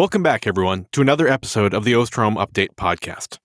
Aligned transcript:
Welcome 0.00 0.22
back, 0.22 0.46
everyone, 0.46 0.86
to 0.92 1.02
another 1.02 1.28
episode 1.28 1.74
of 1.74 1.84
the 1.84 1.92
Osterholm 1.92 2.36
Update 2.36 2.74
podcast. 2.74 3.36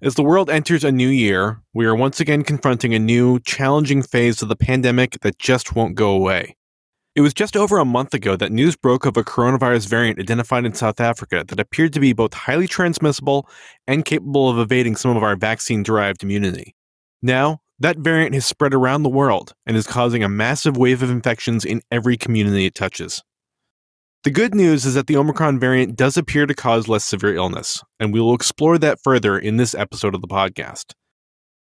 As 0.00 0.14
the 0.14 0.22
world 0.22 0.48
enters 0.48 0.82
a 0.82 0.90
new 0.90 1.10
year, 1.10 1.60
we 1.74 1.84
are 1.84 1.94
once 1.94 2.18
again 2.18 2.44
confronting 2.44 2.94
a 2.94 2.98
new, 2.98 3.38
challenging 3.40 4.00
phase 4.02 4.40
of 4.40 4.48
the 4.48 4.56
pandemic 4.56 5.20
that 5.20 5.38
just 5.38 5.76
won't 5.76 5.96
go 5.96 6.08
away. 6.12 6.56
It 7.14 7.20
was 7.20 7.34
just 7.34 7.58
over 7.58 7.76
a 7.76 7.84
month 7.84 8.14
ago 8.14 8.36
that 8.36 8.50
news 8.50 8.74
broke 8.74 9.04
of 9.04 9.18
a 9.18 9.22
coronavirus 9.22 9.86
variant 9.88 10.18
identified 10.18 10.64
in 10.64 10.72
South 10.72 10.98
Africa 10.98 11.44
that 11.46 11.60
appeared 11.60 11.92
to 11.92 12.00
be 12.00 12.14
both 12.14 12.32
highly 12.32 12.66
transmissible 12.66 13.46
and 13.86 14.02
capable 14.02 14.48
of 14.48 14.58
evading 14.58 14.96
some 14.96 15.14
of 15.14 15.22
our 15.22 15.36
vaccine 15.36 15.82
derived 15.82 16.22
immunity. 16.22 16.74
Now, 17.20 17.60
that 17.80 17.98
variant 17.98 18.32
has 18.32 18.46
spread 18.46 18.72
around 18.72 19.02
the 19.02 19.10
world 19.10 19.52
and 19.66 19.76
is 19.76 19.86
causing 19.86 20.24
a 20.24 20.28
massive 20.30 20.74
wave 20.74 21.02
of 21.02 21.10
infections 21.10 21.66
in 21.66 21.82
every 21.90 22.16
community 22.16 22.64
it 22.64 22.74
touches. 22.74 23.22
The 24.24 24.30
good 24.32 24.52
news 24.52 24.84
is 24.84 24.94
that 24.94 25.06
the 25.06 25.16
Omicron 25.16 25.60
variant 25.60 25.94
does 25.94 26.16
appear 26.16 26.44
to 26.44 26.52
cause 26.52 26.88
less 26.88 27.04
severe 27.04 27.36
illness, 27.36 27.84
and 28.00 28.12
we 28.12 28.20
will 28.20 28.34
explore 28.34 28.76
that 28.76 28.98
further 29.00 29.38
in 29.38 29.58
this 29.58 29.76
episode 29.76 30.12
of 30.12 30.22
the 30.22 30.26
podcast. 30.26 30.94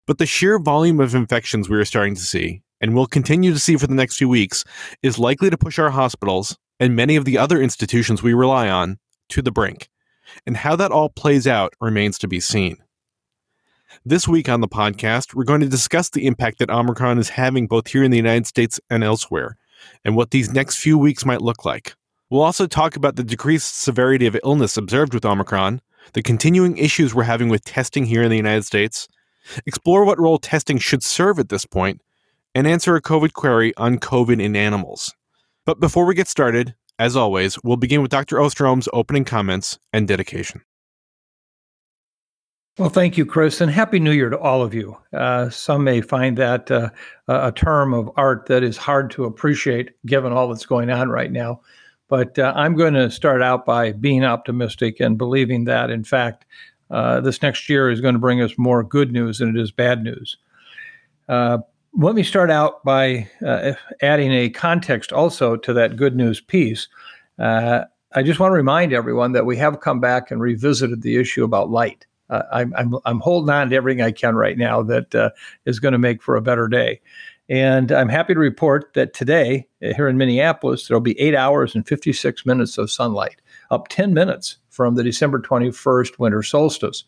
But 0.07 0.19
the 0.19 0.25
sheer 0.25 0.57
volume 0.57 1.01
of 1.01 1.13
infections 1.13 1.67
we 1.67 1.77
are 1.77 1.83
starting 1.83 2.15
to 2.15 2.21
see, 2.21 2.61
and 2.79 2.95
will 2.95 3.07
continue 3.07 3.51
to 3.51 3.59
see 3.59 3.75
for 3.75 3.87
the 3.87 3.93
next 3.93 4.15
few 4.15 4.29
weeks, 4.29 4.63
is 5.03 5.19
likely 5.19 5.49
to 5.49 5.57
push 5.57 5.77
our 5.77 5.89
hospitals 5.89 6.57
and 6.79 6.95
many 6.95 7.17
of 7.17 7.25
the 7.25 7.37
other 7.37 7.61
institutions 7.61 8.23
we 8.23 8.33
rely 8.33 8.69
on 8.69 8.99
to 9.29 9.41
the 9.41 9.51
brink. 9.51 9.89
And 10.47 10.55
how 10.55 10.77
that 10.77 10.93
all 10.93 11.09
plays 11.09 11.45
out 11.45 11.73
remains 11.81 12.17
to 12.19 12.27
be 12.27 12.39
seen. 12.39 12.77
This 14.05 14.29
week 14.29 14.47
on 14.47 14.61
the 14.61 14.67
podcast, 14.69 15.33
we're 15.33 15.43
going 15.43 15.61
to 15.61 15.67
discuss 15.67 16.09
the 16.09 16.25
impact 16.25 16.59
that 16.59 16.69
Omicron 16.69 17.19
is 17.19 17.29
having 17.29 17.67
both 17.67 17.87
here 17.87 18.03
in 18.03 18.11
the 18.11 18.17
United 18.17 18.47
States 18.47 18.79
and 18.89 19.03
elsewhere, 19.03 19.57
and 20.05 20.15
what 20.15 20.31
these 20.31 20.53
next 20.53 20.77
few 20.77 20.97
weeks 20.97 21.25
might 21.25 21.41
look 21.41 21.65
like. 21.65 21.95
We'll 22.35 22.43
also 22.43 22.67
talk 22.67 22.97
about 22.97 23.15
the 23.15 23.23
decreased 23.23 23.79
severity 23.79 24.27
of 24.27 24.37
illness 24.43 24.75
observed 24.75 25.13
with 25.13 25.23
Omicron, 25.23 25.79
the 26.11 26.21
continuing 26.21 26.77
issues 26.77 27.15
we're 27.15 27.23
having 27.23 27.47
with 27.47 27.63
testing 27.63 28.03
here 28.03 28.23
in 28.23 28.29
the 28.29 28.35
United 28.35 28.65
States, 28.65 29.07
explore 29.65 30.03
what 30.03 30.19
role 30.19 30.37
testing 30.37 30.77
should 30.77 31.01
serve 31.01 31.39
at 31.39 31.47
this 31.47 31.65
point, 31.65 32.01
and 32.53 32.67
answer 32.67 32.93
a 32.97 33.01
COVID 33.01 33.31
query 33.31 33.73
on 33.77 33.99
COVID 33.99 34.43
in 34.43 34.57
animals. 34.57 35.13
But 35.65 35.79
before 35.79 36.03
we 36.03 36.13
get 36.13 36.27
started, 36.27 36.75
as 36.99 37.15
always, 37.15 37.57
we'll 37.63 37.77
begin 37.77 38.01
with 38.01 38.11
Dr. 38.11 38.35
Osterholm's 38.35 38.89
opening 38.91 39.23
comments 39.23 39.79
and 39.93 40.05
dedication. 40.05 40.61
Well, 42.77 42.89
thank 42.89 43.17
you, 43.17 43.25
Chris, 43.25 43.61
and 43.61 43.71
Happy 43.71 43.97
New 43.97 44.11
Year 44.11 44.29
to 44.29 44.37
all 44.37 44.61
of 44.61 44.73
you. 44.73 44.97
Uh, 45.13 45.49
some 45.49 45.85
may 45.85 46.01
find 46.01 46.37
that 46.37 46.69
uh, 46.69 46.89
a 47.29 47.53
term 47.53 47.93
of 47.93 48.11
art 48.17 48.47
that 48.47 48.61
is 48.61 48.75
hard 48.75 49.09
to 49.11 49.23
appreciate 49.23 49.91
given 50.05 50.33
all 50.33 50.49
that's 50.49 50.65
going 50.65 50.89
on 50.89 51.07
right 51.07 51.31
now. 51.31 51.61
But 52.07 52.37
uh, 52.37 52.53
I'm 52.55 52.75
going 52.75 52.93
to 52.93 53.09
start 53.09 53.41
out 53.41 53.65
by 53.65 53.91
being 53.91 54.23
optimistic 54.23 54.99
and 54.99 55.17
believing 55.17 55.65
that, 55.65 55.89
in 55.89 56.03
fact, 56.03 56.45
uh, 56.91 57.19
this 57.21 57.41
next 57.41 57.67
year 57.67 57.89
is 57.89 58.01
going 58.01 58.13
to 58.13 58.19
bring 58.19 58.41
us 58.41 58.57
more 58.57 58.83
good 58.83 59.11
news 59.11 59.39
than 59.39 59.49
it 59.49 59.59
is 59.59 59.71
bad 59.71 60.03
news. 60.03 60.37
Uh, 61.27 61.59
let 61.97 62.13
me 62.13 62.23
start 62.23 62.51
out 62.51 62.83
by 62.83 63.27
uh, 63.45 63.73
adding 64.01 64.31
a 64.31 64.49
context 64.49 65.11
also 65.11 65.55
to 65.55 65.73
that 65.73 65.95
good 65.95 66.15
news 66.15 66.41
piece. 66.41 66.87
Uh, 67.39 67.85
I 68.13 68.21
just 68.21 68.39
want 68.39 68.51
to 68.51 68.55
remind 68.55 68.93
everyone 68.93 69.31
that 69.31 69.45
we 69.45 69.57
have 69.57 69.79
come 69.79 69.99
back 69.99 70.29
and 70.29 70.39
revisited 70.39 71.01
the 71.01 71.17
issue 71.17 71.43
about 71.43 71.71
light. 71.71 72.05
Uh, 72.29 72.43
I'm, 72.51 72.73
I'm, 72.75 72.95
I'm, 73.05 73.19
holding 73.19 73.53
on 73.53 73.69
to 73.69 73.75
everything 73.75 74.01
I 74.01 74.11
can 74.11 74.35
right 74.35 74.57
now 74.57 74.81
that 74.83 75.33
is 75.65 75.79
going 75.79 75.91
to 75.91 75.99
make 75.99 76.23
for 76.23 76.35
a 76.35 76.41
better 76.41 76.67
day. 76.67 77.01
And 77.47 77.91
I'm 77.91 78.09
happy 78.09 78.33
to 78.33 78.39
report 78.39 78.93
that 78.95 79.13
today, 79.13 79.67
uh, 79.83 79.93
here 79.93 80.07
in 80.07 80.17
Minneapolis, 80.17 80.87
there'll 80.87 81.01
be 81.01 81.19
eight 81.19 81.35
hours 81.35 81.75
and 81.75 81.87
56 81.87 82.45
minutes 82.45 82.77
of 82.77 82.89
sunlight, 82.89 83.39
up 83.69 83.87
10 83.89 84.13
minutes 84.13 84.57
from 84.69 84.95
the 84.95 85.03
December 85.03 85.39
21st 85.39 86.17
winter 86.17 86.41
solstice, 86.41 87.03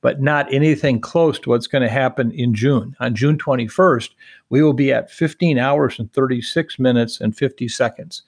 but 0.00 0.22
not 0.22 0.52
anything 0.52 0.98
close 0.98 1.38
to 1.40 1.50
what's 1.50 1.66
going 1.66 1.82
to 1.82 1.90
happen 1.90 2.32
in 2.32 2.54
June. 2.54 2.96
On 3.00 3.14
June 3.14 3.36
21st, 3.36 4.10
we 4.48 4.62
will 4.62 4.72
be 4.72 4.92
at 4.92 5.10
15 5.10 5.58
hours 5.58 5.98
and 5.98 6.10
36 6.12 6.78
minutes 6.78 7.20
and 7.20 7.36
50 7.36 7.68
seconds. 7.68 8.22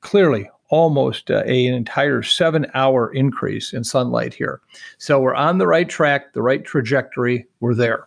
Clearly, 0.00 0.50
almost 0.68 1.30
uh, 1.30 1.42
a, 1.46 1.66
an 1.66 1.74
entire 1.74 2.22
seven 2.22 2.66
hour 2.74 3.12
increase 3.12 3.72
in 3.72 3.84
sunlight 3.84 4.34
here. 4.34 4.60
So 4.98 5.20
we're 5.20 5.34
on 5.34 5.58
the 5.58 5.66
right 5.66 5.88
track, 5.88 6.32
the 6.32 6.42
right 6.42 6.64
trajectory, 6.64 7.46
we're 7.60 7.74
there. 7.74 8.06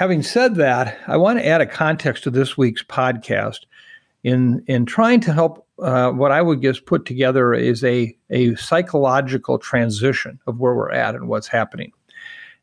Having 0.00 0.22
said 0.22 0.54
that, 0.54 0.96
I 1.08 1.18
want 1.18 1.40
to 1.40 1.46
add 1.46 1.60
a 1.60 1.66
context 1.66 2.24
to 2.24 2.30
this 2.30 2.56
week's 2.56 2.82
podcast 2.82 3.66
in 4.24 4.64
in 4.66 4.86
trying 4.86 5.20
to 5.20 5.32
help 5.34 5.66
uh, 5.78 6.10
what 6.12 6.32
I 6.32 6.40
would 6.40 6.62
just 6.62 6.86
put 6.86 7.04
together 7.04 7.52
is 7.52 7.84
a 7.84 8.16
a 8.30 8.54
psychological 8.54 9.58
transition 9.58 10.40
of 10.46 10.58
where 10.58 10.74
we're 10.74 10.90
at 10.90 11.14
and 11.14 11.28
what's 11.28 11.48
happening. 11.48 11.92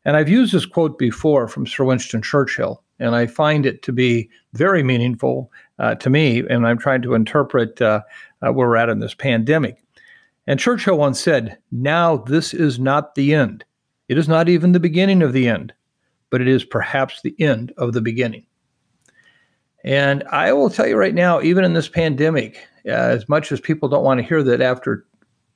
And 0.04 0.16
I've 0.16 0.28
used 0.28 0.52
this 0.52 0.66
quote 0.66 0.98
before 0.98 1.46
from 1.46 1.64
Sir 1.64 1.84
Winston 1.84 2.22
Churchill, 2.22 2.82
and 2.98 3.14
I 3.14 3.28
find 3.28 3.64
it 3.66 3.82
to 3.82 3.92
be 3.92 4.28
very 4.54 4.82
meaningful 4.82 5.52
uh, 5.78 5.94
to 5.94 6.10
me. 6.10 6.40
And 6.40 6.66
I'm 6.66 6.78
trying 6.78 7.02
to 7.02 7.14
interpret 7.14 7.80
uh, 7.80 8.02
uh 8.42 8.52
where 8.52 8.66
we're 8.66 8.74
at 8.74 8.88
in 8.88 8.98
this 8.98 9.14
pandemic. 9.14 9.80
And 10.48 10.58
Churchill 10.58 10.98
once 10.98 11.20
said, 11.20 11.56
"Now 11.70 12.16
this 12.16 12.52
is 12.52 12.80
not 12.80 13.14
the 13.14 13.32
end. 13.32 13.64
It 14.08 14.18
is 14.18 14.26
not 14.26 14.48
even 14.48 14.72
the 14.72 14.80
beginning 14.80 15.22
of 15.22 15.32
the 15.32 15.46
end 15.46 15.72
but 16.30 16.40
it 16.40 16.48
is 16.48 16.64
perhaps 16.64 17.22
the 17.22 17.34
end 17.38 17.72
of 17.76 17.92
the 17.92 18.00
beginning. 18.00 18.44
And 19.84 20.24
I 20.24 20.52
will 20.52 20.70
tell 20.70 20.86
you 20.86 20.96
right 20.96 21.14
now, 21.14 21.40
even 21.40 21.64
in 21.64 21.72
this 21.72 21.88
pandemic, 21.88 22.58
as 22.84 23.28
much 23.28 23.52
as 23.52 23.60
people 23.60 23.88
don't 23.88 24.04
want 24.04 24.18
to 24.18 24.26
hear 24.26 24.42
that 24.42 24.60
after 24.60 25.06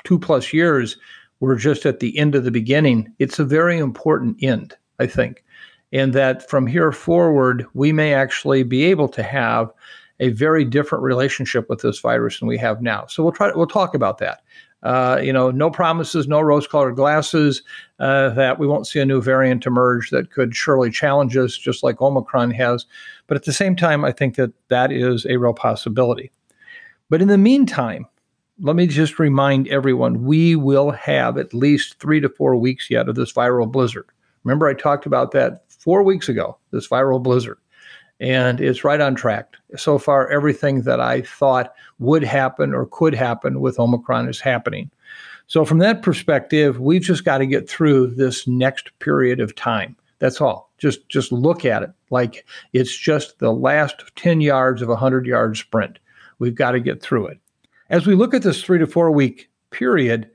two 0.04 0.18
plus 0.18 0.52
years, 0.52 0.96
we're 1.40 1.56
just 1.56 1.86
at 1.86 2.00
the 2.00 2.16
end 2.16 2.34
of 2.34 2.44
the 2.44 2.50
beginning, 2.50 3.12
it's 3.18 3.38
a 3.38 3.44
very 3.44 3.78
important 3.78 4.42
end, 4.42 4.76
I 5.00 5.06
think. 5.06 5.44
And 5.92 6.12
that 6.14 6.48
from 6.48 6.66
here 6.66 6.92
forward, 6.92 7.66
we 7.74 7.92
may 7.92 8.14
actually 8.14 8.62
be 8.62 8.84
able 8.84 9.08
to 9.08 9.22
have 9.22 9.72
a 10.20 10.30
very 10.30 10.64
different 10.64 11.02
relationship 11.02 11.68
with 11.68 11.82
this 11.82 11.98
virus 11.98 12.38
than 12.38 12.48
we 12.48 12.56
have 12.58 12.80
now. 12.80 13.06
So 13.06 13.22
we'll 13.22 13.32
try 13.32 13.50
to, 13.50 13.56
we'll 13.56 13.66
talk 13.66 13.94
about 13.94 14.18
that. 14.18 14.42
Uh, 14.82 15.20
you 15.22 15.32
know, 15.32 15.50
no 15.50 15.70
promises, 15.70 16.26
no 16.26 16.40
rose-colored 16.40 16.96
glasses. 16.96 17.62
Uh, 18.00 18.30
that 18.30 18.58
we 18.58 18.66
won't 18.66 18.86
see 18.86 18.98
a 18.98 19.06
new 19.06 19.22
variant 19.22 19.64
emerge 19.64 20.10
that 20.10 20.32
could 20.32 20.56
surely 20.56 20.90
challenge 20.90 21.36
us, 21.36 21.56
just 21.56 21.84
like 21.84 22.00
Omicron 22.00 22.50
has. 22.50 22.84
But 23.28 23.36
at 23.36 23.44
the 23.44 23.52
same 23.52 23.76
time, 23.76 24.04
I 24.04 24.10
think 24.10 24.34
that 24.36 24.52
that 24.68 24.90
is 24.90 25.24
a 25.26 25.36
real 25.36 25.54
possibility. 25.54 26.32
But 27.10 27.22
in 27.22 27.28
the 27.28 27.38
meantime, 27.38 28.06
let 28.60 28.74
me 28.74 28.86
just 28.86 29.18
remind 29.18 29.68
everyone: 29.68 30.24
we 30.24 30.56
will 30.56 30.90
have 30.90 31.38
at 31.38 31.54
least 31.54 32.00
three 32.00 32.20
to 32.20 32.28
four 32.28 32.56
weeks 32.56 32.90
yet 32.90 33.08
of 33.08 33.14
this 33.14 33.32
viral 33.32 33.70
blizzard. 33.70 34.06
Remember, 34.44 34.66
I 34.66 34.74
talked 34.74 35.06
about 35.06 35.30
that 35.32 35.62
four 35.68 36.02
weeks 36.02 36.28
ago. 36.28 36.58
This 36.72 36.88
viral 36.88 37.22
blizzard 37.22 37.58
and 38.22 38.60
it's 38.60 38.84
right 38.84 39.00
on 39.00 39.16
track. 39.16 39.56
So 39.76 39.98
far, 39.98 40.30
everything 40.30 40.82
that 40.82 41.00
I 41.00 41.22
thought 41.22 41.74
would 41.98 42.22
happen 42.22 42.72
or 42.72 42.86
could 42.86 43.14
happen 43.14 43.60
with 43.60 43.80
Omicron 43.80 44.28
is 44.28 44.40
happening. 44.40 44.90
So, 45.48 45.64
from 45.64 45.78
that 45.78 46.02
perspective, 46.02 46.80
we've 46.80 47.02
just 47.02 47.24
got 47.24 47.38
to 47.38 47.46
get 47.46 47.68
through 47.68 48.14
this 48.14 48.46
next 48.46 48.96
period 49.00 49.40
of 49.40 49.56
time. 49.56 49.96
That's 50.20 50.40
all. 50.40 50.70
Just 50.78 51.08
just 51.08 51.32
look 51.32 51.64
at 51.64 51.82
it 51.82 51.90
like 52.10 52.46
it's 52.72 52.96
just 52.96 53.40
the 53.40 53.52
last 53.52 54.04
10 54.14 54.40
yards 54.40 54.82
of 54.82 54.88
a 54.88 54.92
100 54.92 55.26
yard 55.26 55.56
sprint. 55.56 55.98
We've 56.38 56.54
got 56.54 56.70
to 56.70 56.80
get 56.80 57.02
through 57.02 57.26
it. 57.26 57.38
As 57.90 58.06
we 58.06 58.14
look 58.14 58.34
at 58.34 58.42
this 58.42 58.62
three 58.62 58.78
to 58.78 58.86
four 58.86 59.10
week 59.10 59.50
period, 59.70 60.30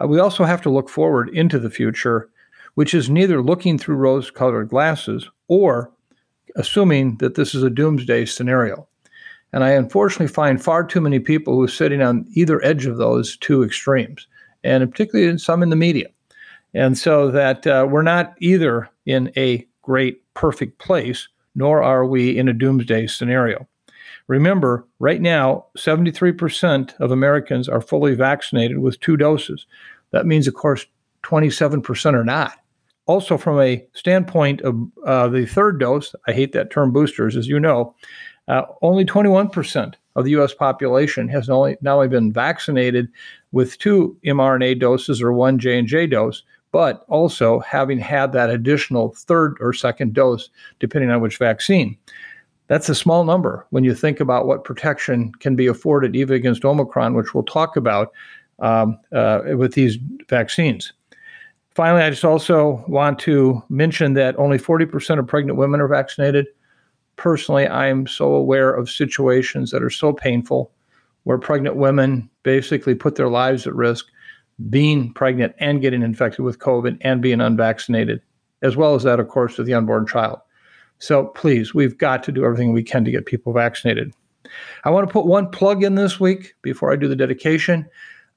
uh, 0.00 0.06
we 0.06 0.20
also 0.20 0.44
have 0.44 0.62
to 0.62 0.70
look 0.70 0.88
forward 0.88 1.30
into 1.30 1.58
the 1.58 1.70
future, 1.70 2.30
which 2.74 2.94
is 2.94 3.10
neither 3.10 3.42
looking 3.42 3.76
through 3.76 3.96
rose 3.96 4.30
colored 4.30 4.68
glasses 4.68 5.28
or 5.48 5.90
assuming 6.56 7.16
that 7.18 7.34
this 7.34 7.54
is 7.54 7.62
a 7.62 7.70
doomsday 7.70 8.24
scenario. 8.26 8.86
And 9.52 9.62
I 9.62 9.70
unfortunately 9.70 10.28
find 10.28 10.62
far 10.62 10.84
too 10.84 11.00
many 11.00 11.20
people 11.20 11.54
who 11.54 11.62
are 11.62 11.68
sitting 11.68 12.02
on 12.02 12.26
either 12.34 12.64
edge 12.64 12.86
of 12.86 12.96
those 12.96 13.36
two 13.36 13.62
extremes, 13.62 14.26
and 14.64 14.90
particularly 14.90 15.38
some 15.38 15.62
in 15.62 15.70
the 15.70 15.76
media. 15.76 16.08
And 16.74 16.98
so 16.98 17.30
that 17.30 17.66
uh, 17.66 17.86
we're 17.88 18.02
not 18.02 18.34
either 18.40 18.88
in 19.06 19.32
a 19.36 19.66
great, 19.82 20.22
perfect 20.34 20.78
place, 20.78 21.28
nor 21.54 21.82
are 21.82 22.04
we 22.04 22.36
in 22.36 22.48
a 22.48 22.52
doomsday 22.52 23.06
scenario. 23.06 23.68
Remember, 24.26 24.86
right 24.98 25.20
now, 25.20 25.66
73% 25.76 26.98
of 26.98 27.10
Americans 27.10 27.68
are 27.68 27.80
fully 27.80 28.14
vaccinated 28.14 28.78
with 28.78 28.98
two 29.00 29.16
doses. 29.16 29.66
That 30.10 30.26
means, 30.26 30.48
of 30.48 30.54
course, 30.54 30.86
27% 31.24 32.14
are 32.14 32.24
not. 32.24 32.58
Also, 33.06 33.36
from 33.36 33.60
a 33.60 33.86
standpoint 33.92 34.62
of 34.62 34.76
uh, 35.04 35.28
the 35.28 35.46
third 35.46 35.78
dose, 35.78 36.14
I 36.26 36.32
hate 36.32 36.52
that 36.52 36.70
term 36.70 36.92
boosters, 36.92 37.36
as 37.36 37.46
you 37.46 37.60
know, 37.60 37.94
uh, 38.48 38.62
only 38.82 39.04
21% 39.04 39.94
of 40.16 40.24
the 40.24 40.30
U.S. 40.32 40.54
population 40.54 41.28
has 41.28 41.50
only, 41.50 41.76
not 41.80 41.96
only 41.96 42.08
been 42.08 42.32
vaccinated 42.32 43.08
with 43.52 43.78
two 43.78 44.16
mRNA 44.24 44.80
doses 44.80 45.20
or 45.20 45.32
one 45.32 45.58
J&J 45.58 46.06
dose, 46.08 46.42
but 46.72 47.04
also 47.08 47.60
having 47.60 47.98
had 47.98 48.32
that 48.32 48.50
additional 48.50 49.14
third 49.16 49.56
or 49.60 49.72
second 49.72 50.12
dose, 50.12 50.50
depending 50.80 51.10
on 51.10 51.20
which 51.20 51.38
vaccine. 51.38 51.96
That's 52.66 52.88
a 52.88 52.94
small 52.94 53.24
number 53.24 53.66
when 53.70 53.84
you 53.84 53.94
think 53.94 54.20
about 54.20 54.46
what 54.46 54.64
protection 54.64 55.32
can 55.40 55.54
be 55.54 55.66
afforded 55.66 56.16
even 56.16 56.34
against 56.34 56.64
Omicron, 56.64 57.14
which 57.14 57.34
we'll 57.34 57.44
talk 57.44 57.76
about 57.76 58.12
um, 58.58 58.98
uh, 59.12 59.42
with 59.56 59.74
these 59.74 59.98
vaccines. 60.28 60.92
Finally, 61.74 62.02
I 62.02 62.10
just 62.10 62.24
also 62.24 62.84
want 62.86 63.18
to 63.20 63.62
mention 63.68 64.14
that 64.14 64.38
only 64.38 64.58
40% 64.58 65.18
of 65.18 65.26
pregnant 65.26 65.58
women 65.58 65.80
are 65.80 65.88
vaccinated. 65.88 66.46
Personally, 67.16 67.66
I 67.66 67.88
am 67.88 68.06
so 68.06 68.32
aware 68.32 68.72
of 68.72 68.88
situations 68.88 69.70
that 69.72 69.82
are 69.82 69.90
so 69.90 70.12
painful 70.12 70.70
where 71.24 71.38
pregnant 71.38 71.76
women 71.76 72.30
basically 72.44 72.94
put 72.94 73.16
their 73.16 73.28
lives 73.28 73.66
at 73.66 73.74
risk 73.74 74.06
being 74.70 75.12
pregnant 75.12 75.52
and 75.58 75.80
getting 75.80 76.02
infected 76.02 76.44
with 76.44 76.60
COVID 76.60 76.96
and 77.00 77.20
being 77.20 77.40
unvaccinated, 77.40 78.22
as 78.62 78.76
well 78.76 78.94
as 78.94 79.02
that, 79.02 79.18
of 79.18 79.28
course, 79.28 79.56
to 79.56 79.64
the 79.64 79.74
unborn 79.74 80.06
child. 80.06 80.38
So 80.98 81.26
please, 81.28 81.74
we've 81.74 81.98
got 81.98 82.22
to 82.24 82.32
do 82.32 82.44
everything 82.44 82.72
we 82.72 82.84
can 82.84 83.04
to 83.04 83.10
get 83.10 83.26
people 83.26 83.52
vaccinated. 83.52 84.14
I 84.84 84.90
want 84.90 85.08
to 85.08 85.12
put 85.12 85.26
one 85.26 85.50
plug 85.50 85.82
in 85.82 85.96
this 85.96 86.20
week 86.20 86.54
before 86.62 86.92
I 86.92 86.96
do 86.96 87.08
the 87.08 87.16
dedication. 87.16 87.88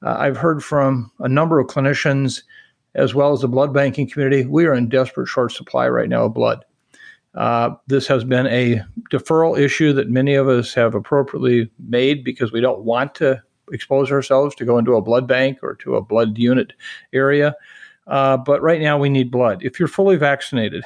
Uh, 0.04 0.16
I've 0.18 0.38
heard 0.38 0.64
from 0.64 1.12
a 1.20 1.28
number 1.28 1.60
of 1.60 1.68
clinicians 1.68 2.42
as 2.98 3.16
well 3.16 3.32
as 3.32 3.42
the 3.42 3.48
blood 3.48 3.74
banking 3.74 4.10
community. 4.10 4.46
We 4.46 4.66
are 4.66 4.74
in 4.74 4.90
desperate 4.90 5.28
short 5.28 5.52
supply 5.52 5.88
right 5.88 6.10
now 6.10 6.26
of 6.26 6.34
blood. 6.34 6.66
Uh, 7.36 7.76
this 7.86 8.08
has 8.08 8.24
been 8.24 8.48
a 8.48 8.82
deferral 9.12 9.58
issue 9.58 9.94
that 9.94 10.10
many 10.10 10.34
of 10.34 10.50
us 10.50 10.74
have 10.74 10.96
appropriately 10.96 11.72
made 11.80 12.24
because 12.24 12.52
we 12.52 12.60
don't 12.60 12.82
want 12.82 13.14
to 13.16 13.42
expose 13.72 14.12
ourselves 14.12 14.56
to 14.56 14.66
go 14.66 14.80
into 14.80 14.96
a 14.96 15.02
blood 15.02 15.28
bank 15.28 15.60
or 15.62 15.76
to 15.76 15.96
a 15.96 16.02
blood 16.02 16.38
unit 16.38 16.74
area. 17.14 17.56
Uh, 18.08 18.38
but 18.38 18.62
right 18.62 18.82
now, 18.82 18.98
we 18.98 19.10
need 19.10 19.30
blood. 19.30 19.64
If 19.64 19.80
you're 19.80 19.88
fully 19.88 20.16
vaccinated, 20.16 20.84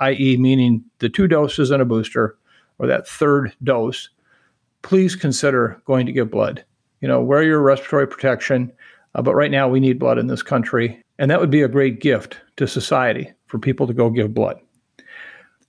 i.e., 0.00 0.36
meaning 0.36 0.82
the 0.98 1.08
two 1.08 1.28
doses 1.28 1.70
and 1.70 1.82
a 1.82 1.84
booster, 1.84 2.36
or 2.78 2.88
that 2.88 3.06
third 3.06 3.52
dose, 3.62 4.08
please 4.82 5.14
consider 5.14 5.80
going 5.84 6.06
to 6.06 6.12
give 6.12 6.30
blood. 6.30 6.64
You 7.00 7.08
know, 7.08 7.20
wear 7.20 7.42
your 7.42 7.60
respiratory 7.60 8.08
protection. 8.08 8.72
Uh, 9.14 9.22
but 9.22 9.34
right 9.34 9.50
now, 9.50 9.68
we 9.68 9.78
need 9.78 10.00
blood 10.00 10.18
in 10.18 10.26
this 10.26 10.42
country. 10.42 11.03
And 11.18 11.30
that 11.30 11.40
would 11.40 11.50
be 11.50 11.62
a 11.62 11.68
great 11.68 12.00
gift 12.00 12.38
to 12.56 12.66
society 12.66 13.32
for 13.46 13.58
people 13.58 13.86
to 13.86 13.94
go 13.94 14.10
give 14.10 14.34
blood. 14.34 14.58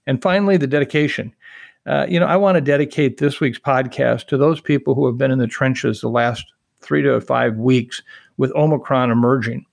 And 0.06 0.22
finally, 0.22 0.56
the 0.56 0.66
dedication. 0.66 1.32
Uh, 1.86 2.06
you 2.08 2.18
know, 2.18 2.26
I 2.26 2.36
want 2.36 2.56
to 2.56 2.60
dedicate 2.60 3.18
this 3.18 3.40
week's 3.40 3.58
podcast 3.58 4.26
to 4.26 4.36
those 4.36 4.60
people 4.60 4.94
who 4.94 5.06
have 5.06 5.18
been 5.18 5.30
in 5.30 5.38
the 5.38 5.46
trenches 5.46 6.00
the 6.00 6.08
last 6.08 6.44
three 6.80 7.02
to 7.02 7.20
five 7.20 7.56
weeks 7.56 8.02
with 8.36 8.54
Omicron 8.54 9.10
emerging, 9.10 9.64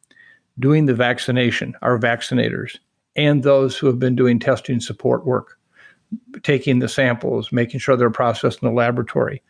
doing 0.59 0.85
the 0.85 0.93
vaccination, 0.93 1.75
our 1.81 1.97
vaccinators, 1.97 2.77
and 3.15 3.43
those 3.43 3.77
who 3.77 3.87
have 3.87 3.99
been 3.99 4.15
doing 4.15 4.39
testing 4.39 4.79
support 4.79 5.25
work, 5.25 5.57
taking 6.43 6.79
the 6.79 6.87
samples, 6.87 7.51
making 7.51 7.79
sure 7.79 7.95
they're 7.95 8.09
processed 8.09 8.61
in 8.61 8.67
the 8.67 8.75
laboratory. 8.75 9.41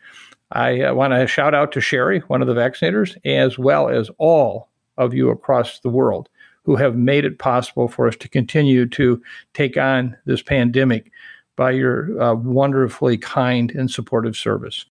I 0.52 0.82
uh, 0.82 0.94
want 0.94 1.12
to 1.12 1.26
shout 1.26 1.54
out 1.54 1.72
to 1.72 1.80
Sherry, 1.80 2.20
one 2.28 2.40
of 2.40 2.48
the 2.48 2.54
vaccinators, 2.54 3.16
as 3.24 3.58
well 3.58 3.88
as 3.88 4.10
all 4.18 4.68
of 4.98 5.14
you 5.14 5.30
across 5.30 5.80
the 5.80 5.88
world 5.88 6.28
who 6.64 6.76
have 6.76 6.96
made 6.96 7.24
it 7.24 7.38
possible 7.38 7.88
for 7.88 8.08
us 8.08 8.16
to 8.16 8.28
continue 8.28 8.86
to 8.86 9.22
take 9.52 9.76
on 9.76 10.16
this 10.24 10.42
pandemic 10.42 11.10
by 11.56 11.70
your 11.70 12.20
uh, 12.20 12.34
wonderfully 12.34 13.16
kind 13.18 13.70
and 13.72 13.90
supportive 13.90 14.36
service. 14.36 14.86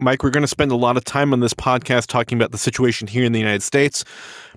Mike, 0.00 0.22
we're 0.22 0.30
going 0.30 0.42
to 0.42 0.46
spend 0.46 0.70
a 0.70 0.76
lot 0.76 0.96
of 0.96 1.04
time 1.04 1.32
on 1.32 1.40
this 1.40 1.54
podcast 1.54 2.06
talking 2.06 2.38
about 2.38 2.52
the 2.52 2.58
situation 2.58 3.08
here 3.08 3.24
in 3.24 3.32
the 3.32 3.40
United 3.40 3.62
States, 3.62 4.04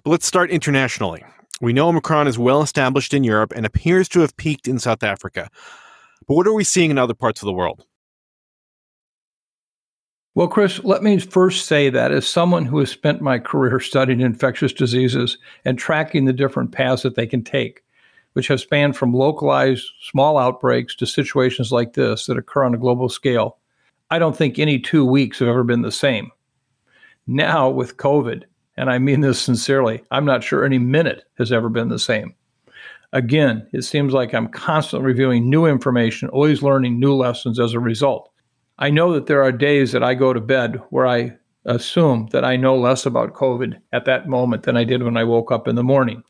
but 0.03 0.11
let's 0.11 0.27
start 0.27 0.51
internationally. 0.51 1.23
We 1.61 1.73
know 1.73 1.87
Omicron 1.89 2.27
is 2.27 2.37
well 2.37 2.61
established 2.61 3.13
in 3.13 3.23
Europe 3.23 3.53
and 3.55 3.65
appears 3.65 4.07
to 4.09 4.19
have 4.19 4.35
peaked 4.37 4.67
in 4.67 4.77
South 4.77 5.01
Africa. 5.01 5.49
But 6.27 6.35
what 6.35 6.47
are 6.47 6.53
we 6.53 6.63
seeing 6.63 6.91
in 6.91 6.97
other 6.97 7.13
parts 7.13 7.41
of 7.41 7.47
the 7.47 7.53
world? 7.53 7.85
Well, 10.33 10.47
Chris, 10.47 10.81
let 10.85 11.03
me 11.03 11.19
first 11.19 11.65
say 11.65 11.89
that 11.89 12.13
as 12.13 12.25
someone 12.25 12.63
who 12.63 12.79
has 12.79 12.89
spent 12.89 13.21
my 13.21 13.37
career 13.37 13.81
studying 13.81 14.21
infectious 14.21 14.71
diseases 14.71 15.37
and 15.65 15.77
tracking 15.77 16.23
the 16.23 16.31
different 16.31 16.71
paths 16.71 17.03
that 17.03 17.15
they 17.15 17.27
can 17.27 17.43
take, 17.43 17.83
which 18.31 18.47
have 18.47 18.61
spanned 18.61 18.95
from 18.95 19.13
localized 19.13 19.85
small 20.01 20.37
outbreaks 20.37 20.95
to 20.95 21.05
situations 21.05 21.73
like 21.73 21.93
this 21.93 22.27
that 22.27 22.37
occur 22.37 22.63
on 22.63 22.73
a 22.73 22.77
global 22.77 23.09
scale, 23.09 23.57
I 24.09 24.19
don't 24.19 24.35
think 24.35 24.57
any 24.57 24.79
two 24.79 25.05
weeks 25.05 25.39
have 25.39 25.49
ever 25.49 25.65
been 25.65 25.81
the 25.81 25.91
same. 25.91 26.31
Now, 27.27 27.69
with 27.69 27.97
COVID, 27.97 28.43
and 28.77 28.89
I 28.89 28.99
mean 28.99 29.19
this 29.19 29.39
sincerely, 29.39 30.01
I'm 30.11 30.25
not 30.25 30.45
sure 30.45 30.63
any 30.63 30.79
minute 30.79 31.25
has 31.39 31.51
ever 31.51 31.67
been 31.67 31.89
the 31.89 31.99
same. 31.99 32.33
Again, 33.11 33.67
it 33.73 33.81
seems 33.81 34.13
like 34.13 34.33
I'm 34.33 34.47
constantly 34.47 35.07
reviewing 35.07 35.49
new 35.49 35.65
information, 35.65 36.29
always 36.29 36.63
learning 36.63 37.01
new 37.01 37.13
lessons 37.13 37.59
as 37.59 37.73
a 37.73 37.79
result. 37.81 38.30
I 38.81 38.89
know 38.89 39.13
that 39.13 39.27
there 39.27 39.43
are 39.43 39.51
days 39.51 39.91
that 39.91 40.03
I 40.03 40.15
go 40.15 40.33
to 40.33 40.41
bed 40.41 40.81
where 40.89 41.05
I 41.05 41.33
assume 41.65 42.29
that 42.31 42.43
I 42.43 42.55
know 42.55 42.75
less 42.75 43.05
about 43.05 43.35
COVID 43.35 43.79
at 43.93 44.05
that 44.05 44.27
moment 44.27 44.63
than 44.63 44.75
I 44.75 44.83
did 44.83 45.03
when 45.03 45.17
I 45.17 45.23
woke 45.23 45.51
up 45.51 45.67
in 45.67 45.75
the 45.75 45.83
morning. 45.83 46.23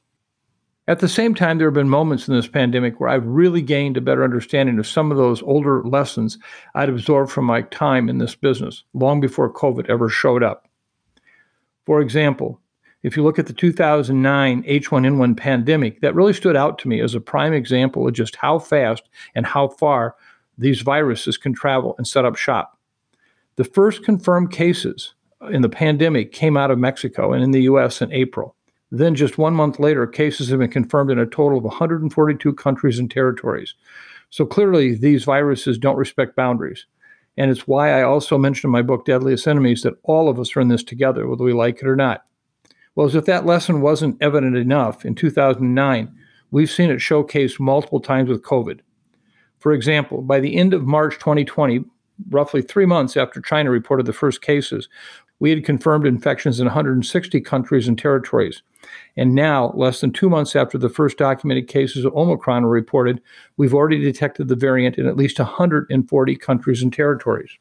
At 0.86 1.00
the 1.00 1.08
same 1.08 1.34
time, 1.34 1.58
there 1.58 1.68
have 1.68 1.74
been 1.74 1.88
moments 1.88 2.28
in 2.28 2.36
this 2.36 2.50
pandemic 2.50 3.00
where 3.00 3.10
I've 3.10 3.26
really 3.26 3.62
gained 3.62 3.96
a 3.96 4.02
better 4.02 4.26
understanding 4.26 4.80
of 4.80 4.86
some 4.86 5.12
of 5.12 5.18
those 5.18 5.42
older 5.44 5.82
lessons 5.84 6.38
I'd 6.76 6.90
absorbed 6.90 7.32
from 7.32 7.46
my 7.46 7.62
time 7.62 8.10
in 8.10 8.18
this 8.18 8.36
business 8.36 8.84
long 8.94 9.22
before 9.22 9.54
COVID 9.54 9.90
ever 9.90 10.10
showed 10.10 10.44
up. 10.44 10.68
For 11.86 12.02
example, 12.02 12.60
if 13.02 13.16
you 13.16 13.24
look 13.24 13.40
at 13.40 13.48
the 13.48 13.54
2009 13.54 14.64
H1N1 14.64 15.38
pandemic, 15.38 16.02
that 16.02 16.16
really 16.16 16.34
stood 16.34 16.58
out 16.58 16.78
to 16.80 16.90
me 16.90 17.00
as 17.00 17.16
a 17.16 17.22
prime 17.22 17.54
example 17.54 18.06
of 18.06 18.14
just 18.14 18.36
how 18.36 18.60
fast 18.60 19.04
and 19.36 19.46
how 19.46 19.70
far 19.70 20.16
these 20.62 20.82
viruses 20.82 21.38
can 21.38 21.54
travel 21.54 21.96
and 21.98 22.08
set 22.08 22.24
up 22.24 22.36
shop. 22.36 22.78
The 23.56 23.64
first 23.64 24.04
confirmed 24.06 24.52
cases 24.52 25.16
in 25.52 25.64
the 25.64 25.70
pandemic 25.70 26.32
came 26.32 26.56
out 26.56 26.72
of 26.72 26.78
Mexico 26.78 27.34
and 27.34 27.44
in 27.44 27.52
the 27.52 27.64
US 27.64 28.02
in 28.02 28.12
April. 28.14 28.56
Then, 28.92 29.16
just 29.16 29.38
one 29.38 29.56
month 29.56 29.80
later, 29.80 30.06
cases 30.06 30.50
have 30.50 30.60
been 30.60 30.70
confirmed 30.70 31.10
in 31.12 31.18
a 31.18 31.26
total 31.26 31.58
of 31.58 31.64
142 31.64 32.54
countries 32.54 33.00
and 33.00 33.10
territories. 33.10 33.74
So 34.30 34.46
clearly, 34.46 34.96
these 34.96 35.24
viruses 35.24 35.78
don't 35.78 35.98
respect 35.98 36.36
boundaries. 36.36 36.86
And 37.38 37.50
it's 37.50 37.68
why 37.68 37.92
I 37.92 38.04
also 38.04 38.38
mentioned 38.38 38.70
in 38.70 38.74
my 38.74 38.82
book, 38.82 39.06
Deadliest 39.06 39.48
Enemies, 39.48 39.82
that 39.82 39.98
all 40.04 40.30
of 40.30 40.40
us 40.40 40.56
are 40.56 40.62
in 40.62 40.68
this 40.68 40.84
together, 40.84 41.28
whether 41.28 41.44
we 41.44 41.54
like 41.54 41.82
it 41.82 41.88
or 41.88 41.96
not. 41.96 42.26
Well, 42.94 43.08
as 43.08 43.16
if 43.16 43.26
that 43.26 43.46
lesson 43.46 43.82
wasn't 43.82 44.22
evident 44.22 44.58
enough, 44.58 45.06
in 45.06 45.16
2009, 45.16 46.14
we've 46.52 46.70
seen 46.70 46.92
it 46.92 47.00
showcased 47.00 47.60
multiple 47.60 48.02
times 48.02 48.30
with 48.30 48.44
COVID. 48.44 48.82
For 49.62 49.74
example, 49.74 50.24
by 50.24 50.40
the 50.40 50.58
end 50.58 50.74
of 50.74 50.88
March 50.88 51.20
2020, 51.20 51.86
roughly 52.32 52.64
three 52.64 52.88
months 52.88 53.16
after 53.16 53.40
China 53.40 53.70
reported 53.70 54.08
the 54.08 54.14
first 54.14 54.42
cases, 54.42 54.90
we 55.40 55.52
had 55.52 55.64
confirmed 55.64 56.08
infections 56.08 56.60
in 56.60 56.66
160 56.66 57.42
countries 57.42 57.88
and 57.88 57.98
territories. 57.98 58.64
And 59.16 59.36
now, 59.36 59.72
less 59.76 60.02
than 60.02 60.14
two 60.14 60.30
months 60.30 60.56
after 60.56 60.80
the 60.80 60.90
first 60.90 61.18
documented 61.18 61.68
cases 61.68 62.06
of 62.06 62.16
Omicron 62.16 62.64
were 62.64 62.70
reported, 62.70 63.22
we've 63.58 63.74
already 63.74 64.00
detected 64.00 64.48
the 64.48 64.56
variant 64.56 64.98
in 64.98 65.06
at 65.06 65.16
least 65.16 65.38
140 65.38 66.36
countries 66.38 66.82
and 66.82 66.92
territories. 66.92 67.52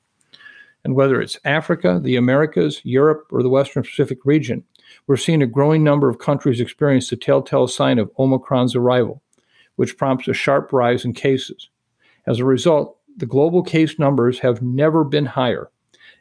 And 0.85 0.95
whether 0.95 1.21
it's 1.21 1.39
Africa, 1.45 2.01
the 2.03 2.17
Americas, 2.17 2.81
Europe, 2.83 3.27
or 3.31 3.43
the 3.43 3.51
Western 3.51 3.83
Pacific 3.83 4.25
region, 4.25 4.65
we're 5.07 5.19
seeing 5.19 5.43
a 5.43 5.47
growing 5.47 5.85
number 5.85 6.09
of 6.09 6.19
countries 6.19 6.61
experience 6.61 7.11
the 7.11 7.17
telltale 7.17 7.69
sign 7.69 7.99
of 7.99 8.11
Omicron's 8.19 8.75
arrival, 8.75 9.23
which 9.77 9.99
prompts 9.99 10.29
a 10.29 10.33
sharp 10.33 10.73
rise 10.73 11.05
in 11.05 11.13
cases. 11.13 11.70
As 12.31 12.39
a 12.39 12.45
result, 12.45 12.97
the 13.17 13.27
global 13.27 13.61
case 13.61 13.99
numbers 13.99 14.39
have 14.39 14.63
never 14.63 15.03
been 15.03 15.27
higher. 15.27 15.69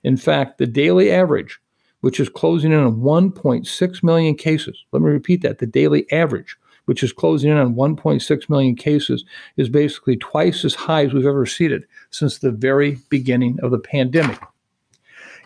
In 0.03 0.17
fact, 0.17 0.57
the 0.57 0.65
daily 0.65 1.11
average 1.11 1.59
which 2.01 2.19
is 2.19 2.29
closing 2.29 2.71
in 2.71 2.79
on 2.79 2.95
1.6 2.95 4.03
million 4.03 4.33
cases. 4.35 4.85
Let 4.91 5.03
me 5.03 5.11
repeat 5.11 5.43
that 5.43 5.59
the 5.59 5.67
daily 5.67 6.11
average, 6.11 6.57
which 6.85 7.03
is 7.03 7.13
closing 7.13 7.51
in 7.51 7.57
on 7.57 7.75
1.6 7.75 8.49
million 8.49 8.75
cases, 8.75 9.23
is 9.55 9.69
basically 9.69 10.17
twice 10.17 10.65
as 10.65 10.73
high 10.73 11.05
as 11.05 11.13
we've 11.13 11.27
ever 11.27 11.45
seen 11.45 11.71
it 11.71 11.83
since 12.09 12.39
the 12.39 12.51
very 12.51 12.97
beginning 13.09 13.59
of 13.61 13.69
the 13.69 13.77
pandemic. 13.77 14.39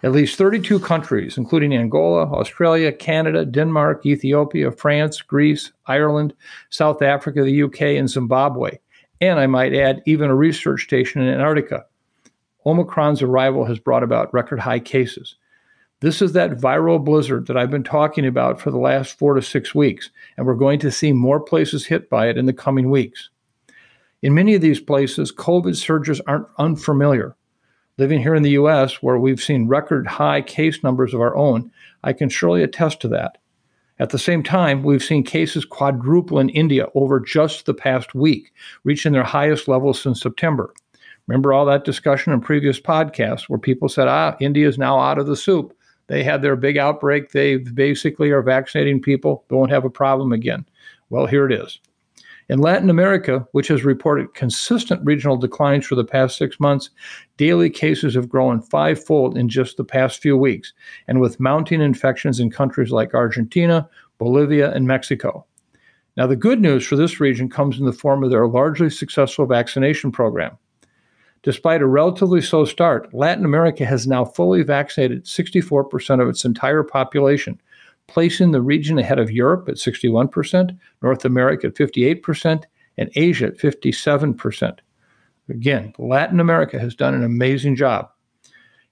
At 0.01 0.13
least 0.13 0.37
32 0.37 0.79
countries, 0.79 1.37
including 1.37 1.73
Angola, 1.73 2.23
Australia, 2.31 2.93
Canada, 2.93 3.45
Denmark, 3.45 4.05
Ethiopia, 4.05 4.71
France, 4.71 5.21
Greece, 5.21 5.73
Ireland, 5.87 6.33
South 6.69 7.01
Africa, 7.01 7.43
the 7.43 7.63
UK, 7.63 7.81
and 7.97 8.09
Zimbabwe, 8.09 8.77
and 9.29 9.39
I 9.39 9.47
might 9.47 9.73
add, 9.73 10.01
even 10.05 10.29
a 10.29 10.35
research 10.35 10.83
station 10.83 11.21
in 11.21 11.33
Antarctica, 11.33 11.85
Omicron's 12.65 13.21
arrival 13.21 13.65
has 13.65 13.79
brought 13.79 14.03
about 14.03 14.33
record 14.33 14.59
high 14.59 14.79
cases. 14.79 15.35
This 15.99 16.21
is 16.21 16.33
that 16.33 16.57
viral 16.57 17.03
blizzard 17.03 17.47
that 17.47 17.55
I've 17.55 17.71
been 17.71 17.83
talking 17.83 18.25
about 18.25 18.59
for 18.59 18.71
the 18.71 18.77
last 18.77 19.17
four 19.17 19.35
to 19.35 19.41
six 19.41 19.73
weeks, 19.73 20.09
and 20.35 20.45
we're 20.45 20.55
going 20.55 20.79
to 20.79 20.91
see 20.91 21.13
more 21.13 21.39
places 21.39 21.85
hit 21.85 22.09
by 22.09 22.27
it 22.27 22.37
in 22.37 22.45
the 22.45 22.53
coming 22.53 22.89
weeks. 22.89 23.29
In 24.21 24.33
many 24.33 24.55
of 24.55 24.61
these 24.61 24.79
places, 24.79 25.33
COVID 25.33 25.75
surges 25.75 26.21
aren't 26.27 26.47
unfamiliar. 26.57 27.35
Living 27.97 28.19
here 28.19 28.35
in 28.35 28.43
the 28.43 28.51
US, 28.51 29.03
where 29.03 29.17
we've 29.17 29.41
seen 29.41 29.67
record 29.67 30.07
high 30.07 30.41
case 30.41 30.83
numbers 30.83 31.13
of 31.13 31.21
our 31.21 31.35
own, 31.35 31.71
I 32.03 32.13
can 32.13 32.29
surely 32.29 32.63
attest 32.63 32.99
to 33.01 33.07
that. 33.09 33.37
At 33.99 34.09
the 34.09 34.19
same 34.19 34.41
time, 34.41 34.83
we've 34.83 35.03
seen 35.03 35.23
cases 35.23 35.65
quadruple 35.65 36.39
in 36.39 36.49
India 36.49 36.87
over 36.95 37.19
just 37.19 37.65
the 37.65 37.73
past 37.73 38.15
week, 38.15 38.51
reaching 38.83 39.13
their 39.13 39.23
highest 39.23 39.67
level 39.67 39.93
since 39.93 40.19
September. 40.19 40.73
Remember 41.27 41.53
all 41.53 41.65
that 41.67 41.85
discussion 41.85 42.33
in 42.33 42.41
previous 42.41 42.79
podcasts 42.79 43.47
where 43.47 43.59
people 43.59 43.87
said, 43.87 44.07
ah, 44.07 44.35
India 44.39 44.67
is 44.67 44.77
now 44.77 44.99
out 44.99 45.19
of 45.19 45.27
the 45.27 45.35
soup. 45.35 45.73
They 46.07 46.23
had 46.23 46.41
their 46.41 46.55
big 46.55 46.77
outbreak. 46.77 47.31
They 47.31 47.57
basically 47.57 48.31
are 48.31 48.41
vaccinating 48.41 49.01
people, 49.01 49.45
don't 49.49 49.69
have 49.69 49.85
a 49.85 49.89
problem 49.89 50.33
again. 50.33 50.65
Well, 51.09 51.27
here 51.27 51.45
it 51.45 51.53
is. 51.53 51.79
In 52.49 52.59
Latin 52.59 52.89
America, 52.89 53.47
which 53.53 53.69
has 53.69 53.85
reported 53.85 54.33
consistent 54.33 55.01
regional 55.05 55.37
declines 55.37 55.85
for 55.85 55.95
the 55.95 56.03
past 56.03 56.37
six 56.37 56.59
months, 56.59 56.89
daily 57.37 57.69
cases 57.69 58.15
have 58.15 58.27
grown 58.27 58.61
fivefold 58.61 59.37
in 59.37 59.47
just 59.47 59.77
the 59.77 59.85
past 59.85 60.21
few 60.21 60.35
weeks, 60.35 60.73
and 61.07 61.21
with 61.21 61.39
mounting 61.39 61.81
infections 61.81 62.39
in 62.39 62.49
countries 62.49 62.91
like 62.91 63.13
Argentina, 63.13 63.89
Bolivia, 64.17 64.71
and 64.73 64.87
Mexico. 64.87 65.45
Now, 66.17 66.27
the 66.27 66.35
good 66.35 66.59
news 66.59 66.85
for 66.85 66.95
this 66.95 67.19
region 67.19 67.49
comes 67.49 67.79
in 67.79 67.85
the 67.85 67.93
form 67.93 68.23
of 68.23 68.29
their 68.29 68.47
largely 68.47 68.89
successful 68.89 69.45
vaccination 69.45 70.11
program. 70.11 70.57
Despite 71.43 71.81
a 71.81 71.87
relatively 71.87 72.41
slow 72.41 72.65
start, 72.65 73.13
Latin 73.13 73.45
America 73.45 73.85
has 73.85 74.07
now 74.07 74.23
fully 74.23 74.63
vaccinated 74.63 75.25
64% 75.25 76.21
of 76.21 76.29
its 76.29 76.45
entire 76.45 76.83
population, 76.83 77.59
placing 78.07 78.51
the 78.51 78.61
region 78.61 78.99
ahead 78.99 79.19
of 79.19 79.31
Europe 79.31 79.67
at 79.69 79.75
61%, 79.75 80.77
North 81.01 81.25
America 81.25 81.67
at 81.67 81.75
58%, 81.75 82.63
and 82.97 83.09
Asia 83.15 83.47
at 83.47 83.57
57%. 83.57 84.79
Again, 85.49 85.93
Latin 85.97 86.39
America 86.39 86.79
has 86.79 86.95
done 86.95 87.13
an 87.13 87.23
amazing 87.23 87.75
job. 87.75 88.09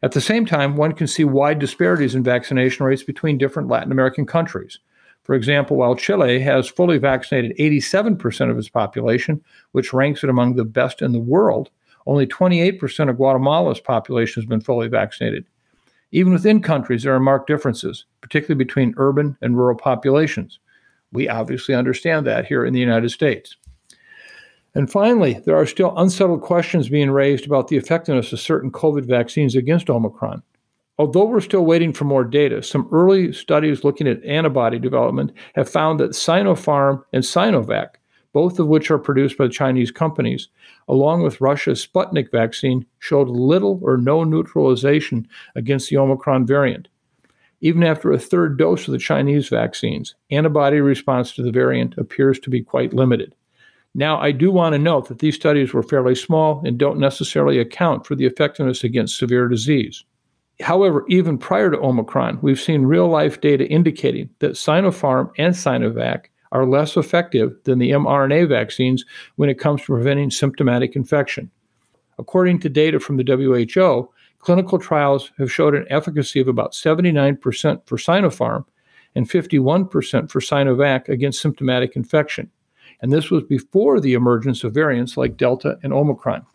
At 0.03 0.13
the 0.13 0.21
same 0.21 0.45
time, 0.45 0.75
one 0.75 0.93
can 0.93 1.07
see 1.07 1.23
wide 1.23 1.59
disparities 1.59 2.15
in 2.15 2.23
vaccination 2.23 2.85
rates 2.85 3.03
between 3.03 3.37
different 3.37 3.69
Latin 3.69 3.91
American 3.91 4.25
countries. 4.25 4.79
For 5.23 5.35
example, 5.35 5.77
while 5.77 5.95
Chile 5.95 6.39
has 6.39 6.67
fully 6.67 6.97
vaccinated 6.97 7.55
87% 7.57 8.49
of 8.49 8.57
its 8.57 8.69
population, 8.69 9.41
which 9.71 9.93
ranks 9.93 10.23
it 10.23 10.29
among 10.29 10.55
the 10.55 10.65
best 10.65 11.01
in 11.01 11.11
the 11.11 11.19
world, 11.19 11.69
only 12.07 12.25
28% 12.25 13.09
of 13.09 13.17
Guatemala's 13.17 13.79
population 13.79 14.41
has 14.41 14.47
been 14.47 14.61
fully 14.61 14.87
vaccinated. 14.87 15.45
Even 16.11 16.33
within 16.33 16.61
countries, 16.61 17.03
there 17.03 17.15
are 17.15 17.19
marked 17.19 17.47
differences, 17.47 18.05
particularly 18.21 18.63
between 18.63 18.93
urban 18.97 19.37
and 19.41 19.57
rural 19.57 19.77
populations. 19.77 20.59
We 21.13 21.29
obviously 21.29 21.73
understand 21.73 22.25
that 22.27 22.45
here 22.45 22.65
in 22.65 22.73
the 22.73 22.79
United 22.79 23.09
States. 23.09 23.55
And 24.73 24.89
finally, 24.89 25.41
there 25.45 25.57
are 25.57 25.65
still 25.65 25.97
unsettled 25.97 26.41
questions 26.41 26.89
being 26.89 27.11
raised 27.11 27.45
about 27.45 27.67
the 27.67 27.77
effectiveness 27.77 28.31
of 28.31 28.39
certain 28.39 28.71
COVID 28.71 29.05
vaccines 29.05 29.55
against 29.55 29.89
Omicron. 29.89 30.41
Although 30.97 31.25
we're 31.25 31.41
still 31.41 31.65
waiting 31.65 31.93
for 31.93 32.05
more 32.05 32.23
data, 32.23 32.61
some 32.61 32.87
early 32.91 33.33
studies 33.33 33.83
looking 33.83 34.07
at 34.07 34.23
antibody 34.23 34.79
development 34.79 35.31
have 35.55 35.69
found 35.69 35.99
that 35.99 36.11
Sinopharm 36.11 37.03
and 37.11 37.23
Sinovac 37.23 37.95
both 38.33 38.59
of 38.59 38.67
which 38.67 38.89
are 38.89 38.97
produced 38.97 39.37
by 39.37 39.47
Chinese 39.47 39.91
companies, 39.91 40.47
along 40.87 41.23
with 41.23 41.41
Russia's 41.41 41.85
Sputnik 41.85 42.31
vaccine, 42.31 42.85
showed 42.99 43.27
little 43.27 43.79
or 43.83 43.97
no 43.97 44.23
neutralization 44.23 45.27
against 45.55 45.89
the 45.89 45.97
Omicron 45.97 46.45
variant. 46.45 46.87
Even 47.61 47.83
after 47.83 48.11
a 48.11 48.19
third 48.19 48.57
dose 48.57 48.87
of 48.87 48.91
the 48.91 48.97
Chinese 48.97 49.47
vaccines, 49.49 50.15
antibody 50.31 50.81
response 50.81 51.35
to 51.35 51.43
the 51.43 51.51
variant 51.51 51.97
appears 51.97 52.39
to 52.39 52.49
be 52.49 52.63
quite 52.63 52.93
limited. 52.93 53.35
Now, 53.93 54.19
I 54.19 54.31
do 54.31 54.51
want 54.51 54.73
to 54.73 54.79
note 54.79 55.09
that 55.09 55.19
these 55.19 55.35
studies 55.35 55.73
were 55.73 55.83
fairly 55.83 56.15
small 56.15 56.61
and 56.65 56.77
don't 56.77 56.97
necessarily 56.97 57.59
account 57.59 58.05
for 58.05 58.15
the 58.15 58.25
effectiveness 58.25 58.83
against 58.83 59.17
severe 59.17 59.47
disease. 59.47 60.03
However, 60.61 61.05
even 61.09 61.37
prior 61.37 61.71
to 61.71 61.79
Omicron, 61.79 62.39
we've 62.41 62.59
seen 62.59 62.83
real 62.83 63.07
life 63.07 63.41
data 63.41 63.67
indicating 63.67 64.29
that 64.39 64.53
Sinopharm 64.53 65.31
and 65.37 65.53
Sinovac 65.53 66.25
are 66.51 66.65
less 66.65 66.97
effective 66.97 67.55
than 67.63 67.79
the 67.79 67.91
mRNA 67.91 68.49
vaccines 68.49 69.05
when 69.35 69.49
it 69.49 69.59
comes 69.59 69.81
to 69.81 69.87
preventing 69.87 70.31
symptomatic 70.31 70.95
infection. 70.95 71.49
According 72.19 72.59
to 72.59 72.69
data 72.69 72.99
from 72.99 73.17
the 73.17 73.23
WHO, 73.23 74.09
clinical 74.39 74.79
trials 74.79 75.31
have 75.37 75.51
showed 75.51 75.75
an 75.75 75.85
efficacy 75.89 76.39
of 76.39 76.47
about 76.47 76.73
79% 76.73 77.39
for 77.85 77.97
Sinopharm 77.97 78.65
and 79.15 79.29
51% 79.29 80.29
for 80.29 80.39
Sinovac 80.39 81.09
against 81.09 81.41
symptomatic 81.41 81.95
infection. 81.95 82.49
And 83.01 83.11
this 83.11 83.31
was 83.31 83.43
before 83.43 83.99
the 83.99 84.13
emergence 84.13 84.63
of 84.63 84.73
variants 84.73 85.17
like 85.17 85.37
Delta 85.37 85.77
and 85.83 85.93
Omicron. 85.93 86.45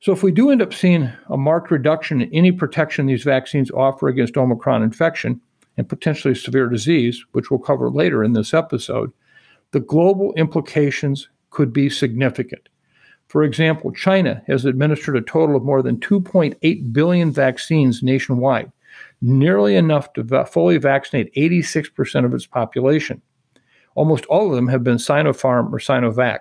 So, 0.00 0.12
if 0.12 0.22
we 0.22 0.32
do 0.32 0.50
end 0.50 0.62
up 0.62 0.72
seeing 0.72 1.10
a 1.28 1.36
marked 1.36 1.70
reduction 1.70 2.22
in 2.22 2.32
any 2.32 2.52
protection 2.52 3.06
these 3.06 3.22
vaccines 3.22 3.70
offer 3.70 4.08
against 4.08 4.36
Omicron 4.36 4.82
infection, 4.82 5.40
and 5.80 5.88
potentially 5.88 6.34
severe 6.34 6.68
disease, 6.68 7.24
which 7.32 7.50
we'll 7.50 7.58
cover 7.58 7.88
later 7.88 8.22
in 8.22 8.34
this 8.34 8.52
episode, 8.52 9.10
the 9.70 9.80
global 9.80 10.34
implications 10.34 11.30
could 11.48 11.72
be 11.72 11.88
significant. 11.88 12.68
For 13.28 13.44
example, 13.44 13.90
China 13.90 14.42
has 14.46 14.66
administered 14.66 15.16
a 15.16 15.22
total 15.22 15.56
of 15.56 15.64
more 15.64 15.80
than 15.80 15.96
2.8 15.96 16.92
billion 16.92 17.32
vaccines 17.32 18.02
nationwide, 18.02 18.70
nearly 19.22 19.74
enough 19.74 20.12
to 20.12 20.44
fully 20.44 20.76
vaccinate 20.76 21.34
86% 21.34 22.26
of 22.26 22.34
its 22.34 22.46
population. 22.46 23.22
Almost 23.94 24.26
all 24.26 24.50
of 24.50 24.56
them 24.56 24.68
have 24.68 24.84
been 24.84 24.98
Sinopharm 24.98 25.72
or 25.72 25.78
Sinovac. 25.78 26.40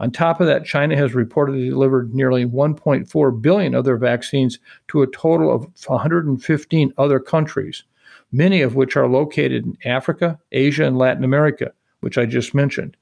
On 0.00 0.10
top 0.10 0.38
of 0.38 0.46
that, 0.48 0.66
China 0.66 0.98
has 0.98 1.12
reportedly 1.12 1.70
delivered 1.70 2.14
nearly 2.14 2.44
1.4 2.44 3.40
billion 3.40 3.74
of 3.74 3.86
their 3.86 3.96
vaccines 3.96 4.58
to 4.88 5.00
a 5.00 5.06
total 5.06 5.50
of 5.50 5.66
115 5.86 6.92
other 6.98 7.20
countries, 7.20 7.84
many 8.32 8.62
of 8.62 8.74
which 8.74 8.96
are 8.96 9.08
located 9.08 9.64
in 9.64 9.76
Africa, 9.84 10.38
Asia, 10.52 10.84
and 10.84 10.98
Latin 10.98 11.24
America, 11.24 11.72
which 12.00 12.18
I 12.18 12.26
just 12.26 12.54
mentioned. 12.54 12.96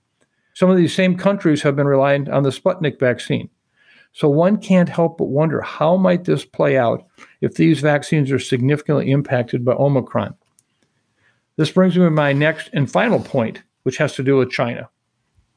Some 0.55 0.71
of 0.71 0.77
these 0.77 0.95
same 0.95 1.17
countries 1.17 1.63
have 1.63 1.77
been 1.77 1.87
relying 1.87 2.29
on 2.31 2.43
the 2.43 2.51
Sputnik 2.51 2.99
vaccine. 2.99 3.49
So 4.13 4.29
one 4.29 4.57
can't 4.57 4.89
help 4.89 5.19
but 5.19 5.29
wonder 5.29 5.61
how 5.61 5.97
might 5.97 6.25
this 6.25 6.45
play 6.45 6.77
out 6.77 7.07
if 7.41 7.55
these 7.55 7.81
vaccines 7.81 8.33
are 8.33 8.39
significantly 8.39 9.11
impacted 9.11 9.65
by 9.65 9.75
Omicron. 9.75 10.35
This 11.57 11.71
brings 11.71 11.97
me 11.97 12.05
to 12.05 12.11
my 12.11 12.33
next 12.33 12.71
and 12.73 12.91
final 12.91 13.21
point, 13.21 13.63
which 13.83 13.99
has 13.99 14.15
to 14.15 14.23
do 14.23 14.37
with 14.37 14.51
China. 14.51 14.89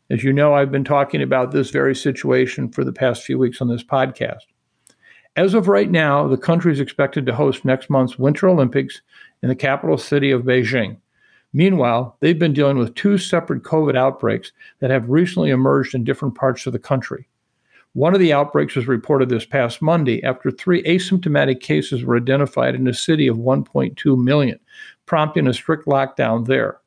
As 0.10 0.24
you 0.24 0.34
know, 0.34 0.54
I've 0.54 0.72
been 0.72 0.84
talking 0.84 1.22
about 1.22 1.52
this 1.52 1.70
very 1.70 1.96
situation 1.96 2.70
for 2.70 2.84
the 2.84 2.92
past 2.92 3.24
few 3.24 3.40
weeks 3.40 3.62
on 3.62 3.70
this 3.70 3.84
podcast. 3.84 4.46
As 5.38 5.54
of 5.54 5.70
right 5.70 5.90
now, 5.90 6.28
the 6.28 6.38
country 6.38 6.74
is 6.74 6.82
expected 6.82 7.26
to 7.26 7.34
host 7.34 7.64
next 7.64 7.90
month's 7.90 8.20
Winter 8.20 8.50
Olympics 8.50 9.02
in 9.42 9.48
the 9.48 9.56
capital 9.56 9.98
city 9.98 10.30
of 10.30 10.44
Beijing. 10.44 10.98
Meanwhile, 11.54 12.18
they've 12.20 12.38
been 12.38 12.52
dealing 12.52 12.78
with 12.78 12.96
two 12.96 13.18
separate 13.18 13.64
COVID 13.64 13.96
outbreaks 13.96 14.52
that 14.80 14.92
have 14.92 15.10
recently 15.10 15.50
emerged 15.50 15.96
in 15.96 16.04
different 16.04 16.36
parts 16.36 16.66
of 16.66 16.74
the 16.74 16.80
country. 16.80 17.30
One 17.94 18.14
of 18.14 18.20
the 18.20 18.34
outbreaks 18.34 18.76
was 18.76 18.88
reported 18.88 19.30
this 19.30 19.46
past 19.46 19.82
Monday 19.82 20.22
after 20.24 20.52
three 20.52 20.84
asymptomatic 20.84 21.62
cases 21.62 22.04
were 22.04 22.18
identified 22.18 22.76
in 22.76 22.88
a 22.88 22.94
city 22.94 23.28
of 23.28 23.38
1.2 23.38 24.22
million, 24.22 24.60
prompting 25.06 25.48
a 25.48 25.54
strict 25.54 25.86
lockdown 25.88 26.46
there. 26.46 26.80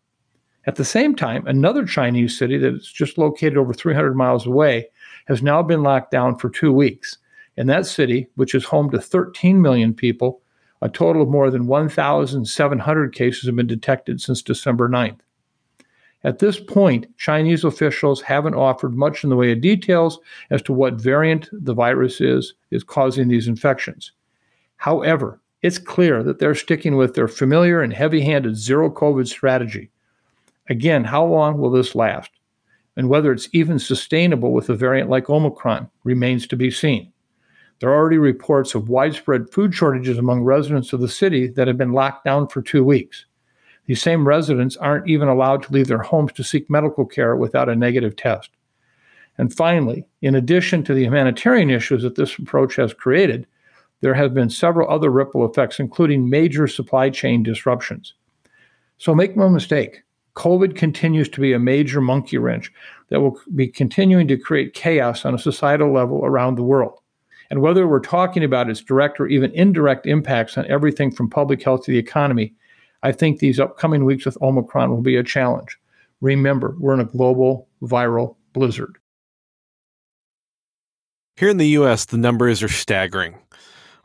At 0.66 0.76
the 0.76 0.84
same 0.84 1.14
time, 1.14 1.46
another 1.46 1.86
Chinese 1.86 2.38
city 2.38 2.58
that 2.58 2.74
is 2.74 2.92
just 2.92 3.16
located 3.16 3.56
over 3.56 3.72
300 3.72 4.14
miles 4.14 4.46
away 4.46 4.88
has 5.28 5.42
now 5.42 5.62
been 5.62 5.82
locked 5.82 6.10
down 6.10 6.36
for 6.36 6.50
two 6.50 6.72
weeks. 6.72 7.18
In 7.56 7.66
that 7.68 7.86
city, 7.86 8.28
which 8.34 8.54
is 8.54 8.64
home 8.64 8.90
to 8.90 9.00
13 9.00 9.62
million 9.62 9.94
people, 9.94 10.40
a 10.82 10.88
total 10.88 11.22
of 11.22 11.28
more 11.28 11.50
than 11.50 11.66
1,700 11.66 13.14
cases 13.14 13.46
have 13.46 13.56
been 13.56 13.66
detected 13.66 14.20
since 14.20 14.42
December 14.42 14.88
9th. 14.88 15.20
At 16.24 16.38
this 16.38 16.58
point, 16.58 17.06
Chinese 17.18 17.64
officials 17.64 18.22
haven't 18.22 18.54
offered 18.54 18.94
much 18.94 19.24
in 19.24 19.30
the 19.30 19.36
way 19.36 19.52
of 19.52 19.60
details 19.60 20.18
as 20.50 20.62
to 20.62 20.72
what 20.72 20.94
variant 20.94 21.48
the 21.52 21.74
virus 21.74 22.20
is 22.20 22.54
is 22.70 22.82
causing 22.82 23.28
these 23.28 23.46
infections. 23.46 24.12
However, 24.76 25.40
it's 25.62 25.78
clear 25.78 26.22
that 26.22 26.38
they're 26.38 26.54
sticking 26.54 26.96
with 26.96 27.14
their 27.14 27.28
familiar 27.28 27.80
and 27.80 27.92
heavy-handed 27.92 28.56
zero 28.56 28.90
COVID 28.90 29.28
strategy. 29.28 29.90
Again, 30.68 31.04
how 31.04 31.24
long 31.24 31.58
will 31.58 31.70
this 31.70 31.94
last? 31.94 32.30
And 32.96 33.08
whether 33.08 33.32
it's 33.32 33.48
even 33.52 33.78
sustainable 33.78 34.52
with 34.52 34.68
a 34.68 34.74
variant 34.74 35.10
like 35.10 35.30
Omicron 35.30 35.90
remains 36.04 36.46
to 36.48 36.56
be 36.56 36.70
seen. 36.70 37.13
There 37.80 37.90
are 37.90 37.96
already 37.96 38.18
reports 38.18 38.74
of 38.74 38.88
widespread 38.88 39.50
food 39.50 39.74
shortages 39.74 40.18
among 40.18 40.42
residents 40.42 40.92
of 40.92 41.00
the 41.00 41.08
city 41.08 41.48
that 41.48 41.66
have 41.66 41.76
been 41.76 41.92
locked 41.92 42.24
down 42.24 42.48
for 42.48 42.62
two 42.62 42.84
weeks. 42.84 43.26
These 43.86 44.00
same 44.00 44.26
residents 44.26 44.76
aren't 44.76 45.08
even 45.08 45.28
allowed 45.28 45.62
to 45.64 45.72
leave 45.72 45.88
their 45.88 45.98
homes 45.98 46.32
to 46.34 46.44
seek 46.44 46.70
medical 46.70 47.04
care 47.04 47.36
without 47.36 47.68
a 47.68 47.76
negative 47.76 48.16
test. 48.16 48.50
And 49.36 49.52
finally, 49.52 50.06
in 50.22 50.34
addition 50.34 50.84
to 50.84 50.94
the 50.94 51.04
humanitarian 51.04 51.70
issues 51.70 52.02
that 52.02 52.14
this 52.14 52.38
approach 52.38 52.76
has 52.76 52.94
created, 52.94 53.46
there 54.00 54.14
have 54.14 54.32
been 54.32 54.50
several 54.50 54.88
other 54.88 55.10
ripple 55.10 55.44
effects, 55.44 55.80
including 55.80 56.30
major 56.30 56.66
supply 56.66 57.10
chain 57.10 57.42
disruptions. 57.42 58.14
So 58.98 59.14
make 59.14 59.36
no 59.36 59.48
mistake, 59.48 60.02
COVID 60.36 60.76
continues 60.76 61.28
to 61.30 61.40
be 61.40 61.52
a 61.52 61.58
major 61.58 62.00
monkey 62.00 62.38
wrench 62.38 62.72
that 63.08 63.20
will 63.20 63.38
be 63.54 63.68
continuing 63.68 64.28
to 64.28 64.36
create 64.36 64.74
chaos 64.74 65.24
on 65.24 65.34
a 65.34 65.38
societal 65.38 65.92
level 65.92 66.24
around 66.24 66.56
the 66.56 66.62
world. 66.62 66.98
And 67.50 67.60
whether 67.60 67.86
we're 67.86 68.00
talking 68.00 68.42
about 68.42 68.70
its 68.70 68.80
direct 68.80 69.20
or 69.20 69.26
even 69.26 69.52
indirect 69.52 70.06
impacts 70.06 70.56
on 70.56 70.66
everything 70.66 71.10
from 71.10 71.30
public 71.30 71.62
health 71.62 71.84
to 71.84 71.92
the 71.92 71.98
economy, 71.98 72.54
I 73.02 73.12
think 73.12 73.38
these 73.38 73.60
upcoming 73.60 74.04
weeks 74.04 74.24
with 74.24 74.40
Omicron 74.40 74.90
will 74.90 75.02
be 75.02 75.16
a 75.16 75.22
challenge. 75.22 75.78
Remember, 76.20 76.74
we're 76.78 76.94
in 76.94 77.00
a 77.00 77.04
global 77.04 77.68
viral 77.82 78.36
blizzard. 78.54 78.96
Here 81.36 81.50
in 81.50 81.58
the 81.58 81.68
US, 81.68 82.04
the 82.06 82.16
numbers 82.16 82.62
are 82.62 82.68
staggering. 82.68 83.36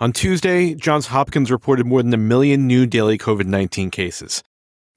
On 0.01 0.11
Tuesday, 0.11 0.75
Johns 0.75 1.07
Hopkins 1.07 1.51
reported 1.51 1.85
more 1.85 2.01
than 2.01 2.13
a 2.13 2.17
million 2.17 2.67
new 2.67 2.85
daily 2.85 3.17
COVID 3.17 3.45
19 3.45 3.91
cases, 3.91 4.43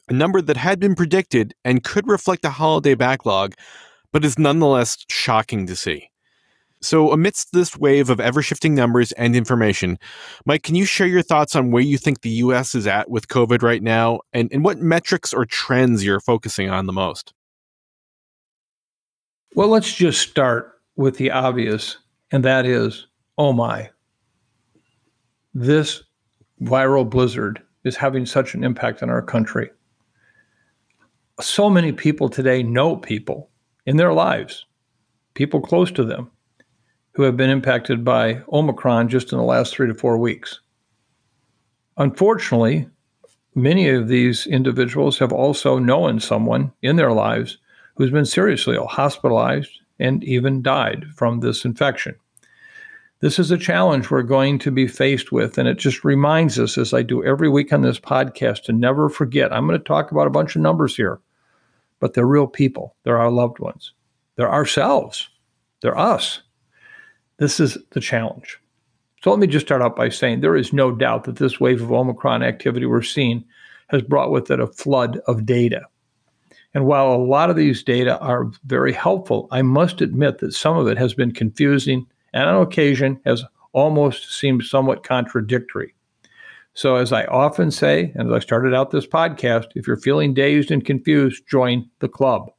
a 0.09 0.13
number 0.13 0.41
that 0.41 0.57
had 0.57 0.81
been 0.81 0.95
predicted 0.95 1.55
and 1.65 1.85
could 1.85 2.07
reflect 2.07 2.45
a 2.45 2.51
holiday 2.51 2.95
backlog, 2.95 3.55
but 4.13 4.25
is 4.25 4.39
nonetheless 4.39 4.97
shocking 5.09 5.67
to 5.67 5.77
see. 5.77 6.09
So, 6.83 7.13
amidst 7.13 7.53
this 7.53 7.79
wave 7.79 8.11
of 8.11 8.19
ever 8.19 8.43
shifting 8.43 8.75
numbers 8.75 9.13
and 9.13 9.37
information, 9.37 9.99
Mike, 10.45 10.65
can 10.65 10.75
you 10.75 10.85
share 10.85 11.07
your 11.07 11.23
thoughts 11.23 11.55
on 11.55 11.71
where 11.71 11.83
you 11.83 11.97
think 11.97 12.21
the 12.23 12.31
US 12.31 12.75
is 12.75 12.89
at 12.89 13.09
with 13.09 13.29
COVID 13.29 13.63
right 13.63 13.83
now 13.83 14.21
and, 14.33 14.53
and 14.53 14.65
what 14.65 14.79
metrics 14.79 15.33
or 15.33 15.47
trends 15.47 16.05
you're 16.05 16.21
focusing 16.21 16.71
on 16.71 16.87
the 16.87 16.93
most? 16.93 17.35
Well, 19.55 19.69
let's 19.69 19.95
just 19.95 20.21
start 20.29 20.81
with 20.97 21.19
the 21.19 21.31
obvious, 21.31 21.99
and 22.33 22.45
that 22.45 22.67
is 22.67 23.07
oh 23.39 23.53
my, 23.53 23.89
this 25.55 26.03
viral 26.63 27.09
blizzard 27.09 27.63
is 27.85 27.97
having 27.97 28.27
such 28.27 28.55
an 28.55 28.65
impact 28.65 29.03
on 29.05 29.11
our 29.11 29.23
country. 29.23 29.71
So 31.41 31.71
many 31.71 31.93
people 31.93 32.29
today 32.29 32.63
know 32.63 32.97
people 32.97 33.51
in 33.87 33.97
their 33.97 34.13
lives, 34.13 34.67
people 35.35 35.61
close 35.61 35.91
to 35.93 36.05
them, 36.05 36.31
who 37.13 37.23
have 37.23 37.37
been 37.37 37.51
impacted 37.51 38.05
by 38.05 38.43
Omicron 38.53 39.09
just 39.09 39.33
in 39.33 39.39
the 39.39 39.45
last 39.45 39.75
three 39.75 39.87
to 39.87 39.95
four 39.95 40.19
weeks. 40.19 40.61
Unfortunately, 41.97 42.89
many 43.55 43.89
of 43.91 44.09
these 44.09 44.47
individuals 44.47 45.19
have 45.19 45.33
also 45.33 45.79
known 45.79 46.21
someone 46.21 46.73
in 46.83 46.97
their 46.97 47.13
lives 47.13 47.59
who's 47.97 48.11
been 48.11 48.25
seriously 48.25 48.77
ill, 48.77 48.87
hospitalized, 48.87 49.81
and 49.99 50.25
even 50.25 50.63
died 50.63 51.05
from 51.15 51.41
this 51.41 51.65
infection. 51.65 52.15
This 53.21 53.39
is 53.39 53.53
a 53.53 53.59
challenge 53.59 54.11
we're 54.11 54.23
going 54.23 54.59
to 54.61 54.73
be 54.73 54.89
faced 54.89 55.31
with, 55.31 55.59
and 55.59 55.69
it 55.69 55.79
just 55.79 56.03
reminds 56.03 56.59
us, 56.59 56.77
as 56.77 56.93
I 56.93 57.03
do 57.03 57.25
every 57.25 57.49
week 57.49 57.73
on 57.73 57.83
this 57.83 58.01
podcast, 58.01 58.65
to 58.65 58.73
never 58.73 59.09
forget. 59.09 59.53
I'm 59.53 59.67
going 59.67 59.79
to 59.79 59.85
talk 59.85 60.11
about 60.11 60.27
a 60.27 60.31
bunch 60.31 60.57
of 60.57 60.63
numbers 60.63 60.97
here, 60.97 61.21
but 62.01 62.15
they're 62.15 62.27
real 62.27 62.49
people. 62.49 62.97
They're 63.05 63.21
our 63.21 63.31
loved 63.31 63.61
ones. 63.61 63.93
They're 64.35 64.51
ourselves. 64.51 65.29
They're 65.83 65.97
us. 65.97 66.41
This 67.43 67.59
is 67.59 67.77
the 67.91 67.99
challenge. 67.99 68.61
So 69.21 69.31
let 69.31 69.41
me 69.41 69.49
just 69.49 69.67
start 69.67 69.83
out 69.83 69.97
by 69.97 70.11
saying 70.11 70.43
there 70.43 70.55
is 70.55 70.73
no 70.73 70.93
doubt 70.93 71.25
that 71.25 71.39
this 71.39 71.59
wave 71.59 71.83
of 71.83 71.91
Omicron 71.91 72.45
activity 72.45 72.87
we're 72.87 73.03
seeing 73.03 73.43
has 73.89 74.01
brought 74.01 74.31
with 74.31 74.49
it 74.53 74.61
a 74.61 74.69
flood 74.69 75.19
of 75.27 75.45
data. 75.45 75.83
And 76.73 76.87
while 76.87 77.13
a 77.13 77.17
lot 77.17 77.51
of 77.51 77.57
these 77.57 77.83
data 77.83 78.17
are 78.21 78.53
very 78.67 78.93
helpful, 78.93 79.49
I 79.51 79.61
must 79.63 80.01
admit 80.01 80.39
that 80.39 80.53
some 80.53 80.77
of 80.77 80.87
it 80.87 80.97
has 80.99 81.15
been 81.15 81.33
confusing 81.33 82.07
and 82.33 82.49
on 82.49 82.63
occasion 82.63 83.21
has 83.27 83.43
almost 83.73 84.39
seemed 84.39 84.63
somewhat 84.63 85.03
contradictory. 85.03 85.97
So, 86.75 86.95
as 86.95 87.13
I 87.13 87.25
often 87.25 87.73
say, 87.73 88.13
and 88.15 88.29
as 88.31 88.37
I 88.37 88.39
started 88.39 88.73
out 88.73 88.93
this 88.93 89.09
podcast, 89.09 89.67
if 89.75 89.89
you're 89.89 89.97
feeling 89.97 90.33
dazed 90.33 90.71
and 90.71 90.85
confused, 90.85 91.43
join 91.51 91.91
the 91.99 92.09
club. 92.09 92.53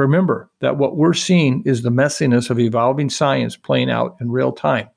Remember 0.00 0.50
that 0.60 0.78
what 0.78 0.96
we're 0.96 1.12
seeing 1.12 1.62
is 1.66 1.82
the 1.82 1.90
messiness 1.90 2.48
of 2.48 2.58
evolving 2.58 3.10
science 3.10 3.54
playing 3.54 3.90
out 3.90 4.16
in 4.18 4.30
real 4.30 4.50
time. 4.50 4.88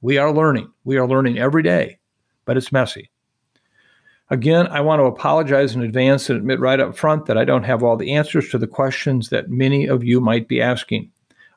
We 0.00 0.16
are 0.16 0.32
learning. 0.32 0.72
We 0.84 0.96
are 0.96 1.06
learning 1.06 1.38
every 1.38 1.62
day, 1.62 1.98
but 2.46 2.56
it's 2.56 2.72
messy. 2.72 3.10
Again, 4.30 4.66
I 4.68 4.80
want 4.80 5.00
to 5.00 5.04
apologize 5.04 5.74
in 5.74 5.82
advance 5.82 6.30
and 6.30 6.38
admit 6.38 6.58
right 6.58 6.80
up 6.80 6.96
front 6.96 7.26
that 7.26 7.36
I 7.36 7.44
don't 7.44 7.64
have 7.64 7.82
all 7.82 7.98
the 7.98 8.14
answers 8.14 8.48
to 8.48 8.56
the 8.56 8.66
questions 8.66 9.28
that 9.28 9.50
many 9.50 9.86
of 9.86 10.02
you 10.04 10.22
might 10.22 10.48
be 10.48 10.62
asking. 10.62 11.10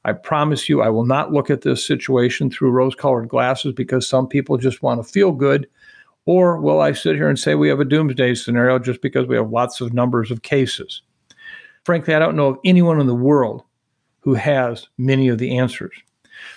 I 0.04 0.12
promise 0.12 0.68
you, 0.68 0.82
I 0.82 0.90
will 0.90 1.06
not 1.06 1.32
look 1.32 1.50
at 1.50 1.62
this 1.62 1.88
situation 1.88 2.50
through 2.50 2.72
rose 2.72 2.96
colored 2.96 3.30
glasses 3.30 3.72
because 3.74 4.06
some 4.06 4.28
people 4.28 4.58
just 4.58 4.84
want 4.84 5.02
to 5.02 5.10
feel 5.10 5.32
good. 5.32 5.70
Or 6.26 6.60
will 6.60 6.82
I 6.82 6.92
sit 6.92 7.16
here 7.16 7.30
and 7.30 7.40
say 7.40 7.56
we 7.56 7.70
have 7.70 7.80
a 7.80 7.86
doomsday 7.86 8.36
scenario 8.36 8.78
just 8.78 9.02
because 9.02 9.26
we 9.26 9.38
have 9.38 9.52
lots 9.52 9.80
of 9.80 9.94
numbers 9.94 10.32
of 10.32 10.42
cases? 10.42 11.02
Frankly, 11.84 12.14
I 12.14 12.20
don't 12.20 12.36
know 12.36 12.48
of 12.48 12.60
anyone 12.64 13.00
in 13.00 13.08
the 13.08 13.16
world 13.16 13.64
who 14.22 14.34
has 14.36 14.88
many 14.98 15.28
of 15.28 15.38
the 15.38 15.58
answers. 15.58 15.94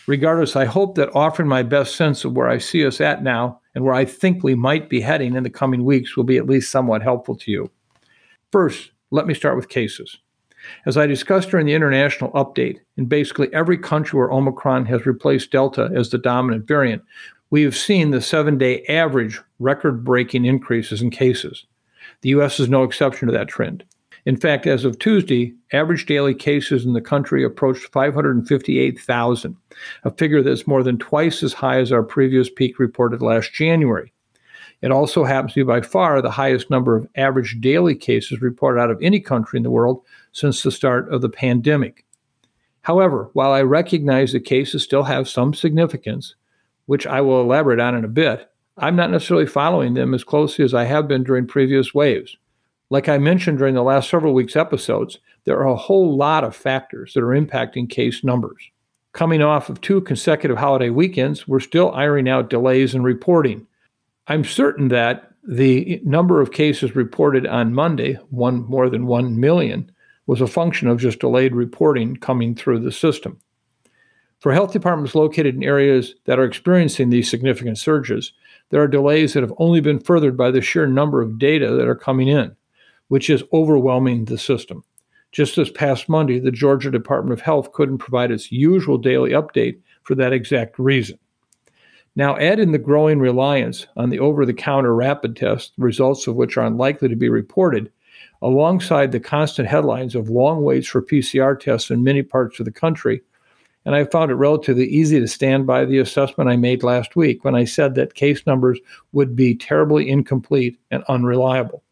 Regardless, 0.07 0.57
I 0.57 0.65
hope 0.65 0.95
that 0.95 1.15
offering 1.15 1.49
my 1.49 1.63
best 1.63 1.97
sense 1.97 2.25
of 2.25 2.33
where 2.33 2.49
I 2.49 2.59
see 2.59 2.87
us 2.87 3.01
at 3.01 3.23
now 3.23 3.61
and 3.75 3.85
where 3.85 3.95
I 3.95 4.05
think 4.05 4.43
we 4.43 4.55
might 4.55 4.89
be 4.89 5.01
heading 5.01 5.35
in 5.35 5.43
the 5.43 5.51
coming 5.51 5.85
weeks 5.85 6.17
will 6.17 6.25
be 6.25 6.37
at 6.37 6.47
least 6.47 6.71
somewhat 6.71 7.03
helpful 7.03 7.37
to 7.37 7.51
you. 7.51 7.71
First, 8.53 8.93
let 9.11 9.27
me 9.27 9.35
start 9.35 9.57
with 9.57 9.69
cases. 9.69 10.17
As 10.87 10.97
I 10.97 11.07
discussed 11.07 11.51
during 11.51 11.67
the 11.67 11.75
international 11.75 12.33
update, 12.33 12.79
in 12.97 13.07
basically 13.07 13.53
every 13.53 13.79
country 13.79 14.19
where 14.19 14.33
Omicron 14.33 14.87
has 14.87 15.07
replaced 15.07 15.53
Delta 15.53 15.91
as 15.95 16.11
the 16.11 16.19
dominant 16.19 16.67
variant, 16.67 17.03
we 17.51 17.63
have 17.63 17.77
seen 17.77 18.11
the 18.11 18.21
seven 18.21 18.59
day 18.59 18.85
average 18.87 19.41
record 19.59 20.05
breaking 20.05 20.45
increases 20.45 21.03
in 21.03 21.11
cases. 21.11 21.67
The 22.23 22.31
U.S. 22.31 22.59
is 22.59 22.69
no 22.69 22.83
exception 22.83 23.29
to 23.29 23.33
that 23.33 23.49
trend. 23.49 23.85
In 24.27 24.37
fact, 24.37 24.67
as 24.67 24.85
of 24.85 24.99
Tuesday, 24.99 25.55
average 25.73 26.05
daily 26.05 26.35
cases 26.35 26.85
in 26.85 26.95
the 26.95 27.01
country 27.01 27.45
approached 27.45 27.93
558,000, 27.93 29.57
a 30.03 30.11
figure 30.11 30.43
that's 30.43 30.67
more 30.67 30.83
than 30.83 30.99
twice 30.99 31.45
as 31.45 31.53
high 31.53 31.79
as 31.79 31.93
our 31.93 32.03
previous 32.03 32.51
peak 32.51 32.81
reported 32.81 33.23
last 33.23 33.53
January. 33.53 34.13
It 34.83 34.91
also 34.91 35.23
happens 35.23 35.55
to 35.55 35.61
be 35.61 35.69
by 35.69 35.81
far 35.81 36.21
the 36.21 36.33
highest 36.33 36.71
number 36.71 36.97
of 36.97 37.07
average 37.15 37.59
daily 37.61 37.95
cases 37.95 38.43
reported 38.43 38.81
out 38.81 38.91
of 38.91 39.01
any 39.01 39.21
country 39.21 39.59
in 39.59 39.63
the 39.63 39.71
world 39.71 40.03
since 40.33 40.61
the 40.63 40.73
start 40.73 41.09
of 41.13 41.23
the 41.23 41.29
pandemic. 41.29 42.05
However, 42.83 43.31
while 43.33 43.53
I 43.53 43.63
recognize 43.63 44.33
the 44.33 44.41
cases 44.41 44.83
still 44.83 45.05
have 45.05 45.29
some 45.29 45.55
significance, 45.55 46.35
which 46.87 47.07
I 47.07 47.21
will 47.21 47.41
elaborate 47.41 47.81
on 47.81 47.95
in 47.95 48.05
a 48.05 48.09
bit, 48.09 48.51
I'm 48.77 48.97
not 48.97 49.13
necessarily 49.13 49.47
following 49.47 49.95
them 49.95 50.15
as 50.15 50.25
closely 50.25 50.65
as 50.65 50.75
I 50.75 50.85
have 50.85 51.07
been 51.07 51.23
during 51.23 51.47
previous 51.47 51.95
waves. 51.95 52.37
Like 52.89 53.09
I 53.09 53.19
mentioned 53.19 53.59
during 53.59 53.75
the 53.75 53.83
last 53.83 54.09
several 54.09 54.33
weeks' 54.33 54.55
episodes, 54.55 55.19
there 55.45 55.59
are 55.59 55.67
a 55.67 55.77
whole 55.77 56.17
lot 56.17 56.45
of 56.45 56.55
factors 56.55 57.15
that 57.15 57.23
are 57.23 57.41
impacting 57.41 57.91
case 57.91 58.23
numbers. 58.23 58.71
Coming 59.13 59.43
off 59.43 59.69
of 59.69 59.81
two 59.81 60.01
consecutive 60.03 60.59
holiday 60.59 60.91
weekends, 60.91 61.49
we're 61.49 61.59
still 61.59 61.91
ironing 61.93 62.29
out 62.29 62.51
delays 62.51 62.95
in 62.95 63.03
reporting. 63.03 63.67
I'm 64.29 64.45
certain 64.45 64.89
that 64.89 65.33
the 65.43 66.01
number 66.05 66.41
of 66.41 66.53
cases 66.53 66.95
reported 66.95 67.45
on 67.47 67.75
Monday, 67.75 68.15
one 68.31 68.65
more 68.69 68.89
than 68.89 69.07
1 69.07 69.41
million, 69.41 69.91
was 70.27 70.41
a 70.41 70.47
function 70.47 70.87
of 70.87 71.01
just 71.01 71.19
delayed 71.19 71.55
reporting 71.55 72.17
coming 72.17 72.55
through 72.55 72.81
the 72.81 72.93
system. 72.93 73.39
For 74.39 74.53
health 74.53 74.73
departments 74.73 75.15
located 75.15 75.57
in 75.57 75.65
areas 75.65 76.15
that 76.27 76.39
are 76.39 76.45
experiencing 76.45 77.11
these 77.11 77.29
significant 77.29 77.79
surges, 77.79 78.33
there 78.71 78.83
are 78.83 78.89
delays 78.89 79.33
that 79.33 79.43
have 79.43 79.55
only 79.59 79.81
been 79.81 79.99
furthered 79.99 80.37
by 80.37 80.51
the 80.51 80.61
sheer 80.61 80.87
number 80.87 81.21
of 81.21 81.39
data 81.39 81.71
that 81.73 81.89
are 81.89 81.97
coming 81.97 82.29
in, 82.29 82.55
which 83.09 83.31
is 83.31 83.45
overwhelming 83.53 84.25
the 84.25 84.39
system. 84.39 84.85
Just 85.33 85.57
this 85.57 85.71
past 85.71 86.09
Monday, 86.09 86.39
the 86.39 86.51
Georgia 86.51 86.91
Department 86.91 87.39
of 87.39 87.45
Health 87.45 87.73
couldn't 87.73 87.99
provide 87.99 88.31
its 88.31 88.51
usual 88.51 88.97
daily 88.97 89.31
update 89.31 89.79
for 90.03 90.15
that 90.15 90.33
exact 90.33 90.79
reason. 90.79 91.19
Now, 92.15 92.39
add 92.39 92.59
in 92.59 92.73
the 92.73 92.79
growing 92.79 93.19
reliance 93.19 93.87
on 93.97 94.09
the 94.09 94.19
over 94.19 94.47
the 94.47 94.55
counter 94.55 94.95
rapid 94.95 95.37
test, 95.37 95.73
results 95.77 96.27
of 96.27 96.37
which 96.37 96.57
are 96.57 96.65
unlikely 96.65 97.09
to 97.11 97.17
be 97.17 97.29
reported, 97.29 97.93
alongside 98.41 99.13
the 99.13 99.21
constant 99.21 99.69
headlines 99.69 100.15
of 100.15 100.31
long 100.31 100.63
waits 100.63 100.89
for 100.89 101.03
PCR 101.03 101.59
tests 101.59 101.91
in 101.91 102.03
many 102.03 102.23
parts 102.23 102.59
of 102.59 102.65
the 102.65 102.73
country. 102.73 103.21
And 103.85 103.95
I 103.95 104.05
found 104.05 104.31
it 104.31 104.37
relatively 104.37 104.87
easy 104.87 105.21
to 105.21 105.29
stand 105.29 105.67
by 105.67 105.85
the 105.85 105.99
assessment 105.99 106.51
I 106.51 106.57
made 106.57 106.83
last 106.83 107.15
week 107.15 107.45
when 107.45 107.55
I 107.55 107.65
said 107.65 107.95
that 107.95 108.15
case 108.15 108.47
numbers 108.47 108.81
would 109.13 109.37
be 109.37 109.55
terribly 109.55 110.09
incomplete 110.09 110.79
and 110.91 111.05
unreliable. 111.09 111.83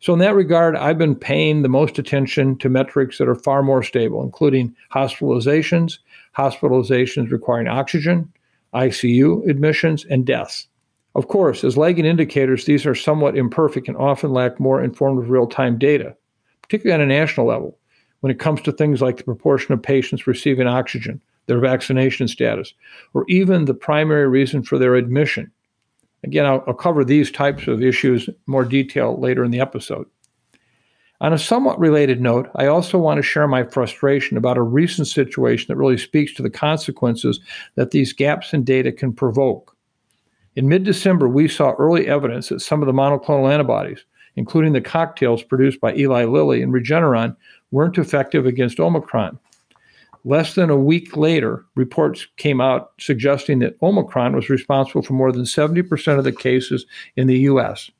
So, 0.00 0.14
in 0.14 0.18
that 0.20 0.34
regard, 0.34 0.76
I've 0.76 0.96
been 0.96 1.14
paying 1.14 1.60
the 1.60 1.68
most 1.68 1.98
attention 1.98 2.56
to 2.58 2.70
metrics 2.70 3.18
that 3.18 3.28
are 3.28 3.34
far 3.34 3.62
more 3.62 3.82
stable, 3.82 4.22
including 4.22 4.74
hospitalizations, 4.92 5.98
hospitalizations 6.36 7.30
requiring 7.30 7.68
oxygen, 7.68 8.32
ICU 8.74 9.46
admissions, 9.48 10.06
and 10.06 10.24
deaths. 10.24 10.68
Of 11.14 11.28
course, 11.28 11.64
as 11.64 11.76
lagging 11.76 12.06
indicators, 12.06 12.64
these 12.64 12.86
are 12.86 12.94
somewhat 12.94 13.36
imperfect 13.36 13.88
and 13.88 13.96
often 13.96 14.32
lack 14.32 14.58
more 14.58 14.82
informed 14.82 15.28
real 15.28 15.46
time 15.46 15.76
data, 15.76 16.16
particularly 16.62 17.02
on 17.02 17.10
a 17.10 17.18
national 17.18 17.46
level, 17.46 17.76
when 18.20 18.30
it 18.30 18.38
comes 18.38 18.62
to 18.62 18.72
things 18.72 19.02
like 19.02 19.18
the 19.18 19.24
proportion 19.24 19.74
of 19.74 19.82
patients 19.82 20.26
receiving 20.26 20.66
oxygen, 20.66 21.20
their 21.46 21.60
vaccination 21.60 22.26
status, 22.26 22.72
or 23.12 23.26
even 23.28 23.66
the 23.66 23.74
primary 23.74 24.28
reason 24.28 24.62
for 24.62 24.78
their 24.78 24.94
admission. 24.94 25.50
Again, 26.24 26.46
I'll, 26.46 26.62
I'll 26.66 26.74
cover 26.74 27.04
these 27.04 27.30
types 27.30 27.66
of 27.66 27.82
issues 27.82 28.28
more 28.46 28.64
detail 28.64 29.18
later 29.18 29.44
in 29.44 29.50
the 29.50 29.60
episode. 29.60 30.06
On 31.22 31.34
a 31.34 31.38
somewhat 31.38 31.78
related 31.78 32.20
note, 32.20 32.48
I 32.54 32.66
also 32.66 32.96
want 32.96 33.18
to 33.18 33.22
share 33.22 33.46
my 33.46 33.64
frustration 33.64 34.38
about 34.38 34.56
a 34.56 34.62
recent 34.62 35.06
situation 35.06 35.66
that 35.68 35.76
really 35.76 35.98
speaks 35.98 36.32
to 36.34 36.42
the 36.42 36.48
consequences 36.48 37.40
that 37.74 37.90
these 37.90 38.14
gaps 38.14 38.54
in 38.54 38.64
data 38.64 38.90
can 38.90 39.12
provoke. 39.12 39.76
In 40.56 40.68
mid 40.68 40.82
December, 40.82 41.28
we 41.28 41.46
saw 41.46 41.72
early 41.72 42.06
evidence 42.06 42.48
that 42.48 42.60
some 42.60 42.82
of 42.82 42.86
the 42.86 42.92
monoclonal 42.92 43.52
antibodies, 43.52 44.04
including 44.36 44.72
the 44.72 44.80
cocktails 44.80 45.42
produced 45.42 45.80
by 45.80 45.94
Eli 45.94 46.24
Lilly 46.24 46.62
and 46.62 46.72
Regeneron, 46.72 47.36
weren't 47.70 47.98
effective 47.98 48.46
against 48.46 48.80
Omicron. 48.80 49.38
Less 50.24 50.54
than 50.54 50.68
a 50.68 50.76
week 50.76 51.16
later, 51.16 51.64
reports 51.76 52.26
came 52.36 52.60
out 52.60 52.92
suggesting 52.98 53.60
that 53.60 53.76
Omicron 53.82 54.34
was 54.36 54.50
responsible 54.50 55.02
for 55.02 55.14
more 55.14 55.32
than 55.32 55.44
70% 55.44 56.18
of 56.18 56.24
the 56.24 56.32
cases 56.32 56.84
in 57.16 57.26
the 57.26 57.38
US. 57.40 57.90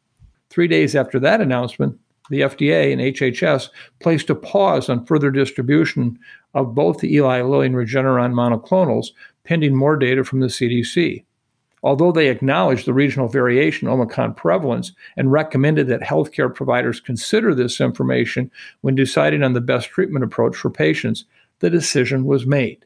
Three 0.50 0.68
days 0.68 0.94
after 0.94 1.18
that 1.20 1.40
announcement, 1.40 1.98
the 2.28 2.42
FDA 2.42 2.92
and 2.92 3.00
HHS 3.00 3.70
placed 4.00 4.30
a 4.30 4.34
pause 4.34 4.88
on 4.88 5.06
further 5.06 5.30
distribution 5.30 6.18
of 6.54 6.74
both 6.74 6.98
the 6.98 7.12
Eli 7.14 7.40
Lilly 7.42 7.66
and 7.66 7.74
Regeneron 7.74 8.32
monoclonals, 8.32 9.08
pending 9.44 9.74
more 9.74 9.96
data 9.96 10.22
from 10.22 10.40
the 10.40 10.46
CDC. 10.46 11.24
Although 11.82 12.12
they 12.12 12.28
acknowledged 12.28 12.86
the 12.86 12.92
regional 12.92 13.26
variation 13.26 13.88
Omicron 13.88 14.34
prevalence 14.34 14.92
and 15.16 15.32
recommended 15.32 15.86
that 15.88 16.02
healthcare 16.02 16.54
providers 16.54 17.00
consider 17.00 17.54
this 17.54 17.80
information 17.80 18.50
when 18.82 18.94
deciding 18.94 19.42
on 19.42 19.54
the 19.54 19.62
best 19.62 19.88
treatment 19.88 20.24
approach 20.24 20.56
for 20.56 20.70
patients, 20.70 21.24
the 21.60 21.70
decision 21.70 22.24
was 22.24 22.46
made. 22.46 22.84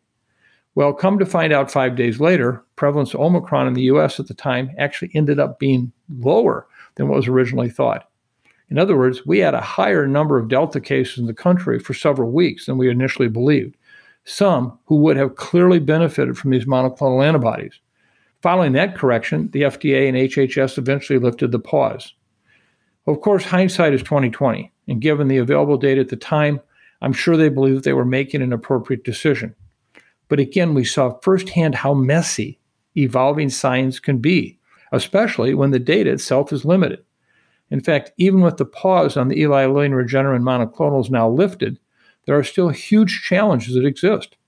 Well, 0.74 0.92
come 0.92 1.18
to 1.18 1.26
find 1.26 1.52
out 1.52 1.70
five 1.70 1.96
days 1.96 2.20
later, 2.20 2.64
prevalence 2.76 3.14
of 3.14 3.20
Omicron 3.20 3.68
in 3.68 3.74
the 3.74 3.82
US 3.82 4.18
at 4.18 4.26
the 4.26 4.34
time 4.34 4.70
actually 4.78 5.10
ended 5.14 5.38
up 5.38 5.58
being 5.58 5.92
lower 6.18 6.66
than 6.96 7.08
what 7.08 7.16
was 7.16 7.28
originally 7.28 7.70
thought. 7.70 8.08
In 8.70 8.78
other 8.78 8.96
words, 8.96 9.24
we 9.26 9.38
had 9.38 9.54
a 9.54 9.60
higher 9.60 10.06
number 10.06 10.38
of 10.38 10.48
Delta 10.48 10.80
cases 10.80 11.18
in 11.18 11.26
the 11.26 11.34
country 11.34 11.78
for 11.78 11.94
several 11.94 12.30
weeks 12.30 12.66
than 12.66 12.78
we 12.78 12.90
initially 12.90 13.28
believed, 13.28 13.76
some 14.24 14.78
who 14.86 14.96
would 14.96 15.16
have 15.16 15.36
clearly 15.36 15.78
benefited 15.78 16.36
from 16.36 16.50
these 16.50 16.64
monoclonal 16.64 17.24
antibodies. 17.24 17.78
Following 18.42 18.72
that 18.72 18.96
correction, 18.96 19.48
the 19.52 19.62
FDA 19.62 20.08
and 20.08 20.16
HHS 20.16 20.76
eventually 20.76 21.18
lifted 21.18 21.52
the 21.52 21.58
pause. 21.58 22.14
Of 23.06 23.20
course, 23.20 23.44
hindsight 23.44 23.94
is 23.94 24.02
2020, 24.02 24.72
and 24.88 25.00
given 25.00 25.28
the 25.28 25.38
available 25.38 25.76
data 25.76 26.00
at 26.00 26.08
the 26.08 26.16
time, 26.16 26.60
I'm 27.04 27.12
sure 27.12 27.36
they 27.36 27.50
believe 27.50 27.74
that 27.74 27.84
they 27.84 27.92
were 27.92 28.06
making 28.06 28.40
an 28.40 28.54
appropriate 28.54 29.04
decision. 29.04 29.54
But 30.28 30.40
again, 30.40 30.72
we 30.72 30.86
saw 30.86 31.18
firsthand 31.20 31.74
how 31.74 31.92
messy 31.92 32.58
evolving 32.96 33.50
science 33.50 34.00
can 34.00 34.18
be, 34.18 34.58
especially 34.90 35.52
when 35.52 35.70
the 35.70 35.78
data 35.78 36.10
itself 36.10 36.50
is 36.50 36.64
limited. 36.64 37.04
In 37.70 37.80
fact, 37.80 38.12
even 38.16 38.40
with 38.40 38.56
the 38.56 38.64
pause 38.64 39.18
on 39.18 39.28
the 39.28 39.38
Eli 39.38 39.66
Lilly 39.66 39.84
and 39.84 39.94
Regeneron 39.94 40.40
monoclonals 40.40 41.10
now 41.10 41.28
lifted, 41.28 41.78
there 42.24 42.38
are 42.38 42.42
still 42.42 42.70
huge 42.70 43.22
challenges 43.22 43.74
that 43.74 43.84
exist. 43.84 44.38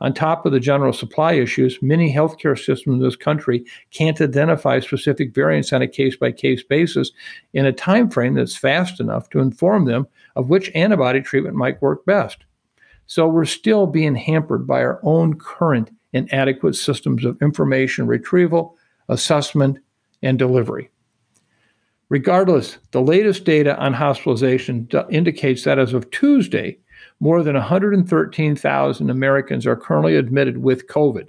On 0.00 0.12
top 0.12 0.44
of 0.44 0.52
the 0.52 0.60
general 0.60 0.92
supply 0.92 1.32
issues, 1.32 1.80
many 1.80 2.12
healthcare 2.12 2.58
systems 2.58 2.96
in 2.96 3.02
this 3.02 3.16
country 3.16 3.64
can't 3.90 4.20
identify 4.20 4.78
specific 4.80 5.34
variants 5.34 5.72
on 5.72 5.80
a 5.80 5.88
case 5.88 6.16
by 6.16 6.32
case 6.32 6.62
basis 6.62 7.12
in 7.54 7.64
a 7.64 7.72
time 7.72 8.10
frame 8.10 8.34
that's 8.34 8.56
fast 8.56 9.00
enough 9.00 9.30
to 9.30 9.40
inform 9.40 9.86
them 9.86 10.06
of 10.34 10.50
which 10.50 10.70
antibody 10.74 11.22
treatment 11.22 11.56
might 11.56 11.80
work 11.80 12.04
best. 12.04 12.44
So 13.06 13.26
we're 13.26 13.46
still 13.46 13.86
being 13.86 14.16
hampered 14.16 14.66
by 14.66 14.80
our 14.80 15.00
own 15.02 15.38
current 15.38 15.90
inadequate 16.12 16.76
systems 16.76 17.24
of 17.24 17.40
information 17.40 18.06
retrieval, 18.06 18.76
assessment, 19.08 19.78
and 20.22 20.38
delivery. 20.38 20.90
Regardless, 22.08 22.78
the 22.92 23.00
latest 23.00 23.44
data 23.44 23.76
on 23.78 23.92
hospitalization 23.92 24.88
indicates 25.10 25.64
that 25.64 25.78
as 25.78 25.92
of 25.92 26.10
Tuesday, 26.10 26.78
more 27.20 27.42
than 27.42 27.54
113,000 27.54 29.10
Americans 29.10 29.66
are 29.66 29.76
currently 29.76 30.16
admitted 30.16 30.58
with 30.58 30.86
COVID. 30.88 31.28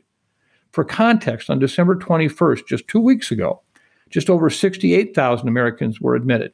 For 0.71 0.84
context, 0.84 1.50
on 1.50 1.60
December 1.60 1.95
21st, 1.95 2.67
just 2.67 2.88
two 2.88 3.00
weeks 3.00 3.32
ago, 3.32 3.62
just 4.10 4.30
over 4.30 4.50
68,000 4.50 5.47
Americans 5.47 6.02
were 6.02 6.15
admitted. 6.15 6.54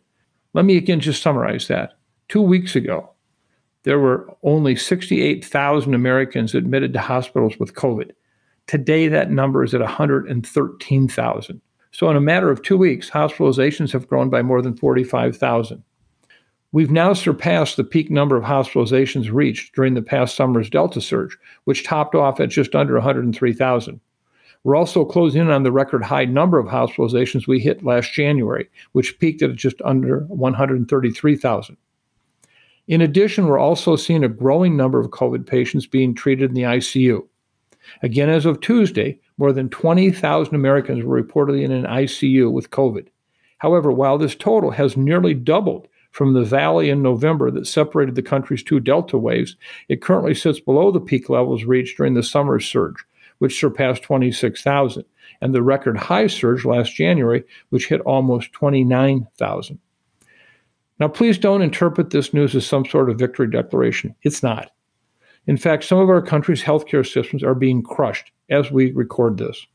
Let 0.53 0.65
me 0.65 0.77
again 0.77 0.99
just 0.99 1.21
summarize 1.21 1.67
that. 1.67 1.93
Two 2.29 2.41
weeks 2.41 2.75
ago, 2.75 3.11
there 3.83 3.99
were 3.99 4.33
only 4.43 4.75
68,000 4.75 5.93
Americans 5.93 6.55
admitted 6.55 6.93
to 6.93 6.99
hospitals 6.99 7.59
with 7.59 7.73
COVID. 7.73 8.11
Today, 8.67 9.07
that 9.09 9.29
number 9.29 9.63
is 9.63 9.73
at 9.73 9.81
113,000. 9.81 11.61
So, 11.91 12.09
in 12.09 12.15
a 12.15 12.21
matter 12.21 12.49
of 12.49 12.61
two 12.61 12.77
weeks, 12.77 13.09
hospitalizations 13.09 13.91
have 13.91 14.07
grown 14.07 14.29
by 14.29 14.41
more 14.41 14.61
than 14.61 14.75
45,000. 14.75 15.83
We've 16.73 16.89
now 16.89 17.13
surpassed 17.13 17.77
the 17.77 17.83
peak 17.83 18.09
number 18.09 18.35
of 18.35 18.43
hospitalizations 18.43 19.31
reached 19.31 19.75
during 19.75 19.93
the 19.93 20.01
past 20.01 20.35
summer's 20.35 20.71
Delta 20.71 21.01
surge, 21.01 21.37
which 21.65 21.83
topped 21.83 22.15
off 22.15 22.39
at 22.39 22.49
just 22.49 22.73
under 22.73 22.95
103,000. 22.95 24.01
We're 24.63 24.75
also 24.75 25.05
closing 25.05 25.41
in 25.41 25.51
on 25.51 25.61
the 25.61 25.71
record 25.71 26.03
high 26.03 26.25
number 26.25 26.57
of 26.57 26.65
hospitalizations 26.65 27.45
we 27.45 27.59
hit 27.59 27.85
last 27.85 28.11
January, 28.13 28.71
which 28.93 29.19
peaked 29.19 29.43
at 29.43 29.55
just 29.55 29.83
under 29.85 30.21
133,000. 30.29 31.77
In 32.87 33.01
addition, 33.01 33.45
we're 33.45 33.59
also 33.59 33.95
seeing 33.95 34.23
a 34.23 34.27
growing 34.29 34.75
number 34.75 34.99
of 34.99 35.11
COVID 35.11 35.45
patients 35.45 35.85
being 35.85 36.15
treated 36.15 36.49
in 36.49 36.55
the 36.55 36.63
ICU. 36.63 37.27
Again, 38.01 38.29
as 38.29 38.47
of 38.47 38.61
Tuesday, 38.61 39.19
more 39.37 39.53
than 39.53 39.69
20,000 39.69 40.55
Americans 40.55 41.03
were 41.03 41.21
reportedly 41.21 41.61
in 41.63 41.71
an 41.71 41.85
ICU 41.85 42.51
with 42.51 42.71
COVID. 42.71 43.09
However, 43.59 43.91
while 43.91 44.17
this 44.17 44.33
total 44.33 44.71
has 44.71 44.97
nearly 44.97 45.35
doubled 45.35 45.87
from 46.13 46.33
the 46.33 46.43
valley 46.43 46.89
in 46.89 47.01
November 47.01 47.51
that 47.51 47.67
separated 47.67 48.15
the 48.15 48.21
country's 48.21 48.63
two 48.63 48.79
Delta 48.79 49.17
waves, 49.17 49.57
it 49.89 50.01
currently 50.01 50.35
sits 50.35 50.59
below 50.59 50.91
the 50.91 51.01
peak 51.01 51.27
levels 51.27 51.65
reached 51.65 51.97
during 51.97 52.13
the 52.13 52.23
summer 52.23 52.59
surge, 52.59 53.03
which 53.39 53.59
surpassed 53.59 54.03
26,000, 54.03 55.03
and 55.41 55.53
the 55.53 55.63
record 55.63 55.97
high 55.97 56.27
surge 56.27 56.65
last 56.65 56.95
January, 56.95 57.43
which 57.69 57.87
hit 57.87 57.99
almost 58.01 58.53
29,000. 58.53 59.79
Now, 60.99 61.07
please 61.07 61.39
don't 61.39 61.63
interpret 61.63 62.11
this 62.11 62.31
news 62.31 62.55
as 62.55 62.65
some 62.65 62.85
sort 62.85 63.09
of 63.09 63.17
victory 63.17 63.49
declaration. 63.49 64.15
It's 64.21 64.43
not. 64.43 64.69
In 65.47 65.57
fact, 65.57 65.83
some 65.83 65.97
of 65.97 66.09
our 66.09 66.21
country's 66.21 66.63
healthcare 66.63 67.05
systems 67.05 67.43
are 67.43 67.55
being 67.55 67.81
crushed 67.81 68.31
as 68.51 68.71
we 68.71 68.91
record 68.91 69.39
this. 69.39 69.65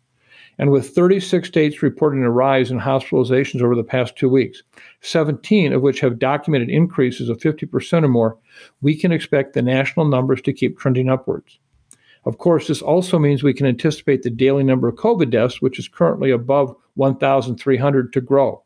And 0.58 0.72
with 0.72 0.90
36 0.90 1.46
states 1.46 1.82
reporting 1.82 2.24
a 2.24 2.30
rise 2.30 2.70
in 2.70 2.80
hospitalizations 2.80 3.62
over 3.62 3.76
the 3.76 3.84
past 3.84 4.16
two 4.16 4.28
weeks, 4.28 4.62
17 5.02 5.72
of 5.72 5.82
which 5.82 6.00
have 6.00 6.18
documented 6.18 6.68
increases 6.68 7.28
of 7.28 7.38
50% 7.38 8.04
or 8.04 8.08
more, 8.08 8.36
we 8.80 8.96
can 8.96 9.12
expect 9.12 9.52
the 9.52 9.62
national 9.62 10.08
numbers 10.08 10.42
to 10.42 10.52
keep 10.52 10.78
trending 10.78 11.08
upwards. 11.08 11.58
Of 12.24 12.38
course, 12.38 12.66
this 12.66 12.82
also 12.82 13.18
means 13.18 13.42
we 13.42 13.54
can 13.54 13.66
anticipate 13.66 14.22
the 14.22 14.30
daily 14.30 14.64
number 14.64 14.88
of 14.88 14.96
COVID 14.96 15.30
deaths, 15.30 15.62
which 15.62 15.78
is 15.78 15.88
currently 15.88 16.30
above 16.30 16.74
1,300, 16.94 18.12
to 18.12 18.20
grow. 18.20 18.62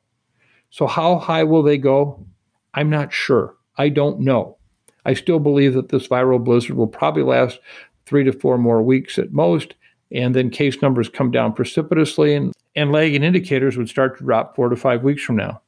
So, 0.70 0.86
how 0.86 1.18
high 1.18 1.44
will 1.44 1.62
they 1.62 1.76
go? 1.76 2.26
I'm 2.72 2.88
not 2.88 3.12
sure. 3.12 3.54
I 3.76 3.90
don't 3.90 4.20
know. 4.20 4.56
I 5.04 5.14
still 5.14 5.38
believe 5.38 5.74
that 5.74 5.90
this 5.90 6.08
viral 6.08 6.42
blizzard 6.42 6.76
will 6.76 6.86
probably 6.86 7.22
last 7.22 7.60
three 8.06 8.24
to 8.24 8.32
four 8.32 8.56
more 8.56 8.82
weeks 8.82 9.18
at 9.18 9.32
most, 9.32 9.74
and 10.14 10.34
then 10.34 10.50
case 10.50 10.80
numbers 10.82 11.08
come 11.08 11.30
down 11.30 11.52
precipitously, 11.52 12.34
and, 12.34 12.52
and 12.76 12.92
lagging 12.92 13.22
indicators 13.22 13.76
would 13.76 13.88
start 13.88 14.18
to 14.18 14.24
drop 14.24 14.54
four 14.54 14.68
to 14.68 14.76
five 14.76 15.02
weeks 15.02 15.22
from 15.22 15.36
now. 15.36 15.60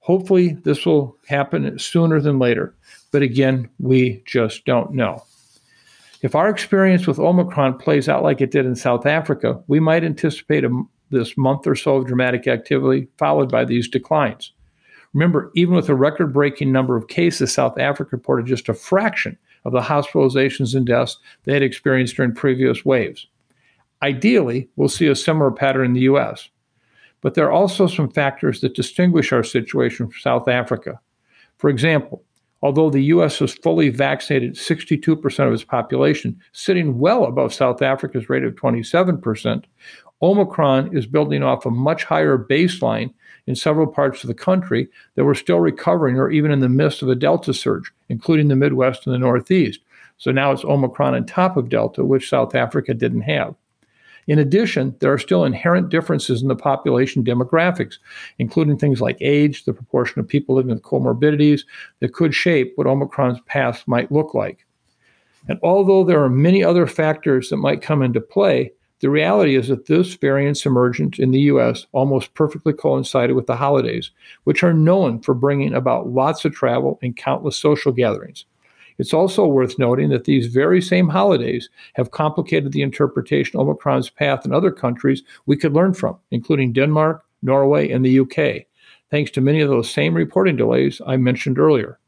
Hopefully, 0.00 0.56
this 0.62 0.86
will 0.86 1.16
happen 1.26 1.78
sooner 1.78 2.20
than 2.20 2.38
later, 2.38 2.74
but 3.10 3.22
again, 3.22 3.68
we 3.80 4.22
just 4.24 4.64
don't 4.64 4.92
know. 4.92 5.24
If 6.22 6.34
our 6.34 6.48
experience 6.48 7.06
with 7.06 7.18
Omicron 7.18 7.78
plays 7.78 8.08
out 8.08 8.22
like 8.22 8.40
it 8.40 8.50
did 8.50 8.66
in 8.66 8.76
South 8.76 9.04
Africa, 9.04 9.62
we 9.66 9.80
might 9.80 10.04
anticipate 10.04 10.64
a, 10.64 10.82
this 11.10 11.36
month 11.36 11.66
or 11.66 11.74
so 11.74 11.96
of 11.96 12.06
dramatic 12.06 12.46
activity 12.46 13.08
followed 13.18 13.50
by 13.50 13.64
these 13.64 13.88
declines. 13.88 14.52
Remember, 15.12 15.50
even 15.54 15.74
with 15.74 15.88
a 15.88 15.94
record 15.94 16.32
breaking 16.32 16.72
number 16.72 16.96
of 16.96 17.08
cases, 17.08 17.52
South 17.52 17.78
Africa 17.78 18.10
reported 18.12 18.46
just 18.46 18.68
a 18.68 18.74
fraction 18.74 19.38
of 19.64 19.72
the 19.72 19.80
hospitalizations 19.80 20.74
and 20.74 20.86
deaths 20.86 21.16
they 21.44 21.52
had 21.52 21.62
experienced 21.62 22.16
during 22.16 22.34
previous 22.34 22.84
waves. 22.84 23.26
Ideally, 24.02 24.68
we'll 24.76 24.88
see 24.88 25.06
a 25.06 25.16
similar 25.16 25.50
pattern 25.50 25.86
in 25.86 25.92
the 25.94 26.00
US. 26.00 26.48
But 27.22 27.34
there 27.34 27.46
are 27.46 27.52
also 27.52 27.86
some 27.86 28.10
factors 28.10 28.60
that 28.60 28.74
distinguish 28.74 29.32
our 29.32 29.42
situation 29.42 30.06
from 30.06 30.20
South 30.20 30.48
Africa. 30.48 31.00
For 31.58 31.70
example, 31.70 32.22
although 32.62 32.90
the 32.90 33.04
US 33.04 33.38
has 33.38 33.54
fully 33.54 33.88
vaccinated 33.88 34.54
62% 34.54 35.46
of 35.46 35.52
its 35.52 35.64
population, 35.64 36.38
sitting 36.52 36.98
well 36.98 37.24
above 37.24 37.54
South 37.54 37.82
Africa's 37.82 38.28
rate 38.28 38.44
of 38.44 38.54
27%, 38.54 39.64
Omicron 40.22 40.96
is 40.96 41.06
building 41.06 41.42
off 41.42 41.66
a 41.66 41.70
much 41.70 42.04
higher 42.04 42.38
baseline 42.38 43.12
in 43.46 43.54
several 43.54 43.86
parts 43.86 44.24
of 44.24 44.28
the 44.28 44.34
country 44.34 44.88
that 45.14 45.24
were 45.24 45.34
still 45.34 45.60
recovering 45.60 46.18
or 46.18 46.30
even 46.30 46.50
in 46.50 46.60
the 46.60 46.68
midst 46.68 47.02
of 47.02 47.08
a 47.08 47.14
Delta 47.14 47.52
surge, 47.52 47.92
including 48.08 48.48
the 48.48 48.56
Midwest 48.56 49.06
and 49.06 49.14
the 49.14 49.18
Northeast. 49.18 49.80
So 50.16 50.32
now 50.32 50.52
it's 50.52 50.64
Omicron 50.64 51.14
on 51.14 51.26
top 51.26 51.56
of 51.56 51.68
Delta, 51.68 52.04
which 52.04 52.28
South 52.28 52.54
Africa 52.54 52.94
didn't 52.94 53.22
have. 53.22 53.54
In 54.26 54.38
addition, 54.38 54.96
there 55.00 55.12
are 55.12 55.18
still 55.18 55.44
inherent 55.44 55.88
differences 55.88 56.42
in 56.42 56.48
the 56.48 56.56
population 56.56 57.22
demographics, 57.22 57.98
including 58.38 58.76
things 58.76 59.00
like 59.00 59.16
age, 59.20 59.64
the 59.64 59.72
proportion 59.72 60.18
of 60.20 60.26
people 60.26 60.56
living 60.56 60.74
with 60.74 60.82
comorbidities, 60.82 61.62
that 62.00 62.12
could 62.12 62.34
shape 62.34 62.72
what 62.74 62.86
Omicron's 62.86 63.40
path 63.46 63.84
might 63.86 64.10
look 64.10 64.34
like. 64.34 64.66
And 65.48 65.60
although 65.62 66.02
there 66.04 66.22
are 66.22 66.30
many 66.30 66.64
other 66.64 66.86
factors 66.86 67.50
that 67.50 67.58
might 67.58 67.82
come 67.82 68.02
into 68.02 68.20
play, 68.20 68.72
the 69.00 69.10
reality 69.10 69.54
is 69.54 69.68
that 69.68 69.86
this 69.86 70.14
variant's 70.14 70.66
emergence 70.66 71.18
in 71.18 71.30
the 71.30 71.40
US 71.40 71.86
almost 71.92 72.34
perfectly 72.34 72.72
coincided 72.72 73.36
with 73.36 73.46
the 73.46 73.56
holidays, 73.56 74.10
which 74.44 74.64
are 74.64 74.72
known 74.72 75.20
for 75.20 75.34
bringing 75.34 75.74
about 75.74 76.08
lots 76.08 76.44
of 76.44 76.54
travel 76.54 76.98
and 77.02 77.16
countless 77.16 77.56
social 77.56 77.92
gatherings. 77.92 78.46
It's 78.98 79.12
also 79.12 79.46
worth 79.46 79.78
noting 79.78 80.08
that 80.10 80.24
these 80.24 80.46
very 80.46 80.80
same 80.80 81.08
holidays 81.08 81.68
have 81.94 82.10
complicated 82.10 82.72
the 82.72 82.82
interpretation 82.82 83.60
of 83.60 83.66
Omicron's 83.66 84.10
path 84.10 84.46
in 84.46 84.52
other 84.52 84.70
countries 84.70 85.22
we 85.44 85.56
could 85.56 85.74
learn 85.74 85.92
from, 85.92 86.16
including 86.30 86.72
Denmark, 86.72 87.24
Norway, 87.42 87.90
and 87.90 88.04
the 88.04 88.20
UK, 88.20 88.66
thanks 89.10 89.30
to 89.32 89.40
many 89.40 89.60
of 89.60 89.68
those 89.68 89.90
same 89.90 90.14
reporting 90.14 90.56
delays 90.56 91.00
I 91.06 91.16
mentioned 91.16 91.58
earlier. 91.58 91.98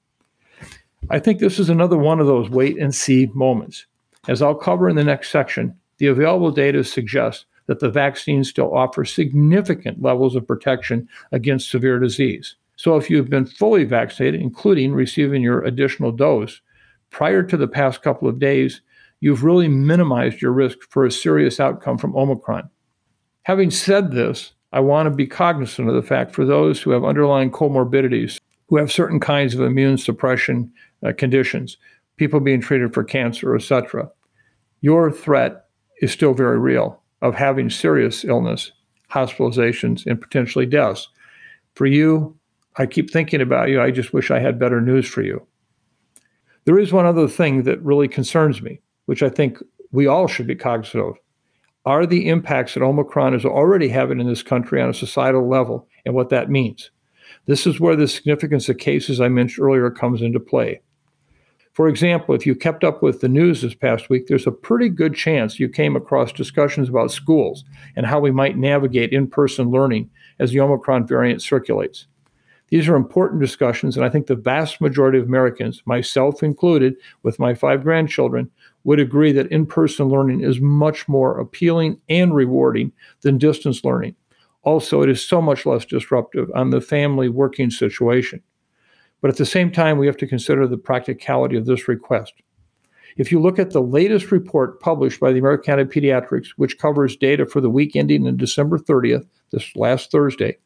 I 1.11 1.19
think 1.19 1.39
this 1.39 1.59
is 1.59 1.71
another 1.71 1.97
one 1.97 2.21
of 2.21 2.27
those 2.27 2.51
wait 2.51 2.79
and 2.79 2.95
see 2.95 3.31
moments. 3.35 3.87
As 4.27 4.43
I'll 4.43 4.55
cover 4.55 4.89
in 4.89 4.97
the 4.97 5.05
next 5.05 5.31
section, 5.31 5.77
the 5.99 6.07
available 6.07 6.51
data 6.51 6.85
suggests 6.85 7.45
that 7.67 7.81
the 7.81 7.91
vaccines 7.91 8.49
still 8.49 8.75
offer 8.75 9.05
significant 9.05 10.03
levels 10.03 10.35
of 10.35 10.47
protection 10.47 11.09
against 11.33 11.71
severe 11.71 11.99
disease. 11.99 12.57
So, 12.77 12.97
if 12.97 13.11
you've 13.11 13.31
been 13.31 13.47
fully 13.47 13.85
vaccinated, 13.85 14.41
including 14.41 14.93
receiving 14.93 15.43
your 15.43 15.65
additional 15.65 16.13
dose, 16.13 16.61
prior 17.11 17.43
to 17.43 17.57
the 17.57 17.69
past 17.69 18.03
couple 18.03 18.29
of 18.29 18.39
days, 18.39 18.81
you've 19.21 19.45
really 19.45 19.69
minimized 19.69 20.41
your 20.41 20.53
risk 20.53 20.79
for 20.91 21.05
a 21.05 21.11
serious 21.11 21.61
outcome 21.61 21.99
from 21.99 22.17
Omicron. 22.17 22.69
Having 23.43 23.71
said 23.71 24.13
this, 24.13 24.53
I 24.73 24.81
want 24.81 25.07
to 25.07 25.15
be 25.15 25.27
cognizant 25.27 25.89
of 25.89 25.95
the 25.95 26.03
fact 26.03 26.35
for 26.35 26.45
those 26.45 26.81
who 26.81 26.91
have 26.91 27.05
underlying 27.05 27.51
comorbidities, 27.51 28.39
who 28.69 28.77
have 28.77 28.93
certain 28.93 29.19
kinds 29.19 29.55
of 29.55 29.63
immune 29.63 29.97
suppression 29.97 30.71
uh, 31.05 31.13
conditions, 31.17 31.79
people 32.17 32.41
being 32.41 32.61
treated 32.61 32.93
for 32.93 33.05
cancer, 33.05 33.55
etc., 33.55 34.11
your 34.81 35.11
threat 35.11 35.65
is 36.01 36.13
still 36.13 36.35
very 36.35 36.59
real 36.59 37.01
of 37.23 37.35
having 37.35 37.71
serious 37.71 38.25
illness, 38.25 38.71
hospitalizations, 39.11 40.07
and 40.07 40.21
potentially 40.21 40.67
deaths. 40.67 41.09
For 41.75 41.87
you, 41.87 42.37
I 42.77 42.87
keep 42.87 43.11
thinking 43.11 43.41
about 43.41 43.71
you. 43.71 43.81
I 43.81 43.91
just 43.91 44.13
wish 44.13 44.31
I 44.31 44.39
had 44.39 44.59
better 44.59 44.81
news 44.81 45.09
for 45.09 45.23
you. 45.23 45.45
There 46.69 46.79
is 46.79 46.93
one 46.93 47.07
other 47.07 47.27
thing 47.29 47.63
that 47.63 47.83
really 47.83 48.09
concerns 48.09 48.61
me, 48.61 48.83
which 49.07 49.23
I 49.23 49.31
think 49.31 49.57
we 49.91 50.07
all 50.07 50.27
should 50.27 50.47
be 50.47 50.55
cognizant 50.55 51.03
of. 51.03 51.17
Are 51.87 52.05
the 52.05 52.29
impacts 52.29 52.75
that 52.75 52.83
Omicron 52.83 53.33
is 53.33 53.47
already 53.47 53.89
having 53.89 54.21
in 54.21 54.27
this 54.29 54.43
country 54.43 54.83
on 54.83 54.91
a 54.91 54.93
societal 54.93 55.49
level 55.49 55.89
and 56.05 56.15
what 56.15 56.29
that 56.29 56.51
means? 56.51 56.91
This 57.47 57.67
is 57.67 57.81
where 57.81 57.97
the 57.97 58.07
significance 58.07 58.69
of 58.69 58.77
cases 58.77 59.19
I 59.19 59.29
mentioned 59.29 59.67
earlier 59.67 59.91
comes 59.91 60.21
into 60.21 60.39
play. 60.39 60.83
For 61.73 61.89
example, 61.89 62.35
if 62.35 62.45
you 62.45 62.55
kept 62.55 62.85
up 62.85 63.03
with 63.03 63.23
the 63.23 63.29
news 63.29 63.63
this 63.63 63.75
past 63.75 64.11
week, 64.11 64.27
there's 64.27 64.47
a 64.47 64.53
pretty 64.53 64.91
good 64.91 65.15
chance 65.15 65.59
you 65.59 65.71
came 65.71 65.97
across 65.97 66.33
discussions 66.33 66.91
about 66.91 67.11
schools 67.11 67.65
and 67.97 68.05
how 68.05 68.21
we 68.21 68.31
might 68.31 68.59
navigate 68.59 69.15
in 69.15 69.27
person 69.27 69.71
learning 69.71 70.11
as 70.39 70.51
the 70.51 70.61
Omicron 70.61 71.07
variant 71.07 71.41
circulates. 71.41 72.09
These 72.71 72.89
are 72.89 72.97
important 72.97 73.41
discussions, 73.41 73.97
and 73.97 74.05
I 74.05 74.11
think 74.11 74.27
the 74.27 74.35
vast 74.35 74.81
majority 74.81 75.19
of 75.19 75.25
Americans, 75.25 75.83
myself 75.87 76.43
included, 76.43 76.97
with 77.23 77.39
my 77.39 77.55
five 77.55 77.83
grandchildren, 77.83 78.51
would 78.85 79.01
agree 79.01 79.33
that 79.33 79.51
in 79.51 79.67
person 79.67 80.09
learning 80.09 80.41
is 80.41 80.61
much 80.61 81.09
more 81.09 81.39
appealing 81.41 81.99
and 82.09 82.35
rewarding 82.35 82.93
than 83.23 83.39
distance 83.39 83.85
learning. 83.85 84.15
Also, 84.63 85.03
it 85.03 85.09
is 85.09 85.27
so 85.27 85.41
much 85.41 85.65
less 85.65 85.85
disruptive 85.85 86.51
on 86.55 86.71
the 86.71 86.81
family 86.81 87.29
working 87.29 87.71
situation. 87.71 88.43
But 89.21 89.31
at 89.31 89.37
the 89.37 89.47
same 89.47 89.73
time, 89.73 89.99
we 89.99 90.07
have 90.07 90.17
to 90.19 90.27
consider 90.27 90.67
the 90.67 90.77
practicality 90.77 91.57
of 91.57 91.67
this 91.67 91.89
request. 91.89 92.35
If 93.19 93.31
you 93.31 93.41
look 93.41 93.59
at 93.59 93.73
the 93.73 93.83
latest 93.83 94.33
report 94.33 94.81
published 94.81 95.21
by 95.21 95.33
the 95.33 95.39
American 95.39 95.75
Academy 95.75 95.83
of 95.83 95.93
Pediatrics, 96.25 96.49
which 96.57 96.79
covers 96.79 97.17
data 97.17 97.45
for 97.45 97.61
the 97.61 97.71
week 97.71 97.95
ending 97.95 98.27
on 98.27 98.37
December 98.37 98.79
30th, 98.79 99.27
this 99.51 99.75
last 99.77 100.11
Thursday, 100.11 100.57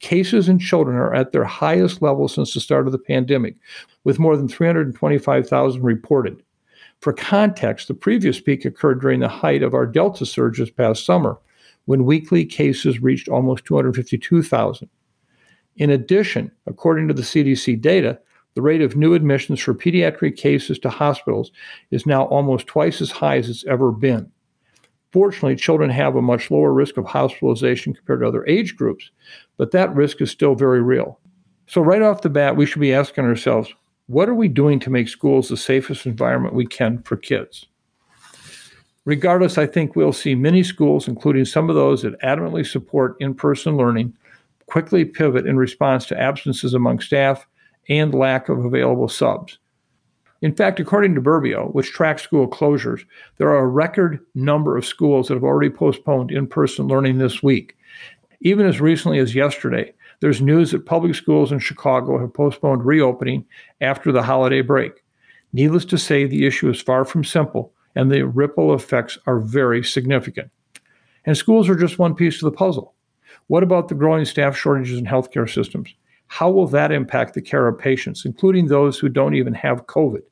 Cases 0.00 0.48
in 0.48 0.58
children 0.58 0.96
are 0.96 1.14
at 1.14 1.32
their 1.32 1.44
highest 1.44 2.00
level 2.02 2.28
since 2.28 2.54
the 2.54 2.60
start 2.60 2.86
of 2.86 2.92
the 2.92 2.98
pandemic, 2.98 3.56
with 4.04 4.18
more 4.18 4.36
than 4.36 4.48
325,000 4.48 5.82
reported. 5.82 6.42
For 7.00 7.12
context, 7.12 7.88
the 7.88 7.94
previous 7.94 8.40
peak 8.40 8.64
occurred 8.64 9.00
during 9.00 9.20
the 9.20 9.28
height 9.28 9.62
of 9.62 9.74
our 9.74 9.86
Delta 9.86 10.26
surge 10.26 10.58
this 10.58 10.70
past 10.70 11.04
summer, 11.04 11.38
when 11.84 12.04
weekly 12.04 12.44
cases 12.44 13.02
reached 13.02 13.28
almost 13.28 13.64
252,000. 13.64 14.88
In 15.76 15.90
addition, 15.90 16.50
according 16.66 17.08
to 17.08 17.14
the 17.14 17.22
CDC 17.22 17.80
data, 17.80 18.18
the 18.58 18.62
rate 18.62 18.82
of 18.82 18.96
new 18.96 19.14
admissions 19.14 19.60
for 19.60 19.72
pediatric 19.72 20.36
cases 20.36 20.80
to 20.80 20.90
hospitals 20.90 21.52
is 21.92 22.06
now 22.06 22.24
almost 22.24 22.66
twice 22.66 23.00
as 23.00 23.12
high 23.12 23.36
as 23.36 23.48
it's 23.48 23.64
ever 23.66 23.92
been. 23.92 24.28
Fortunately, 25.12 25.54
children 25.54 25.90
have 25.90 26.16
a 26.16 26.22
much 26.22 26.50
lower 26.50 26.72
risk 26.72 26.96
of 26.96 27.04
hospitalization 27.04 27.94
compared 27.94 28.18
to 28.18 28.26
other 28.26 28.44
age 28.48 28.74
groups, 28.74 29.12
but 29.58 29.70
that 29.70 29.94
risk 29.94 30.20
is 30.20 30.32
still 30.32 30.56
very 30.56 30.82
real. 30.82 31.20
So, 31.68 31.80
right 31.82 32.02
off 32.02 32.22
the 32.22 32.30
bat, 32.30 32.56
we 32.56 32.66
should 32.66 32.80
be 32.80 32.92
asking 32.92 33.26
ourselves 33.26 33.72
what 34.08 34.28
are 34.28 34.34
we 34.34 34.48
doing 34.48 34.80
to 34.80 34.90
make 34.90 35.08
schools 35.08 35.48
the 35.48 35.56
safest 35.56 36.04
environment 36.04 36.52
we 36.52 36.66
can 36.66 37.00
for 37.04 37.16
kids? 37.16 37.66
Regardless, 39.04 39.56
I 39.56 39.66
think 39.66 39.94
we'll 39.94 40.12
see 40.12 40.34
many 40.34 40.64
schools, 40.64 41.06
including 41.06 41.44
some 41.44 41.70
of 41.70 41.76
those 41.76 42.02
that 42.02 42.20
adamantly 42.22 42.66
support 42.66 43.14
in 43.20 43.34
person 43.34 43.76
learning, 43.76 44.14
quickly 44.66 45.04
pivot 45.04 45.46
in 45.46 45.56
response 45.58 46.06
to 46.06 46.20
absences 46.20 46.74
among 46.74 46.98
staff 46.98 47.46
and 47.88 48.14
lack 48.14 48.48
of 48.48 48.64
available 48.64 49.08
subs. 49.08 49.58
In 50.40 50.54
fact, 50.54 50.78
according 50.78 51.14
to 51.14 51.20
Burbio, 51.20 51.72
which 51.74 51.90
tracks 51.90 52.22
school 52.22 52.46
closures, 52.46 53.04
there 53.38 53.48
are 53.48 53.64
a 53.64 53.66
record 53.66 54.20
number 54.34 54.76
of 54.76 54.86
schools 54.86 55.28
that 55.28 55.34
have 55.34 55.44
already 55.44 55.70
postponed 55.70 56.30
in 56.30 56.46
person 56.46 56.86
learning 56.86 57.18
this 57.18 57.42
week. 57.42 57.76
Even 58.40 58.64
as 58.66 58.80
recently 58.80 59.18
as 59.18 59.34
yesterday, 59.34 59.92
there's 60.20 60.40
news 60.40 60.70
that 60.70 60.86
public 60.86 61.14
schools 61.14 61.50
in 61.50 61.58
Chicago 61.58 62.18
have 62.20 62.34
postponed 62.34 62.84
reopening 62.84 63.44
after 63.80 64.12
the 64.12 64.22
holiday 64.22 64.60
break. 64.60 64.92
Needless 65.52 65.84
to 65.86 65.98
say, 65.98 66.24
the 66.24 66.46
issue 66.46 66.68
is 66.68 66.80
far 66.80 67.04
from 67.04 67.24
simple, 67.24 67.72
and 67.96 68.10
the 68.10 68.22
ripple 68.22 68.74
effects 68.74 69.18
are 69.26 69.40
very 69.40 69.82
significant. 69.82 70.50
And 71.24 71.36
schools 71.36 71.68
are 71.68 71.74
just 71.74 71.98
one 71.98 72.14
piece 72.14 72.36
of 72.36 72.50
the 72.50 72.56
puzzle. 72.56 72.94
What 73.48 73.62
about 73.62 73.88
the 73.88 73.94
growing 73.94 74.24
staff 74.24 74.56
shortages 74.56 74.98
in 74.98 75.04
healthcare 75.04 75.52
systems? 75.52 75.94
How 76.28 76.50
will 76.50 76.66
that 76.68 76.92
impact 76.92 77.34
the 77.34 77.42
care 77.42 77.66
of 77.66 77.78
patients, 77.78 78.24
including 78.24 78.66
those 78.66 78.98
who 78.98 79.08
don't 79.08 79.34
even 79.34 79.54
have 79.54 79.86
COVID? 79.86 80.22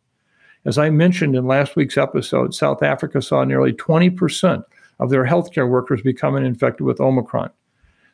As 0.65 0.79
I 0.79 0.91
mentioned 0.91 1.35
in 1.35 1.47
last 1.47 1.77
week's 1.77 1.97
episode, 1.97 2.55
South 2.55 2.83
Africa 2.83 3.23
saw 3.23 3.45
nearly 3.45 3.73
20% 3.73 4.63
of 4.99 5.11
their 5.11 5.25
healthcare 5.25 5.69
workers 5.69 6.03
becoming 6.03 6.45
infected 6.45 6.87
with 6.87 7.01
Omicron. 7.01 7.51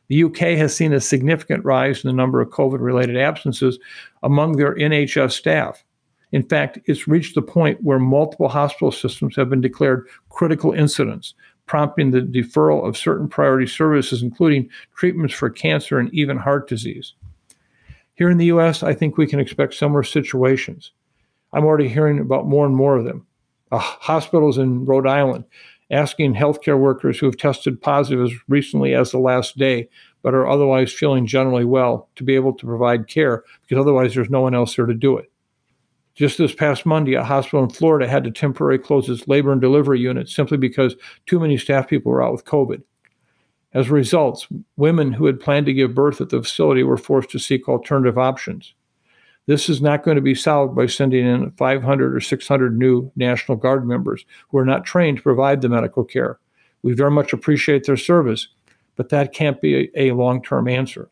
The 0.09 0.25
UK 0.25 0.59
has 0.59 0.75
seen 0.75 0.92
a 0.92 1.01
significant 1.01 1.64
rise 1.64 2.05
in 2.05 2.09
the 2.09 2.14
number 2.14 2.40
of 2.40 2.51
COVID 2.51 2.81
related 2.81 3.16
absences 3.16 3.79
among 4.23 4.57
their 4.57 4.75
NHS 4.75 5.33
staff. 5.33 5.83
In 6.33 6.42
fact, 6.42 6.79
it's 6.87 7.09
reached 7.09 7.35
the 7.35 7.42
point 7.42 7.83
where 7.83 7.99
multiple 7.99 8.49
hospital 8.49 8.92
systems 8.92 9.37
have 9.37 9.49
been 9.49 9.61
declared 9.61 10.07
critical 10.31 10.73
incidents, 10.73 11.35
prompting 11.66 12.11
the 12.11 12.21
deferral 12.21 12.87
of 12.87 12.97
certain 12.97 13.29
priority 13.29 13.66
services, 13.66 14.23
including 14.23 14.68
treatments 14.97 15.35
for 15.35 15.49
cancer 15.49 15.99
and 15.99 16.12
even 16.12 16.37
heart 16.37 16.68
disease. 16.68 17.14
Here 18.14 18.31
in 18.31 18.38
the 18.38 18.46
US, 18.46 18.83
I 18.83 18.94
think 18.94 19.16
we 19.16 19.27
can 19.27 19.40
expect 19.40 19.75
similar 19.75 20.03
situations. 20.03 20.92
I'm 21.53 21.64
already 21.64 21.88
hearing 21.88 22.18
about 22.18 22.46
more 22.46 22.66
and 22.66 22.77
more 22.77 22.96
of 22.96 23.05
them. 23.05 23.27
Uh, 23.70 23.79
hospitals 23.79 24.59
in 24.59 24.85
Rhode 24.85 25.07
Island 25.07 25.44
asking 25.90 26.35
healthcare 26.35 26.79
workers 26.79 27.18
who 27.18 27.27
have 27.27 27.37
tested 27.37 27.81
positive 27.81 28.25
as 28.25 28.33
recently 28.48 28.94
as 28.94 29.11
the 29.11 29.18
last 29.18 29.59
day, 29.59 29.88
but 30.22 30.35
are 30.35 30.48
otherwise 30.48 30.92
feeling 30.92 31.27
generally 31.27 31.64
well, 31.64 32.09
to 32.16 32.25
be 32.25 32.35
able 32.35 32.55
to 32.55 32.66
provide 32.66 33.09
care 33.09 33.44
because 33.62 33.81
otherwise 33.81 34.14
there's 34.14 34.31
no 34.31 34.40
one 34.40 34.55
else 34.55 34.77
there 34.77 34.87
to 34.87 34.94
do 34.94 35.16
it. 35.18 35.31
Just 36.14 36.37
this 36.37 36.55
past 36.55 36.85
Monday, 36.85 37.14
a 37.14 37.25
hospital 37.25 37.64
in 37.64 37.70
Florida 37.70 38.07
had 38.07 38.25
to 38.25 38.31
temporarily 38.31 38.83
close 38.83 39.09
its 39.09 39.29
labor 39.29 39.53
and 39.53 39.61
delivery 39.61 39.98
unit 39.98 40.29
simply 40.29 40.59
because 40.59 40.94
too 41.27 41.40
many 41.40 41.57
staff 41.57 41.88
people 41.88 42.12
were 42.12 42.22
out 42.22 42.33
with 42.33 42.44
COVID. 42.44 42.83
As 43.75 43.89
a 43.89 43.95
result, 43.95 44.47
women 44.77 45.13
who 45.13 45.27
had 45.27 45.41
planned 45.41 45.67
to 45.67 45.73
give 45.73 45.95
birth 45.95 46.21
at 46.21 46.29
the 46.29 46.43
facility 46.43 46.83
were 46.83 46.99
forced 46.99 47.31
to 47.31 47.39
seek 47.39 47.69
alternative 47.69 48.19
options. 48.19 48.75
This 49.47 49.69
is 49.69 49.81
not 49.81 50.05
going 50.05 50.15
to 50.17 50.21
be 50.21 50.35
solved 50.35 50.77
by 50.77 50.87
sending 50.87 51.27
in 51.27 51.51
500 51.53 52.15
or 52.15 52.21
600 52.21 52.79
new 52.79 53.11
National 53.17 53.57
Guard 53.57 53.87
members 53.87 54.25
who 54.49 54.59
are 54.59 54.65
not 54.65 54.85
trained 54.85 55.19
to 55.19 55.23
provide 55.23 55.63
the 55.63 55.69
medical 55.69 56.05
care. 56.05 56.39
We 56.83 56.93
very 56.93 57.11
much 57.11 57.33
appreciate 57.33 57.85
their 57.85 57.97
service, 57.97 58.49
but 58.95 59.09
that 59.09 59.33
can't 59.33 59.61
be 59.61 59.91
a, 59.97 60.11
a 60.11 60.13
long 60.13 60.43
term 60.43 60.69
answer. 60.69 61.09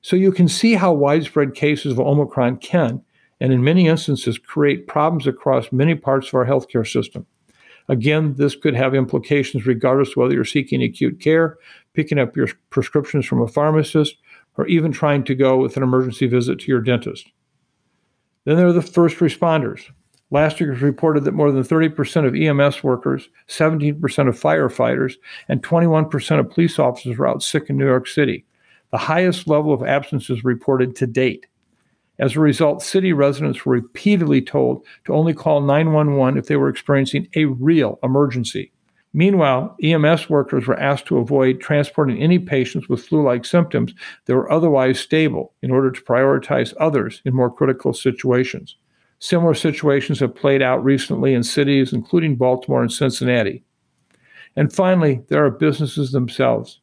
So 0.00 0.16
you 0.16 0.32
can 0.32 0.48
see 0.48 0.74
how 0.74 0.92
widespread 0.92 1.54
cases 1.54 1.92
of 1.92 2.00
Omicron 2.00 2.58
can, 2.58 3.02
and 3.40 3.52
in 3.52 3.64
many 3.64 3.88
instances, 3.88 4.38
create 4.38 4.86
problems 4.86 5.26
across 5.26 5.72
many 5.72 5.94
parts 5.94 6.28
of 6.28 6.34
our 6.34 6.46
healthcare 6.46 6.86
system. 6.86 7.26
Again, 7.88 8.34
this 8.34 8.56
could 8.56 8.74
have 8.74 8.94
implications 8.94 9.66
regardless 9.66 10.10
of 10.10 10.16
whether 10.16 10.34
you're 10.34 10.44
seeking 10.44 10.82
acute 10.82 11.20
care, 11.20 11.58
picking 11.92 12.18
up 12.18 12.36
your 12.36 12.48
prescriptions 12.70 13.26
from 13.26 13.42
a 13.42 13.48
pharmacist, 13.48 14.16
or 14.56 14.66
even 14.66 14.92
trying 14.92 15.24
to 15.24 15.34
go 15.34 15.56
with 15.56 15.76
an 15.76 15.82
emergency 15.82 16.26
visit 16.26 16.60
to 16.60 16.68
your 16.68 16.80
dentist. 16.80 17.30
Then 18.44 18.56
there 18.56 18.66
are 18.66 18.72
the 18.72 18.82
first 18.82 19.18
responders. 19.18 19.90
Last 20.30 20.58
year, 20.60 20.70
it 20.70 20.74
was 20.74 20.82
reported 20.82 21.24
that 21.24 21.34
more 21.34 21.52
than 21.52 21.62
30% 21.62 22.26
of 22.26 22.34
EMS 22.34 22.82
workers, 22.82 23.28
17% 23.48 23.92
of 24.28 24.40
firefighters, 24.40 25.14
and 25.48 25.62
21% 25.62 26.40
of 26.40 26.50
police 26.50 26.78
officers 26.78 27.18
were 27.18 27.28
out 27.28 27.42
sick 27.42 27.68
in 27.68 27.76
New 27.76 27.86
York 27.86 28.08
City, 28.08 28.44
the 28.90 28.98
highest 28.98 29.46
level 29.46 29.72
of 29.72 29.82
absences 29.82 30.44
reported 30.44 30.96
to 30.96 31.06
date. 31.06 31.46
As 32.18 32.36
a 32.36 32.40
result, 32.40 32.82
city 32.82 33.12
residents 33.12 33.64
were 33.64 33.74
repeatedly 33.74 34.40
told 34.40 34.84
to 35.04 35.14
only 35.14 35.34
call 35.34 35.60
911 35.60 36.38
if 36.38 36.46
they 36.46 36.56
were 36.56 36.68
experiencing 36.68 37.28
a 37.34 37.46
real 37.46 37.98
emergency. 38.02 38.72
Meanwhile, 39.12 39.76
EMS 39.82 40.28
workers 40.28 40.66
were 40.66 40.78
asked 40.78 41.06
to 41.06 41.18
avoid 41.18 41.60
transporting 41.60 42.20
any 42.20 42.38
patients 42.38 42.88
with 42.88 43.04
flu 43.04 43.22
like 43.22 43.44
symptoms 43.44 43.94
that 44.26 44.34
were 44.34 44.50
otherwise 44.50 44.98
stable 44.98 45.54
in 45.62 45.70
order 45.70 45.90
to 45.90 46.02
prioritize 46.02 46.74
others 46.80 47.22
in 47.24 47.34
more 47.34 47.50
critical 47.50 47.92
situations. 47.92 48.76
Similar 49.20 49.54
situations 49.54 50.18
have 50.20 50.34
played 50.34 50.62
out 50.62 50.82
recently 50.82 51.32
in 51.32 51.44
cities, 51.44 51.92
including 51.92 52.36
Baltimore 52.36 52.82
and 52.82 52.92
Cincinnati. 52.92 53.62
And 54.56 54.72
finally, 54.72 55.22
there 55.28 55.44
are 55.44 55.50
businesses 55.50 56.12
themselves. 56.12 56.80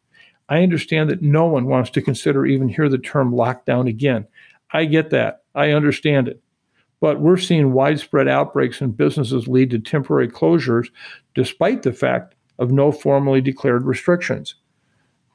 I 0.47 0.63
understand 0.63 1.09
that 1.09 1.21
no 1.21 1.45
one 1.45 1.65
wants 1.65 1.89
to 1.91 2.01
consider 2.01 2.45
even 2.45 2.67
hear 2.67 2.89
the 2.89 2.97
term 2.97 3.33
lockdown 3.33 3.87
again. 3.87 4.25
I 4.73 4.85
get 4.85 5.09
that. 5.09 5.43
I 5.55 5.71
understand 5.71 6.27
it. 6.27 6.41
But 6.99 7.19
we're 7.19 7.37
seeing 7.37 7.73
widespread 7.73 8.27
outbreaks 8.27 8.79
in 8.79 8.91
businesses 8.91 9.47
lead 9.47 9.71
to 9.71 9.79
temporary 9.79 10.27
closures 10.27 10.89
despite 11.33 11.83
the 11.83 11.93
fact 11.93 12.35
of 12.59 12.71
no 12.71 12.91
formally 12.91 13.41
declared 13.41 13.85
restrictions. 13.85 14.55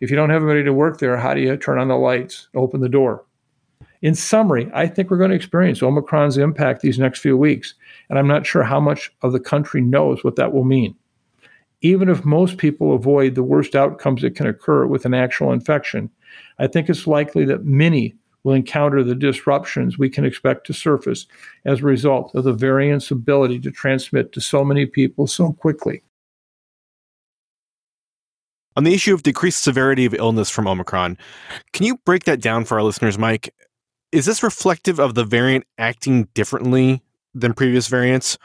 If 0.00 0.10
you 0.10 0.16
don't 0.16 0.30
have 0.30 0.42
anybody 0.42 0.64
to 0.64 0.72
work 0.72 0.98
there, 0.98 1.16
how 1.16 1.34
do 1.34 1.40
you 1.40 1.56
turn 1.56 1.78
on 1.78 1.88
the 1.88 1.96
lights, 1.96 2.48
open 2.54 2.80
the 2.80 2.88
door? 2.88 3.24
In 4.02 4.14
summary, 4.14 4.70
I 4.74 4.86
think 4.86 5.10
we're 5.10 5.16
going 5.16 5.30
to 5.30 5.36
experience 5.36 5.80
Omicron's 5.80 6.36
impact 6.36 6.82
these 6.82 6.98
next 6.98 7.20
few 7.20 7.36
weeks, 7.36 7.74
and 8.08 8.18
I'm 8.18 8.28
not 8.28 8.46
sure 8.46 8.62
how 8.62 8.78
much 8.78 9.10
of 9.22 9.32
the 9.32 9.40
country 9.40 9.80
knows 9.80 10.22
what 10.22 10.36
that 10.36 10.52
will 10.52 10.64
mean. 10.64 10.94
Even 11.80 12.08
if 12.08 12.24
most 12.24 12.58
people 12.58 12.94
avoid 12.94 13.34
the 13.34 13.42
worst 13.42 13.74
outcomes 13.74 14.22
that 14.22 14.36
can 14.36 14.46
occur 14.46 14.86
with 14.86 15.04
an 15.06 15.14
actual 15.14 15.52
infection, 15.52 16.10
I 16.58 16.66
think 16.66 16.88
it's 16.88 17.06
likely 17.06 17.44
that 17.46 17.64
many 17.64 18.14
will 18.46 18.54
encounter 18.54 19.02
the 19.02 19.16
disruptions 19.16 19.98
we 19.98 20.08
can 20.08 20.24
expect 20.24 20.64
to 20.64 20.72
surface 20.72 21.26
as 21.64 21.80
a 21.80 21.84
result 21.84 22.32
of 22.36 22.44
the 22.44 22.52
variant's 22.52 23.10
ability 23.10 23.58
to 23.58 23.72
transmit 23.72 24.30
to 24.30 24.40
so 24.40 24.64
many 24.64 24.86
people 24.86 25.26
so 25.26 25.52
quickly. 25.52 26.00
On 28.76 28.84
the 28.84 28.94
issue 28.94 29.12
of 29.12 29.24
decreased 29.24 29.64
severity 29.64 30.04
of 30.04 30.14
illness 30.14 30.48
from 30.48 30.68
Omicron, 30.68 31.18
can 31.72 31.86
you 31.86 31.98
break 32.04 32.22
that 32.22 32.40
down 32.40 32.64
for 32.64 32.76
our 32.76 32.84
listeners, 32.84 33.18
Mike? 33.18 33.52
Is 34.12 34.26
this 34.26 34.44
reflective 34.44 35.00
of 35.00 35.16
the 35.16 35.24
variant 35.24 35.64
acting 35.76 36.28
differently 36.34 37.02
than 37.34 37.52
previous 37.52 37.88
variants? 37.88 38.38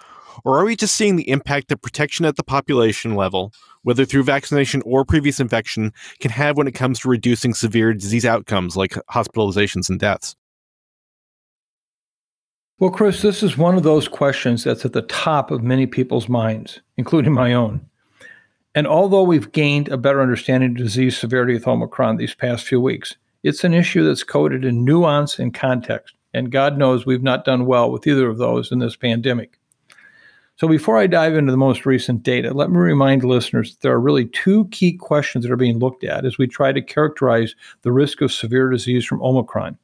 Or 0.44 0.58
are 0.58 0.66
we 0.66 0.76
just 0.76 0.96
seeing 0.96 1.16
the 1.16 1.30
impact 1.30 1.72
of 1.72 1.80
protection 1.80 2.26
at 2.26 2.38
the 2.38 2.44
population 2.44 3.14
level, 3.14 3.54
whether 3.84 4.06
through 4.06 4.24
vaccination 4.24 4.82
or 4.86 5.06
previous 5.06 5.39
infection, 5.39 5.94
can 6.20 6.32
have 6.32 6.58
when 6.58 6.67
it 6.67 6.74
comes 6.74 7.00
to 7.00 7.10
reducing 7.10 7.54
severe 7.54 7.94
disease 7.94 8.26
outcomes 8.26 8.78
like 8.78 8.91
hospitalizations 9.10 9.89
and 9.89 10.00
deaths? 10.00 10.36
Well, 12.80 12.89
Chris, 12.89 13.22
this 13.22 13.44
is 13.44 13.58
one 13.60 13.76
of 13.76 13.84
those 13.84 14.08
questions 14.08 14.63
that's 14.63 14.86
at 14.86 14.94
the 14.94 15.04
top 15.04 15.52
of 15.52 15.62
many 15.62 15.86
people's 15.86 16.28
minds, 16.28 16.82
including 16.98 17.32
my 17.32 17.54
own. 17.54 17.86
And 18.74 18.88
although 18.88 19.22
we've 19.22 19.52
gained 19.52 19.89
a 19.89 19.98
better 19.98 20.22
understanding 20.22 20.72
of 20.72 20.78
disease 20.78 21.15
severity 21.17 21.54
with 21.54 21.67
Omicron 21.67 22.17
these 22.17 22.34
past 22.34 22.65
few 22.65 22.82
weeks, 22.82 23.17
it's 23.44 23.63
an 23.63 23.74
issue 23.76 24.04
that's 24.04 24.24
coded 24.24 24.65
in 24.65 24.84
nuance 24.84 25.38
and 25.38 25.54
context. 25.54 26.15
And 26.34 26.52
God 26.52 26.78
knows 26.78 27.06
we've 27.06 27.22
not 27.22 27.46
done 27.46 27.67
well 27.67 27.91
with 27.91 28.08
either 28.08 28.28
of 28.28 28.39
those 28.39 28.72
in 28.72 28.80
this 28.80 28.96
pandemic. 28.96 29.60
So, 30.62 30.67
before 30.67 31.00
I 31.00 31.08
dive 31.08 31.36
into 31.36 31.52
the 31.52 31.58
most 31.58 31.88
recent 31.88 32.21
data, 32.21 32.54
let 32.54 32.69
me 32.69 32.78
remind 32.78 33.24
listeners 33.24 33.71
that 33.71 33.82
there 33.82 33.93
are 33.93 34.00
really 34.00 34.28
two 34.28 34.65
key 34.65 34.93
questions 34.93 35.43
that 35.43 35.52
are 35.52 35.56
being 35.56 35.80
looked 35.80 36.04
at 36.04 36.24
as 36.24 36.38
we 36.38 36.45
try 36.45 36.71
to 36.71 36.84
characterize 36.84 37.56
the 37.82 37.91
risk 37.91 38.21
of 38.21 38.32
severe 38.32 38.69
disease 38.69 39.04
from 39.04 39.24
Omicron. 39.24 39.76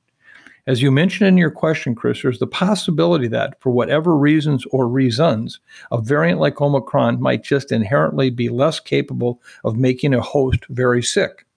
As 0.67 0.83
you 0.83 0.91
mentioned 0.91 1.29
in 1.29 1.35
your 1.35 1.49
question, 1.49 1.95
Chris, 1.95 2.21
there's 2.21 2.37
the 2.37 2.45
possibility 2.45 3.27
that, 3.27 3.59
for 3.59 3.71
whatever 3.71 4.15
reasons 4.15 4.67
or 4.69 4.87
reasons, 4.87 5.59
a 5.91 5.99
variant 5.99 6.39
like 6.39 6.61
Omicron 6.61 7.19
might 7.19 7.43
just 7.43 7.71
inherently 7.71 8.29
be 8.29 8.49
less 8.49 8.79
capable 8.79 9.41
of 9.63 9.77
making 9.77 10.13
a 10.13 10.21
host 10.21 10.63
very 10.69 11.01
sick. 11.01 11.47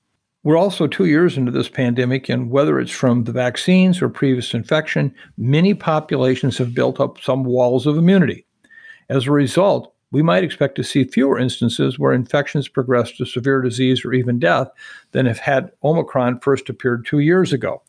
We're 0.44 0.56
also 0.56 0.86
two 0.86 1.04
years 1.04 1.36
into 1.36 1.52
this 1.52 1.68
pandemic, 1.68 2.30
and 2.30 2.50
whether 2.50 2.80
it's 2.80 2.90
from 2.90 3.24
the 3.24 3.32
vaccines 3.32 4.00
or 4.00 4.08
previous 4.08 4.54
infection, 4.54 5.14
many 5.36 5.74
populations 5.74 6.56
have 6.56 6.72
built 6.72 6.98
up 6.98 7.20
some 7.20 7.44
walls 7.44 7.86
of 7.86 7.98
immunity. 7.98 8.46
As 9.10 9.26
a 9.26 9.32
result, 9.32 9.92
we 10.12 10.22
might 10.22 10.44
expect 10.44 10.76
to 10.76 10.84
see 10.84 11.02
fewer 11.02 11.36
instances 11.36 11.98
where 11.98 12.12
infections 12.12 12.68
progress 12.68 13.10
to 13.12 13.26
severe 13.26 13.60
disease 13.60 14.04
or 14.04 14.12
even 14.12 14.38
death 14.38 14.68
than 15.10 15.26
if 15.26 15.38
had 15.38 15.72
Omicron 15.82 16.38
first 16.38 16.68
appeared 16.68 17.04
two 17.04 17.18
years 17.18 17.52
ago. 17.52 17.82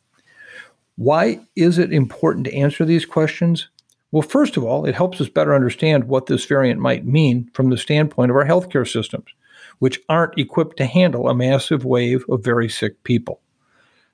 Why 0.96 1.40
is 1.56 1.78
it 1.78 1.94
important 1.94 2.46
to 2.46 2.56
answer 2.56 2.86
these 2.86 3.06
questions? 3.06 3.70
Well, 4.12 4.24
first 4.24 4.58
of 4.58 4.64
all, 4.64 4.84
it 4.84 4.96
helps 4.96 5.22
us 5.22 5.30
better 5.30 5.54
understand 5.54 6.06
what 6.06 6.26
this 6.26 6.46
variant 6.46 6.82
might 6.82 7.06
mean 7.06 7.52
from 7.54 7.70
the 7.70 7.78
standpoint 7.78 8.32
of 8.32 8.38
our 8.38 8.46
healthcare 8.46 8.92
systems, 8.92 9.28
which 9.78 10.02
aren't 10.10 10.40
equipped 10.40 10.78
to 10.78 10.86
handle 10.88 11.30
a 11.30 11.36
massive 11.36 11.86
wave 11.86 12.26
of 12.30 12.44
very 12.44 12.68
sick 12.68 13.04
people. 13.04 13.42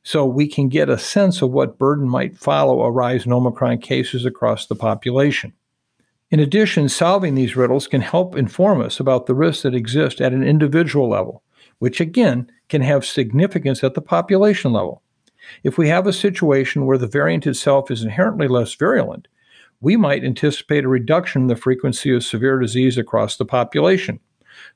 So 0.04 0.26
we 0.26 0.46
can 0.46 0.68
get 0.68 0.90
a 0.90 0.98
sense 0.98 1.42
of 1.42 1.52
what 1.52 1.80
burden 1.80 2.10
might 2.10 2.38
follow 2.38 2.82
a 2.82 2.92
rise 2.92 3.26
in 3.26 3.32
Omicron 3.32 3.78
cases 3.78 4.26
across 4.26 4.66
the 4.66 4.76
population. 4.76 5.54
In 6.30 6.42
addition, 6.42 6.90
solving 6.90 7.36
these 7.36 7.56
riddles 7.56 7.88
can 7.88 8.02
help 8.02 8.36
inform 8.36 8.82
us 8.82 9.00
about 9.00 9.28
the 9.28 9.34
risks 9.34 9.64
that 9.64 9.74
exist 9.74 10.20
at 10.20 10.34
an 10.34 10.44
individual 10.44 11.08
level, 11.08 11.42
which 11.80 12.02
again 12.02 12.52
can 12.68 12.82
have 12.82 13.06
significance 13.06 13.82
at 13.82 13.94
the 13.94 14.02
population 14.02 14.74
level. 14.74 15.02
If 15.64 15.78
we 15.78 15.88
have 15.88 16.06
a 16.06 16.12
situation 16.12 16.86
where 16.86 16.98
the 16.98 17.08
variant 17.08 17.48
itself 17.48 17.90
is 17.90 18.04
inherently 18.04 18.50
less 18.50 18.74
virulent, 18.74 19.30
we 19.80 19.96
might 19.96 20.26
anticipate 20.26 20.84
a 20.84 20.90
reduction 20.90 21.44
in 21.44 21.48
the 21.48 21.56
frequency 21.56 22.14
of 22.14 22.26
severe 22.26 22.60
disease 22.60 22.98
across 22.98 23.38
the 23.38 23.46
population. 23.46 24.20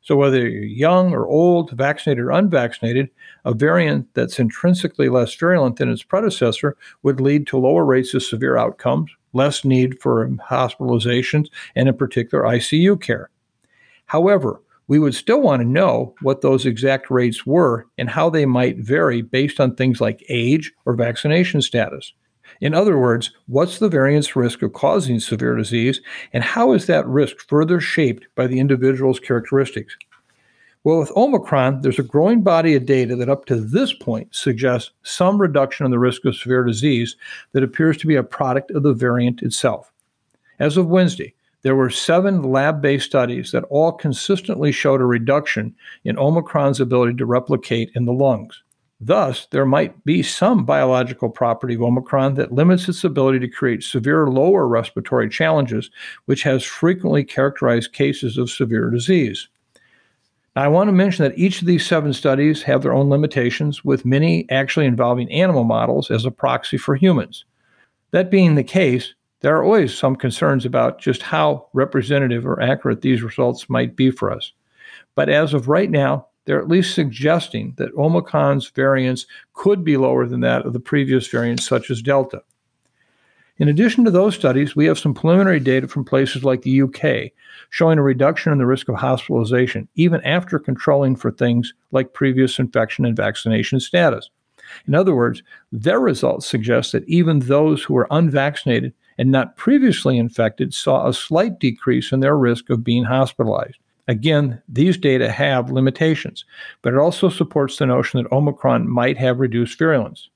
So, 0.02 0.16
whether 0.16 0.48
you're 0.48 0.64
young 0.64 1.12
or 1.12 1.28
old, 1.28 1.72
vaccinated 1.72 2.24
or 2.24 2.32
unvaccinated, 2.32 3.10
a 3.44 3.54
variant 3.54 4.14
that's 4.14 4.40
intrinsically 4.40 5.10
less 5.10 5.34
virulent 5.34 5.78
than 5.78 5.92
its 5.92 6.04
predecessor 6.04 6.78
would 7.04 7.20
lead 7.20 7.48
to 7.48 7.58
lower 7.58 7.84
rates 7.84 8.14
of 8.14 8.24
severe 8.24 8.58
outcomes, 8.58 9.12
less 9.34 9.64
need 9.66 10.02
for 10.02 10.28
hospitalizations, 10.50 11.48
and 11.76 11.88
in 11.88 11.96
particular, 11.96 12.44
ICU 12.44 13.02
care. 13.02 13.30
However, 14.06 14.62
we 14.88 15.00
would 15.00 15.16
still 15.16 15.42
want 15.42 15.62
to 15.62 15.68
know 15.68 16.14
what 16.22 16.42
those 16.42 16.66
exact 16.66 17.10
rates 17.10 17.46
were 17.46 17.88
and 17.98 18.10
how 18.10 18.30
they 18.30 18.46
might 18.46 18.78
vary 18.78 19.22
based 19.22 19.60
on 19.60 19.76
things 19.76 20.02
like 20.02 20.26
age 20.28 20.74
or 20.86 20.96
vaccination 20.96 21.62
status. 21.62 22.14
In 22.60 22.74
other 22.74 22.98
words, 22.98 23.32
what's 23.48 23.80
the 23.80 23.88
variance 23.88 24.36
risk 24.36 24.62
of 24.62 24.74
causing 24.74 25.20
severe 25.20 25.56
disease, 25.56 26.02
and 26.34 26.44
how 26.44 26.74
is 26.74 26.88
that 26.88 27.08
risk 27.08 27.38
further 27.48 27.80
shaped 27.80 28.28
by 28.36 28.48
the 28.48 28.60
individual's 28.60 29.20
characteristics? 29.20 29.96
Well, 30.84 30.98
with 30.98 31.12
Omicron, 31.16 31.82
there's 31.82 32.00
a 32.00 32.04
growing 32.04 32.42
body 32.42 32.74
of 32.74 32.88
data 32.88 33.16
that 33.16 33.30
up 33.30 33.46
to 33.46 33.56
this 33.56 33.94
point 33.94 34.34
suggests 34.34 34.90
some 35.04 35.40
reduction 35.40 35.86
in 35.86 35.92
the 35.92 36.00
risk 36.00 36.26
of 36.26 36.36
severe 36.36 36.64
disease 36.64 37.16
that 37.52 37.62
appears 37.62 37.98
to 37.98 38.08
be 38.08 38.16
a 38.16 38.24
product 38.24 38.72
of 38.72 38.82
the 38.82 38.94
variant 38.94 39.44
itself. 39.44 39.94
As 40.60 40.78
of 40.78 40.88
Wednesday, 40.88 41.36
there 41.62 41.76
were 41.76 41.92
seven 41.92 42.42
lab 42.42 42.82
based 42.82 43.06
studies 43.06 43.52
that 43.52 43.66
all 43.66 43.92
consistently 43.92 44.72
showed 44.72 45.02
a 45.02 45.06
reduction 45.06 45.76
in 46.04 46.18
Omicron's 46.18 46.80
ability 46.80 47.14
to 47.18 47.28
replicate 47.28 47.92
in 47.94 48.06
the 48.06 48.14
lungs. 48.14 48.64
Thus, 49.00 49.48
there 49.52 49.66
might 49.66 50.04
be 50.04 50.24
some 50.24 50.66
biological 50.66 51.30
property 51.30 51.76
of 51.76 51.84
Omicron 51.84 52.34
that 52.36 52.54
limits 52.54 52.90
its 52.90 53.04
ability 53.04 53.38
to 53.40 53.48
create 53.48 53.84
severe 53.84 54.28
lower 54.28 54.68
respiratory 54.68 55.30
challenges, 55.30 55.92
which 56.26 56.42
has 56.42 56.64
frequently 56.64 57.24
characterized 57.24 57.94
cases 57.94 58.40
of 58.40 58.50
severe 58.50 58.90
disease. 58.90 59.48
Now, 60.56 60.64
I 60.64 60.68
want 60.68 60.90
to 60.90 60.94
mention 60.94 61.24
that 61.24 61.38
each 61.38 61.62
of 61.62 61.68
these 61.68 61.86
seven 61.86 62.12
studies 62.12 62.62
have 62.64 62.82
their 62.82 62.94
own 62.94 63.10
limitations, 63.10 63.86
with 63.86 64.06
many 64.06 64.50
actually 64.50 64.86
involving 64.86 65.32
animal 65.32 65.64
models 65.64 66.12
as 66.12 66.26
a 66.26 66.32
proxy 66.32 66.78
for 66.78 66.96
humans. 66.96 67.46
That 68.12 68.30
being 68.30 68.56
the 68.56 68.64
case, 68.64 69.14
there 69.40 69.56
are 69.56 69.64
always 69.64 69.98
some 69.98 70.16
concerns 70.16 70.66
about 70.66 71.00
just 71.00 71.22
how 71.22 71.68
representative 71.74 72.46
or 72.46 72.62
accurate 72.62 73.02
these 73.02 73.24
results 73.24 73.70
might 73.70 73.96
be 73.96 74.12
for 74.12 74.30
us. 74.30 74.52
But 75.16 75.30
as 75.30 75.54
of 75.54 75.70
right 75.70 75.90
now, 75.90 76.28
they're 76.46 76.60
at 76.60 76.68
least 76.68 76.96
suggesting 76.96 77.74
that 77.78 77.96
Omicron's 77.96 78.68
virulence 78.70 79.26
could 79.54 79.84
be 79.84 79.96
lower 79.96 80.26
than 80.26 80.42
that 80.42 80.66
of 80.66 80.74
the 80.74 80.80
previous 80.80 81.28
variants, 81.28 81.66
such 81.66 81.90
as 81.90 82.02
Delta. 82.02 82.44
In 83.62 83.68
addition 83.68 84.04
to 84.06 84.10
those 84.10 84.34
studies, 84.34 84.76
we 84.76 84.88
have 84.88 84.98
some 84.98 85.14
preliminary 85.14 85.60
data 85.60 85.88
from 85.88 86.04
places 86.04 86.44
like 86.44 86.64
the 86.64 86.82
UK 86.82 87.32
showing 87.70 88.00
a 88.00 88.02
reduction 88.02 88.52
in 88.52 88.58
the 88.58 88.66
risk 88.66 88.90
of 88.90 88.96
hospitalization, 88.96 89.88
even 89.94 90.20
after 90.22 90.58
controlling 90.58 91.16
for 91.16 91.30
things 91.30 91.72
like 91.92 92.16
previous 92.16 92.58
infection 92.58 93.06
and 93.06 93.16
vaccination 93.16 93.80
status. 93.80 94.32
In 94.88 94.96
other 94.96 95.16
words, 95.16 95.44
their 95.72 96.00
results 96.00 96.48
suggest 96.48 96.92
that 96.94 97.08
even 97.08 97.38
those 97.38 97.84
who 97.84 97.94
were 97.94 98.08
unvaccinated 98.10 98.96
and 99.20 99.30
not 99.30 99.58
previously 99.58 100.18
infected 100.18 100.74
saw 100.74 101.08
a 101.08 101.14
slight 101.14 101.60
decrease 101.60 102.12
in 102.12 102.20
their 102.20 102.36
risk 102.36 102.72
of 102.72 102.84
being 102.84 103.04
hospitalized. 103.04 103.78
Again, 104.08 104.60
these 104.68 104.98
data 104.98 105.32
have 105.32 105.70
limitations, 105.70 106.46
but 106.82 106.94
it 106.94 107.00
also 107.00 107.30
supports 107.30 107.78
the 107.78 107.86
notion 107.86 108.24
that 108.24 108.32
Omicron 108.32 108.90
might 108.90 109.18
have 109.18 109.40
reduced 109.40 109.78
virulence. 109.78 110.32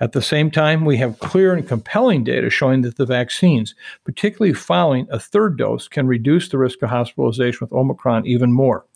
At 0.00 0.12
the 0.12 0.22
same 0.22 0.50
time, 0.50 0.86
we 0.86 0.96
have 0.96 1.18
clear 1.18 1.52
and 1.52 1.68
compelling 1.68 2.24
data 2.24 2.48
showing 2.48 2.80
that 2.82 2.96
the 2.96 3.04
vaccines, 3.04 3.74
particularly 4.04 4.54
following 4.54 5.06
a 5.10 5.20
third 5.20 5.58
dose, 5.58 5.88
can 5.88 6.06
reduce 6.06 6.48
the 6.48 6.58
risk 6.58 6.80
of 6.82 6.88
hospitalization 6.88 7.58
with 7.60 7.72
Omicron 7.72 8.26
even 8.26 8.50
more. 8.50 8.86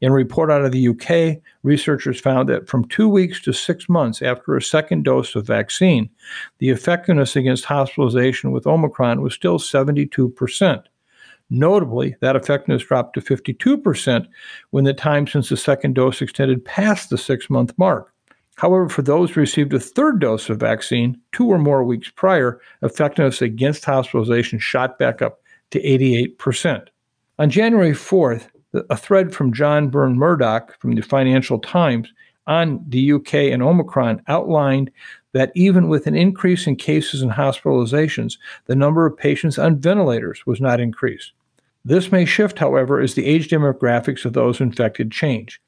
In 0.00 0.10
a 0.10 0.14
report 0.14 0.50
out 0.50 0.64
of 0.64 0.72
the 0.72 0.88
UK, 0.88 1.42
researchers 1.62 2.20
found 2.20 2.48
that 2.48 2.68
from 2.68 2.86
two 2.86 3.08
weeks 3.08 3.40
to 3.42 3.52
six 3.52 3.88
months 3.88 4.22
after 4.22 4.54
a 4.54 4.62
second 4.62 5.04
dose 5.04 5.34
of 5.34 5.46
vaccine, 5.46 6.10
the 6.58 6.70
effectiveness 6.70 7.36
against 7.36 7.64
hospitalization 7.64 8.52
with 8.52 8.66
Omicron 8.66 9.22
was 9.22 9.34
still 9.34 9.58
72%. 9.58 10.84
Notably, 11.50 12.16
that 12.20 12.36
effectiveness 12.36 12.84
dropped 12.84 13.14
to 13.14 13.20
52% 13.20 14.26
when 14.70 14.84
the 14.84 14.94
time 14.94 15.26
since 15.26 15.48
the 15.48 15.56
second 15.56 15.94
dose 15.94 16.22
extended 16.22 16.64
past 16.64 17.10
the 17.10 17.18
six 17.18 17.50
month 17.50 17.72
mark. 17.76 18.13
However, 18.56 18.88
for 18.88 19.02
those 19.02 19.30
who 19.30 19.40
received 19.40 19.74
a 19.74 19.80
third 19.80 20.20
dose 20.20 20.48
of 20.48 20.60
vaccine 20.60 21.20
two 21.32 21.46
or 21.48 21.58
more 21.58 21.84
weeks 21.84 22.10
prior, 22.10 22.60
effectiveness 22.82 23.42
against 23.42 23.84
hospitalization 23.84 24.58
shot 24.58 24.98
back 24.98 25.22
up 25.22 25.40
to 25.70 25.82
88%. 25.82 26.86
On 27.38 27.50
January 27.50 27.92
4th, 27.92 28.48
a 28.90 28.96
thread 28.96 29.34
from 29.34 29.52
John 29.52 29.88
Burn-Murdoch 29.88 30.78
from 30.80 30.94
the 30.94 31.02
Financial 31.02 31.58
Times 31.58 32.12
on 32.46 32.84
the 32.88 33.12
UK 33.12 33.34
and 33.34 33.62
Omicron 33.62 34.22
outlined 34.28 34.90
that 35.32 35.52
even 35.54 35.88
with 35.88 36.06
an 36.06 36.14
increase 36.14 36.66
in 36.66 36.76
cases 36.76 37.22
and 37.22 37.32
hospitalizations, 37.32 38.38
the 38.66 38.76
number 38.76 39.06
of 39.06 39.16
patients 39.16 39.58
on 39.58 39.80
ventilators 39.80 40.46
was 40.46 40.60
not 40.60 40.80
increased. 40.80 41.32
This 41.86 42.10
may 42.10 42.24
shift, 42.24 42.58
however, 42.58 42.98
as 42.98 43.14
the 43.14 43.26
age 43.26 43.48
demographics 43.48 44.24
of 44.24 44.32
those 44.32 44.60
infected 44.60 45.10
change. 45.10 45.60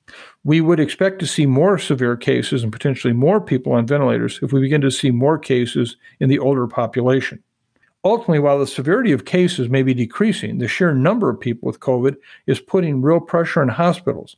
We 0.45 0.63
would 0.63 0.81
expect 0.81 1.19
to 1.19 1.27
see 1.27 1.45
more 1.45 1.77
severe 1.77 2.17
cases 2.17 2.63
and 2.63 2.73
potentially 2.73 3.13
more 3.13 3.41
people 3.41 3.73
on 3.73 3.87
ventilators 3.87 4.39
if 4.43 4.51
we 4.51 4.61
begin 4.61 4.81
to 4.81 4.91
see 4.91 5.11
more 5.11 5.39
cases 5.39 5.97
in 6.19 6.31
the 6.31 6.39
older 6.39 6.67
population. 6.67 7.43
Ultimately, 8.03 8.39
while 8.39 8.59
the 8.59 8.67
severity 8.67 9.13
of 9.13 9.25
cases 9.25 9.69
may 9.69 9.83
be 9.83 9.93
decreasing, 9.93 10.57
the 10.57 10.69
sheer 10.69 10.95
number 10.95 11.29
of 11.29 11.41
people 11.41 11.67
with 11.67 11.81
COVID 11.81 12.17
is 12.47 12.61
putting 12.61 13.03
real 13.03 13.21
pressure 13.21 13.61
on 13.61 13.69
hospitals. 13.69 14.37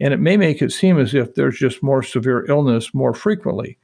And 0.00 0.14
it 0.14 0.20
may 0.20 0.36
make 0.36 0.62
it 0.62 0.72
seem 0.72 0.98
as 0.98 1.12
if 1.12 1.34
there's 1.34 1.58
just 1.58 1.82
more 1.82 2.02
severe 2.02 2.46
illness 2.48 2.94
more 2.94 3.12
frequently, 3.12 3.76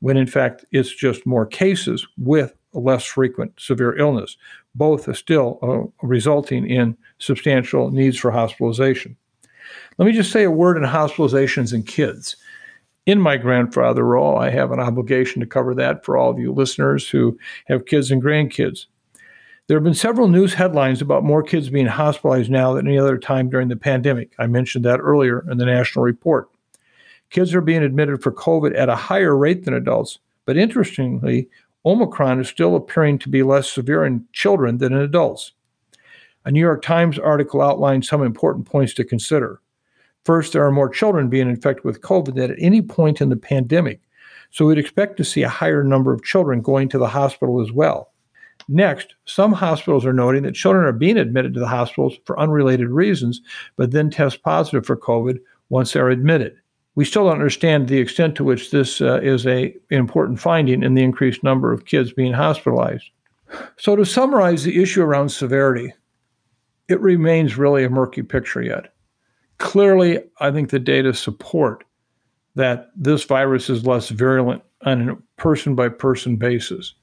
when 0.00 0.16
in 0.18 0.26
fact 0.26 0.66
it's 0.72 0.94
just 0.94 1.24
more 1.24 1.46
cases 1.46 2.06
with 2.18 2.52
less 2.72 3.04
frequent 3.04 3.52
severe 3.58 3.96
illness. 3.96 4.36
Both 4.74 5.08
are 5.08 5.14
still 5.14 5.58
uh, 5.62 6.06
resulting 6.06 6.68
in 6.68 6.96
substantial 7.18 7.90
needs 7.90 8.16
for 8.16 8.30
hospitalization. 8.30 9.16
Let 9.98 10.06
me 10.06 10.12
just 10.12 10.32
say 10.32 10.44
a 10.44 10.50
word 10.50 10.76
on 10.76 10.90
hospitalizations 10.90 11.74
in 11.74 11.82
kids. 11.82 12.36
In 13.06 13.20
my 13.20 13.36
grandfather 13.36 14.04
role, 14.04 14.38
I 14.38 14.50
have 14.50 14.72
an 14.72 14.80
obligation 14.80 15.40
to 15.40 15.46
cover 15.46 15.74
that 15.74 16.04
for 16.04 16.16
all 16.16 16.30
of 16.30 16.38
you 16.38 16.52
listeners 16.52 17.08
who 17.08 17.38
have 17.66 17.86
kids 17.86 18.10
and 18.10 18.22
grandkids. 18.22 18.86
There 19.66 19.76
have 19.76 19.84
been 19.84 19.94
several 19.94 20.28
news 20.28 20.54
headlines 20.54 21.00
about 21.00 21.22
more 21.22 21.42
kids 21.42 21.70
being 21.70 21.86
hospitalized 21.86 22.50
now 22.50 22.74
than 22.74 22.88
any 22.88 22.98
other 22.98 23.18
time 23.18 23.48
during 23.48 23.68
the 23.68 23.76
pandemic. 23.76 24.32
I 24.38 24.46
mentioned 24.46 24.84
that 24.84 25.00
earlier 25.00 25.48
in 25.50 25.58
the 25.58 25.64
national 25.64 26.04
report. 26.04 26.48
Kids 27.30 27.54
are 27.54 27.60
being 27.60 27.82
admitted 27.82 28.22
for 28.22 28.32
COVID 28.32 28.76
at 28.76 28.88
a 28.88 28.96
higher 28.96 29.36
rate 29.36 29.64
than 29.64 29.74
adults, 29.74 30.18
but 30.44 30.56
interestingly, 30.56 31.48
Omicron 31.84 32.40
is 32.40 32.48
still 32.48 32.76
appearing 32.76 33.18
to 33.20 33.28
be 33.28 33.42
less 33.42 33.70
severe 33.70 34.04
in 34.04 34.26
children 34.32 34.78
than 34.78 34.92
in 34.92 35.00
adults. 35.00 35.52
A 36.44 36.50
New 36.50 36.60
York 36.60 36.82
Times 36.82 37.18
article 37.18 37.62
outlines 37.62 38.08
some 38.08 38.22
important 38.22 38.66
points 38.66 38.94
to 38.94 39.04
consider. 39.04 39.60
First, 40.24 40.52
there 40.52 40.64
are 40.64 40.72
more 40.72 40.88
children 40.88 41.28
being 41.28 41.48
infected 41.48 41.84
with 41.84 42.02
COVID 42.02 42.34
than 42.34 42.50
at 42.50 42.58
any 42.58 42.82
point 42.82 43.20
in 43.20 43.30
the 43.30 43.36
pandemic, 43.36 44.00
so 44.50 44.66
we'd 44.66 44.78
expect 44.78 45.16
to 45.16 45.24
see 45.24 45.42
a 45.42 45.48
higher 45.48 45.82
number 45.82 46.12
of 46.12 46.22
children 46.22 46.60
going 46.60 46.88
to 46.90 46.98
the 46.98 47.08
hospital 47.08 47.62
as 47.62 47.72
well. 47.72 48.12
Next, 48.68 49.14
some 49.24 49.52
hospitals 49.52 50.04
are 50.04 50.12
noting 50.12 50.42
that 50.42 50.54
children 50.54 50.84
are 50.84 50.92
being 50.92 51.16
admitted 51.16 51.54
to 51.54 51.60
the 51.60 51.66
hospitals 51.66 52.16
for 52.24 52.38
unrelated 52.38 52.88
reasons, 52.88 53.40
but 53.76 53.90
then 53.90 54.10
test 54.10 54.42
positive 54.42 54.84
for 54.84 54.96
COVID 54.96 55.40
once 55.70 55.92
they're 55.92 56.10
admitted. 56.10 56.56
We 56.94 57.04
still 57.04 57.24
don't 57.24 57.34
understand 57.34 57.88
the 57.88 57.98
extent 57.98 58.34
to 58.36 58.44
which 58.44 58.70
this 58.70 59.00
uh, 59.00 59.20
is 59.22 59.46
a 59.46 59.74
important 59.90 60.40
finding 60.40 60.82
in 60.82 60.94
the 60.94 61.02
increased 61.02 61.42
number 61.42 61.72
of 61.72 61.84
kids 61.84 62.12
being 62.12 62.32
hospitalized. 62.32 63.10
So, 63.76 63.96
to 63.96 64.04
summarize 64.04 64.64
the 64.64 64.82
issue 64.82 65.02
around 65.02 65.30
severity, 65.30 65.92
it 66.88 67.00
remains 67.00 67.56
really 67.56 67.84
a 67.84 67.90
murky 67.90 68.22
picture 68.22 68.62
yet. 68.62 68.92
Clearly, 69.58 70.18
I 70.40 70.50
think 70.50 70.70
the 70.70 70.78
data 70.78 71.14
support 71.14 71.84
that 72.56 72.90
this 72.96 73.24
virus 73.24 73.70
is 73.70 73.86
less 73.86 74.08
virulent 74.08 74.62
on 74.84 75.08
a 75.08 75.16
person 75.40 75.74
by 75.74 75.88
person 75.88 76.36
basis. 76.36 76.94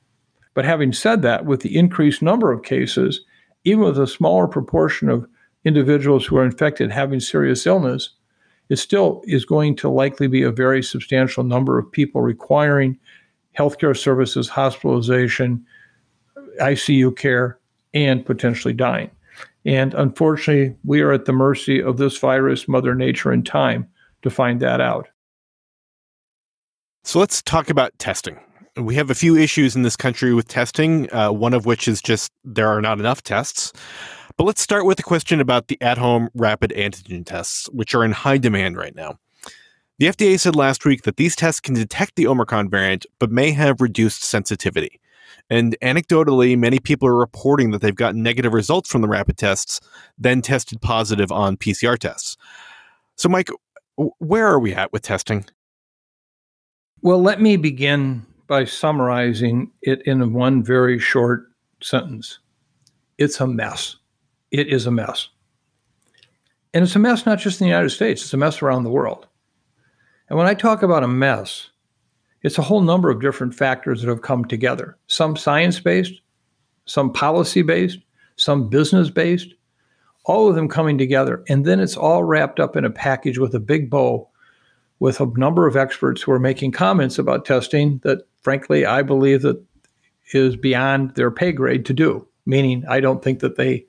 But 0.54 0.66
having 0.66 0.92
said 0.92 1.22
that, 1.22 1.46
with 1.46 1.62
the 1.62 1.78
increased 1.78 2.22
number 2.22 2.52
of 2.52 2.64
cases, 2.64 3.22
even 3.64 3.84
with 3.84 4.00
a 4.00 4.08
smaller 4.08 4.48
proportion 4.48 5.10
of 5.10 5.28
individuals 5.64 6.26
who 6.26 6.38
are 6.38 6.46
infected 6.46 6.92
having 6.92 7.20
serious 7.20 7.66
illness, 7.66 8.12
it 8.70 8.78
still 8.78 9.22
is 9.26 9.46
going 9.46 9.76
to 9.78 9.90
likely 9.90 10.28
be 10.28 10.44
a 10.44 10.52
very 10.52 10.84
substantial 10.84 11.44
number 11.44 11.78
of 11.78 11.92
people 11.92 12.22
requiring 12.22 12.98
healthcare 13.58 13.98
services, 13.98 14.50
hospitalization, 14.50 15.66
ICU 16.60 17.16
care, 17.16 17.60
and 17.94 18.26
potentially 18.26 18.74
dying. 18.74 19.10
And 19.66 19.94
unfortunately, 19.94 20.76
we 20.86 21.02
are 21.02 21.12
at 21.12 21.26
the 21.26 21.34
mercy 21.34 21.82
of 21.82 21.98
this 21.98 22.18
virus, 22.18 22.68
Mother 22.68 22.96
Nature, 22.96 23.32
and 23.32 23.46
time 23.46 23.88
to 24.22 24.30
find 24.30 24.60
that 24.62 24.82
out. 24.82 25.08
So 27.04 27.20
let's 27.20 27.42
talk 27.42 27.70
about 27.70 27.98
testing. 28.00 28.40
We 28.76 28.96
have 28.96 29.10
a 29.10 29.16
few 29.16 29.36
issues 29.36 29.76
in 29.76 29.82
this 29.82 29.96
country 29.96 30.34
with 30.34 30.48
testing, 30.48 31.12
uh, 31.14 31.32
one 31.32 31.54
of 31.54 31.66
which 31.66 31.88
is 31.88 32.02
just 32.02 32.32
there 32.44 32.68
are 32.68 32.82
not 32.82 33.00
enough 33.00 33.24
tests. 33.24 33.74
But 34.38 34.46
let's 34.46 34.62
start 34.62 34.86
with 34.86 35.00
a 35.00 35.04
question 35.04 35.42
about 35.42 35.68
the 35.68 35.82
at 35.82 35.98
home 35.98 36.30
rapid 36.36 36.72
antigen 36.76 37.26
tests, 37.26 37.68
which 37.72 37.96
are 37.96 38.06
in 38.06 38.12
high 38.12 38.38
demand 38.38 38.78
right 38.78 38.96
now. 38.96 39.18
The 40.00 40.08
FDA 40.08 40.40
said 40.40 40.56
last 40.56 40.86
week 40.86 41.02
that 41.04 41.18
these 41.18 41.36
tests 41.36 41.60
can 41.60 41.74
detect 41.74 42.16
the 42.16 42.28
Omicron 42.28 42.70
variant, 42.70 43.08
but 43.18 43.32
may 43.32 43.52
have 43.52 43.82
reduced 43.82 44.24
sensitivity. 44.24 45.00
And 45.50 45.76
anecdotally, 45.82 46.56
many 46.56 46.78
people 46.80 47.08
are 47.08 47.18
reporting 47.18 47.72
that 47.72 47.82
they've 47.82 47.96
gotten 47.96 48.22
negative 48.22 48.54
results 48.54 48.92
from 48.92 49.02
the 49.02 49.08
rapid 49.08 49.38
tests, 49.38 49.80
then 50.20 50.44
tested 50.44 50.82
positive 50.82 51.32
on 51.32 51.58
PCR 51.58 51.98
tests. 51.98 52.38
So, 53.16 53.30
Mike, 53.30 53.50
where 53.96 54.46
are 54.46 54.60
we 54.60 54.74
at 54.76 54.94
with 54.94 55.02
testing? 55.02 55.46
Well, 57.02 57.22
let 57.22 57.42
me 57.42 57.58
begin 57.58 58.26
by 58.46 58.66
summarizing 58.66 59.72
it 59.82 60.04
in 60.06 60.34
one 60.34 60.64
very 60.64 61.00
short 61.00 61.48
sentence 61.82 62.40
it's 63.18 63.40
a 63.40 63.48
mess 63.48 63.98
it 64.52 64.68
is 64.68 64.86
a 64.86 64.92
mess. 64.92 65.30
And 66.74 66.84
it's 66.84 66.96
a 66.96 67.00
mess 67.00 67.26
not 67.26 67.40
just 67.40 67.60
in 67.60 67.66
the 67.66 67.70
United 67.70 67.90
States, 67.90 68.22
it's 68.22 68.34
a 68.34 68.38
mess 68.38 68.62
around 68.62 68.84
the 68.84 68.90
world. 68.90 69.28
And 70.30 70.38
when 70.38 70.48
I 70.48 70.54
talk 70.54 70.84
about 70.84 71.04
a 71.04 71.08
mess, 71.08 71.70
it's 72.44 72.58
a 72.58 72.64
whole 72.64 72.82
number 72.82 73.10
of 73.10 73.22
different 73.22 73.56
factors 73.56 74.02
that 74.02 74.10
have 74.10 74.22
come 74.22 74.46
together 74.46 74.98
some 75.08 75.36
science 75.36 75.80
based, 75.80 76.22
some 76.86 77.12
policy 77.12 77.62
based, 77.62 78.00
some 78.36 78.70
business 78.70 79.10
based, 79.10 79.54
all 80.26 80.48
of 80.48 80.56
them 80.56 80.68
coming 80.68 80.98
together. 80.98 81.44
And 81.50 81.66
then 81.66 81.80
it's 81.80 81.98
all 81.98 82.24
wrapped 82.24 82.60
up 82.60 82.76
in 82.76 82.86
a 82.86 82.90
package 82.90 83.40
with 83.40 83.56
a 83.56 83.60
big 83.60 83.90
bow 83.90 84.30
with 85.00 85.20
a 85.20 85.32
number 85.36 85.68
of 85.68 85.76
experts 85.76 86.22
who 86.22 86.32
are 86.32 86.40
making 86.40 86.72
comments 86.72 87.20
about 87.20 87.46
testing 87.46 88.00
that, 88.04 88.28
frankly, 88.42 88.86
I 88.86 89.04
believe 89.04 89.42
that 89.44 89.64
is 90.34 90.56
beyond 90.56 91.16
their 91.16 91.32
pay 91.32 91.52
grade 91.52 91.86
to 91.86 91.94
do. 91.94 92.28
Meaning, 92.46 92.86
I 92.88 93.00
don't 93.00 93.24
think 93.24 93.40
that 93.40 93.58
they 93.58 93.86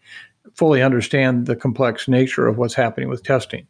fully 0.55 0.83
understand 0.83 1.47
the 1.47 1.57
complex 1.57 2.09
nature 2.09 2.47
of 2.47 2.59
what's 2.59 2.75
happening 2.75 3.09
with 3.09 3.23
testing. 3.23 3.67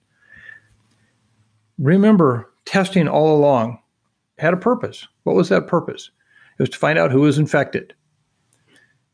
Remember, 1.78 2.50
testing 2.64 3.08
all 3.08 3.36
along 3.36 3.78
had 4.38 4.54
a 4.54 4.58
purpose. 4.58 5.06
What 5.24 5.36
was 5.36 5.48
that 5.48 5.66
purpose? 5.66 6.10
It 6.58 6.62
was 6.62 6.70
to 6.70 6.78
find 6.78 6.98
out 6.98 7.12
who 7.12 7.20
was 7.20 7.38
infected. 7.38 7.94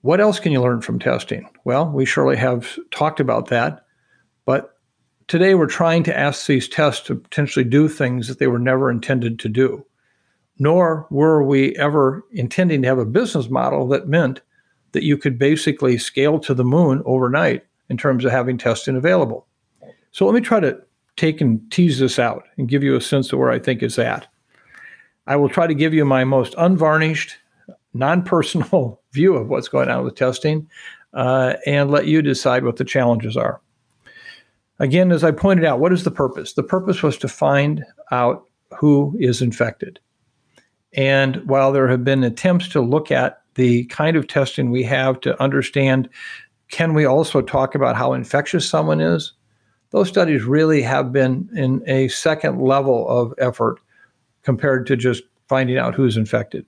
What 0.02 0.20
else 0.20 0.38
can 0.38 0.52
you 0.52 0.60
learn 0.60 0.82
from 0.82 0.98
testing? 0.98 1.48
Well, 1.64 1.90
we 1.90 2.04
surely 2.04 2.36
have 2.36 2.78
talked 2.90 3.20
about 3.20 3.48
that, 3.48 3.86
but 4.44 4.78
today 5.28 5.54
we're 5.54 5.66
trying 5.66 6.02
to 6.04 6.18
ask 6.18 6.46
these 6.46 6.68
tests 6.68 7.06
to 7.06 7.14
potentially 7.14 7.64
do 7.64 7.88
things 7.88 8.28
that 8.28 8.38
they 8.38 8.46
were 8.46 8.58
never 8.58 8.90
intended 8.90 9.38
to 9.40 9.48
do. 9.48 9.86
Nor 10.58 11.06
were 11.10 11.42
we 11.42 11.74
ever 11.76 12.22
intending 12.30 12.82
to 12.82 12.88
have 12.88 12.98
a 12.98 13.06
business 13.06 13.48
model 13.48 13.88
that 13.88 14.08
meant 14.08 14.40
that 14.94 15.04
you 15.04 15.18
could 15.18 15.38
basically 15.38 15.98
scale 15.98 16.38
to 16.40 16.54
the 16.54 16.64
moon 16.64 17.02
overnight 17.04 17.64
in 17.90 17.98
terms 17.98 18.24
of 18.24 18.32
having 18.32 18.56
testing 18.56 18.96
available. 18.96 19.46
So 20.12 20.24
let 20.24 20.34
me 20.34 20.40
try 20.40 20.60
to 20.60 20.80
take 21.16 21.40
and 21.40 21.60
tease 21.70 21.98
this 21.98 22.18
out 22.18 22.44
and 22.56 22.68
give 22.68 22.82
you 22.82 22.96
a 22.96 23.00
sense 23.00 23.32
of 23.32 23.38
where 23.38 23.50
I 23.50 23.58
think 23.58 23.82
it's 23.82 23.98
at. 23.98 24.26
I 25.26 25.36
will 25.36 25.48
try 25.48 25.66
to 25.66 25.74
give 25.74 25.94
you 25.94 26.04
my 26.04 26.24
most 26.24 26.54
unvarnished, 26.58 27.36
non 27.92 28.22
personal 28.22 29.00
view 29.12 29.34
of 29.36 29.48
what's 29.48 29.68
going 29.68 29.88
on 29.88 30.04
with 30.04 30.16
testing 30.16 30.68
uh, 31.12 31.54
and 31.66 31.90
let 31.90 32.06
you 32.06 32.22
decide 32.22 32.64
what 32.64 32.76
the 32.76 32.84
challenges 32.84 33.36
are. 33.36 33.60
Again, 34.80 35.12
as 35.12 35.22
I 35.22 35.30
pointed 35.30 35.64
out, 35.64 35.78
what 35.78 35.92
is 35.92 36.02
the 36.02 36.10
purpose? 36.10 36.54
The 36.54 36.62
purpose 36.62 37.02
was 37.02 37.16
to 37.18 37.28
find 37.28 37.84
out 38.10 38.48
who 38.76 39.16
is 39.20 39.40
infected. 39.40 40.00
And 40.94 41.36
while 41.46 41.72
there 41.72 41.88
have 41.88 42.04
been 42.04 42.24
attempts 42.24 42.68
to 42.68 42.80
look 42.80 43.10
at 43.10 43.43
the 43.54 43.84
kind 43.86 44.16
of 44.16 44.26
testing 44.26 44.70
we 44.70 44.82
have 44.82 45.20
to 45.20 45.40
understand 45.42 46.08
can 46.70 46.94
we 46.94 47.04
also 47.04 47.40
talk 47.40 47.74
about 47.74 47.94
how 47.94 48.12
infectious 48.14 48.68
someone 48.68 49.00
is? 49.00 49.32
Those 49.90 50.08
studies 50.08 50.42
really 50.42 50.82
have 50.82 51.12
been 51.12 51.48
in 51.54 51.82
a 51.86 52.08
second 52.08 52.60
level 52.60 53.08
of 53.08 53.32
effort 53.38 53.78
compared 54.42 54.86
to 54.88 54.96
just 54.96 55.22
finding 55.48 55.78
out 55.78 55.94
who's 55.94 56.16
infected. 56.16 56.66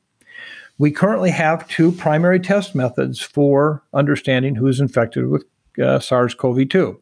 We 0.79 0.91
currently 0.91 1.31
have 1.31 1.67
two 1.69 1.91
primary 1.93 2.39
test 2.39 2.75
methods 2.75 3.21
for 3.21 3.83
understanding 3.95 4.55
who's 4.55 4.79
infected 4.79 5.29
with 5.29 5.45
uh, 5.83 5.99
SARS 5.99 6.35
CoV 6.35 6.69
2. 6.69 7.01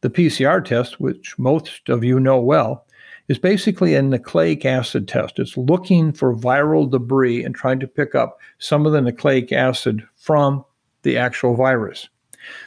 The 0.00 0.10
PCR 0.10 0.64
test, 0.64 0.98
which 0.98 1.38
most 1.38 1.88
of 1.88 2.02
you 2.02 2.18
know 2.18 2.40
well, 2.40 2.86
is 3.28 3.38
basically 3.38 3.94
a 3.94 4.02
nucleic 4.02 4.64
acid 4.64 5.06
test. 5.06 5.38
It's 5.38 5.56
looking 5.56 6.12
for 6.12 6.34
viral 6.34 6.90
debris 6.90 7.44
and 7.44 7.54
trying 7.54 7.78
to 7.80 7.86
pick 7.86 8.14
up 8.14 8.38
some 8.58 8.86
of 8.86 8.92
the 8.92 9.02
nucleic 9.02 9.52
acid 9.52 10.02
from 10.16 10.64
the 11.02 11.16
actual 11.18 11.54
virus. 11.54 12.08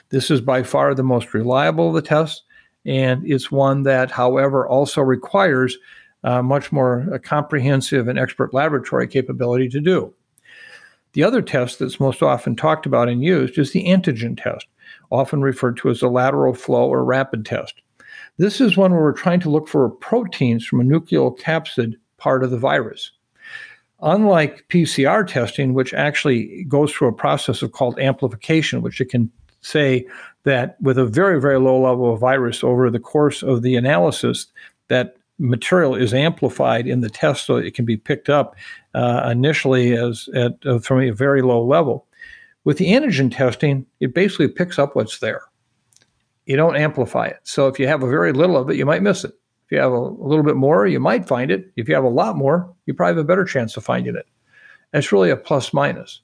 This 0.09 0.29
is 0.29 0.41
by 0.41 0.63
far 0.63 0.93
the 0.93 1.03
most 1.03 1.33
reliable 1.33 1.89
of 1.89 1.95
the 1.95 2.01
tests, 2.01 2.43
and 2.85 3.23
it's 3.25 3.51
one 3.51 3.83
that, 3.83 4.11
however, 4.11 4.67
also 4.67 5.01
requires 5.01 5.77
uh, 6.23 6.43
much 6.43 6.71
more 6.71 7.07
uh, 7.13 7.17
comprehensive 7.17 8.07
and 8.07 8.19
expert 8.19 8.53
laboratory 8.53 9.07
capability 9.07 9.67
to 9.69 9.79
do. 9.79 10.13
The 11.13 11.23
other 11.23 11.41
test 11.41 11.79
that's 11.79 11.99
most 11.99 12.21
often 12.21 12.55
talked 12.55 12.85
about 12.85 13.09
and 13.09 13.23
used 13.23 13.57
is 13.57 13.71
the 13.71 13.85
antigen 13.85 14.41
test, 14.41 14.67
often 15.09 15.41
referred 15.41 15.77
to 15.77 15.89
as 15.89 16.01
a 16.01 16.07
lateral 16.07 16.53
flow 16.53 16.87
or 16.87 17.03
rapid 17.03 17.45
test. 17.45 17.81
This 18.37 18.61
is 18.61 18.77
one 18.77 18.91
where 18.91 19.01
we're 19.01 19.13
trying 19.13 19.39
to 19.41 19.49
look 19.49 19.67
for 19.67 19.89
proteins 19.89 20.65
from 20.65 20.81
a 20.81 20.83
nucleocapsid 20.83 21.95
part 22.17 22.43
of 22.43 22.51
the 22.51 22.57
virus. 22.57 23.11
Unlike 24.01 24.65
PCR 24.69 25.27
testing, 25.27 25.73
which 25.73 25.93
actually 25.93 26.63
goes 26.63 26.91
through 26.91 27.09
a 27.09 27.13
process 27.13 27.61
of 27.61 27.71
called 27.71 27.99
amplification, 27.99 28.81
which 28.81 28.99
it 28.99 29.09
can 29.09 29.31
say 29.61 30.07
that 30.43 30.81
with 30.81 30.97
a 30.97 31.05
very, 31.05 31.39
very 31.39 31.59
low 31.59 31.79
level 31.79 32.11
of 32.11 32.19
virus 32.19 32.63
over 32.63 32.89
the 32.89 32.99
course 32.99 33.43
of 33.43 33.61
the 33.61 33.75
analysis, 33.75 34.47
that 34.87 35.17
material 35.37 35.95
is 35.95 36.13
amplified 36.13 36.87
in 36.87 37.01
the 37.01 37.09
test 37.09 37.45
so 37.45 37.55
it 37.57 37.73
can 37.73 37.85
be 37.85 37.97
picked 37.97 38.29
up 38.29 38.55
uh, 38.93 39.27
initially 39.31 39.95
as 39.95 40.29
at, 40.35 40.53
uh, 40.65 40.79
from 40.79 41.01
a 41.01 41.11
very 41.11 41.41
low 41.41 41.63
level. 41.63 42.07
With 42.63 42.77
the 42.77 42.91
antigen 42.91 43.35
testing, 43.35 43.85
it 43.99 44.13
basically 44.13 44.47
picks 44.47 44.77
up 44.77 44.95
what's 44.95 45.19
there. 45.19 45.41
You 46.45 46.57
don't 46.57 46.75
amplify 46.75 47.27
it. 47.27 47.39
So 47.43 47.67
if 47.67 47.79
you 47.79 47.87
have 47.87 48.03
a 48.03 48.09
very 48.09 48.33
little 48.33 48.57
of 48.57 48.69
it, 48.69 48.75
you 48.75 48.85
might 48.85 49.03
miss 49.03 49.23
it. 49.23 49.33
If 49.65 49.71
you 49.71 49.79
have 49.79 49.91
a, 49.91 49.95
a 49.95 50.27
little 50.27 50.43
bit 50.43 50.55
more, 50.55 50.87
you 50.87 50.99
might 50.99 51.27
find 51.27 51.51
it. 51.51 51.71
If 51.75 51.87
you 51.87 51.95
have 51.95 52.03
a 52.03 52.09
lot 52.09 52.35
more, 52.35 52.73
you 52.85 52.93
probably 52.93 53.15
have 53.15 53.25
a 53.25 53.27
better 53.27 53.45
chance 53.45 53.77
of 53.77 53.85
finding 53.85 54.15
it. 54.15 54.25
That's 54.91 55.11
really 55.11 55.29
a 55.29 55.37
plus 55.37 55.73
minus. 55.73 56.21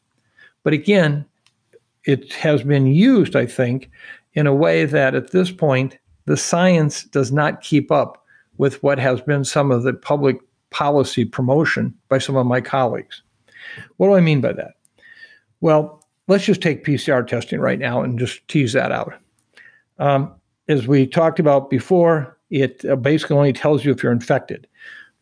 But 0.63 0.74
again, 0.74 1.26
it 2.03 2.34
has 2.34 2.63
been 2.63 2.88
used, 2.88 3.36
I 3.36 3.45
think, 3.45 3.89
in 4.34 4.47
a 4.47 4.55
way 4.55 4.86
that 4.86 5.15
at 5.15 5.32
this 5.32 5.51
point, 5.51 5.97
the 6.26 6.38
science 6.38 7.03
does 7.05 7.32
not 7.32 7.61
keep 7.61 7.91
up 7.91 8.26
with 8.57 8.82
what 8.84 8.99
has 8.99 9.22
been 9.22 9.45
some 9.45 9.72
of 9.72 9.84
the 9.84 9.93
public 9.93 10.38
policy 10.70 11.24
promotion 11.24 11.93
by 12.09 12.18
some 12.18 12.36
of 12.36 12.45
my 12.45 12.59
colleagues. 12.59 13.24
What 13.97 14.07
do 14.07 14.15
I 14.15 14.22
mean 14.22 14.41
by 14.41 14.53
that? 14.53 14.74
Well, 15.61 16.05
let's 16.28 16.45
just 16.45 16.61
take 16.61 16.86
PCR 16.86 17.26
testing 17.26 17.59
right 17.59 17.80
now 17.80 18.01
and 18.01 18.20
just 18.20 18.47
tease 18.47 18.74
that 18.74 18.91
out. 18.91 19.13
Um, 19.99 20.33
as 20.67 20.87
we 20.87 21.07
talked 21.07 21.39
about 21.39 21.69
before, 21.69 22.37
it 22.49 22.83
uh, 22.85 22.95
basically 22.95 23.37
only 23.37 23.53
tells 23.53 23.83
you 23.83 23.91
if 23.91 24.03
you're 24.03 24.11
infected. 24.11 24.67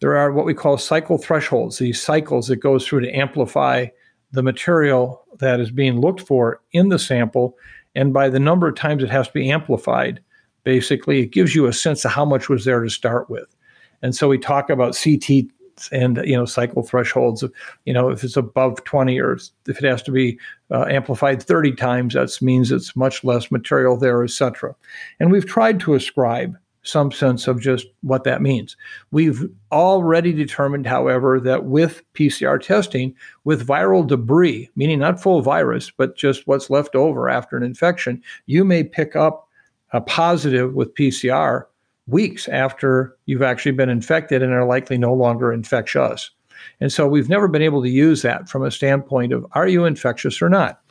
There 0.01 0.17
are 0.17 0.31
what 0.31 0.45
we 0.45 0.53
call 0.53 0.77
cycle 0.77 1.17
thresholds, 1.17 1.77
these 1.77 2.01
cycles 2.01 2.47
that 2.47 2.57
goes 2.57 2.85
through 2.85 3.01
to 3.01 3.11
amplify 3.11 3.87
the 4.31 4.43
material 4.43 5.23
that 5.39 5.59
is 5.59 5.71
being 5.71 6.01
looked 6.01 6.21
for 6.21 6.61
in 6.73 6.89
the 6.89 6.99
sample. 6.99 7.57
And 7.95 8.13
by 8.13 8.29
the 8.29 8.39
number 8.39 8.67
of 8.67 8.75
times 8.75 9.03
it 9.03 9.09
has 9.09 9.27
to 9.27 9.33
be 9.33 9.49
amplified, 9.49 10.21
basically, 10.63 11.21
it 11.21 11.31
gives 11.31 11.55
you 11.55 11.65
a 11.65 11.73
sense 11.73 12.03
of 12.03 12.11
how 12.11 12.25
much 12.25 12.49
was 12.49 12.65
there 12.65 12.83
to 12.83 12.89
start 12.89 13.29
with. 13.29 13.55
And 14.01 14.13
so 14.13 14.27
we 14.27 14.37
talk 14.37 14.69
about 14.69 14.97
CT 15.01 15.45
and 15.91 16.21
you 16.23 16.35
know 16.35 16.45
cycle 16.45 16.83
thresholds 16.83 17.43
you 17.85 17.93
know 17.93 18.09
if 18.09 18.23
it's 18.23 18.37
above 18.37 18.83
20 18.83 19.19
or 19.19 19.33
if 19.33 19.77
it 19.77 19.83
has 19.83 20.01
to 20.01 20.11
be 20.11 20.39
uh, 20.71 20.85
amplified 20.85 21.41
30 21.41 21.73
times 21.73 22.13
that 22.13 22.35
means 22.41 22.71
it's 22.71 22.95
much 22.95 23.23
less 23.23 23.51
material 23.51 23.97
there 23.97 24.23
etc 24.23 24.75
and 25.19 25.31
we've 25.31 25.45
tried 25.45 25.79
to 25.79 25.93
ascribe 25.93 26.57
some 26.85 27.11
sense 27.11 27.47
of 27.47 27.59
just 27.59 27.87
what 28.01 28.23
that 28.23 28.41
means. 28.41 28.77
We've 29.11 29.49
already 29.71 30.31
determined, 30.31 30.85
however, 30.85 31.39
that 31.39 31.65
with 31.65 32.03
PCR 32.13 32.61
testing, 32.61 33.15
with 33.43 33.67
viral 33.67 34.05
debris, 34.05 34.69
meaning 34.75 34.99
not 34.99 35.19
full 35.21 35.41
virus, 35.41 35.91
but 35.91 36.15
just 36.15 36.47
what's 36.47 36.69
left 36.69 36.95
over 36.95 37.27
after 37.27 37.57
an 37.57 37.63
infection, 37.63 38.21
you 38.45 38.63
may 38.63 38.83
pick 38.83 39.15
up 39.15 39.49
a 39.93 40.01
positive 40.01 40.73
with 40.75 40.93
PCR 40.93 41.65
weeks 42.07 42.47
after 42.47 43.15
you've 43.25 43.41
actually 43.41 43.71
been 43.71 43.89
infected 43.89 44.43
and 44.43 44.53
are 44.53 44.65
likely 44.65 44.97
no 44.97 45.13
longer 45.13 45.51
infectious. 45.51 46.31
And 46.79 46.91
so 46.91 47.07
we've 47.07 47.29
never 47.29 47.47
been 47.47 47.61
able 47.61 47.81
to 47.83 47.89
use 47.89 48.21
that 48.21 48.49
from 48.49 48.63
a 48.63 48.71
standpoint 48.71 49.33
of 49.33 49.45
are 49.53 49.67
you 49.67 49.85
infectious 49.85 50.41
or 50.41 50.49
not? 50.49 50.81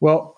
Well, 0.00 0.36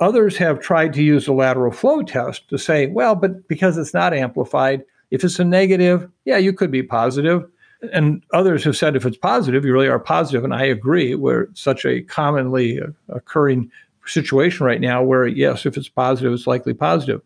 Others 0.00 0.36
have 0.36 0.60
tried 0.60 0.92
to 0.92 1.02
use 1.02 1.26
the 1.26 1.32
lateral 1.32 1.72
flow 1.72 2.02
test 2.02 2.48
to 2.48 2.58
say, 2.58 2.86
well, 2.86 3.14
but 3.16 3.48
because 3.48 3.76
it's 3.76 3.94
not 3.94 4.14
amplified, 4.14 4.84
if 5.10 5.24
it's 5.24 5.40
a 5.40 5.44
negative, 5.44 6.08
yeah, 6.24 6.36
you 6.36 6.52
could 6.52 6.70
be 6.70 6.82
positive. 6.82 7.44
And 7.92 8.22
others 8.32 8.62
have 8.64 8.76
said 8.76 8.94
if 8.94 9.06
it's 9.06 9.16
positive, 9.16 9.64
you 9.64 9.72
really 9.72 9.88
are 9.88 9.98
positive. 9.98 10.44
And 10.44 10.54
I 10.54 10.64
agree, 10.64 11.14
where 11.14 11.48
such 11.54 11.84
a 11.84 12.02
commonly 12.02 12.80
uh, 12.80 12.86
occurring 13.08 13.70
situation 14.06 14.66
right 14.66 14.80
now 14.80 15.02
where, 15.02 15.26
yes, 15.26 15.66
if 15.66 15.76
it's 15.76 15.88
positive, 15.88 16.32
it's 16.32 16.46
likely 16.46 16.74
positive. 16.74 17.20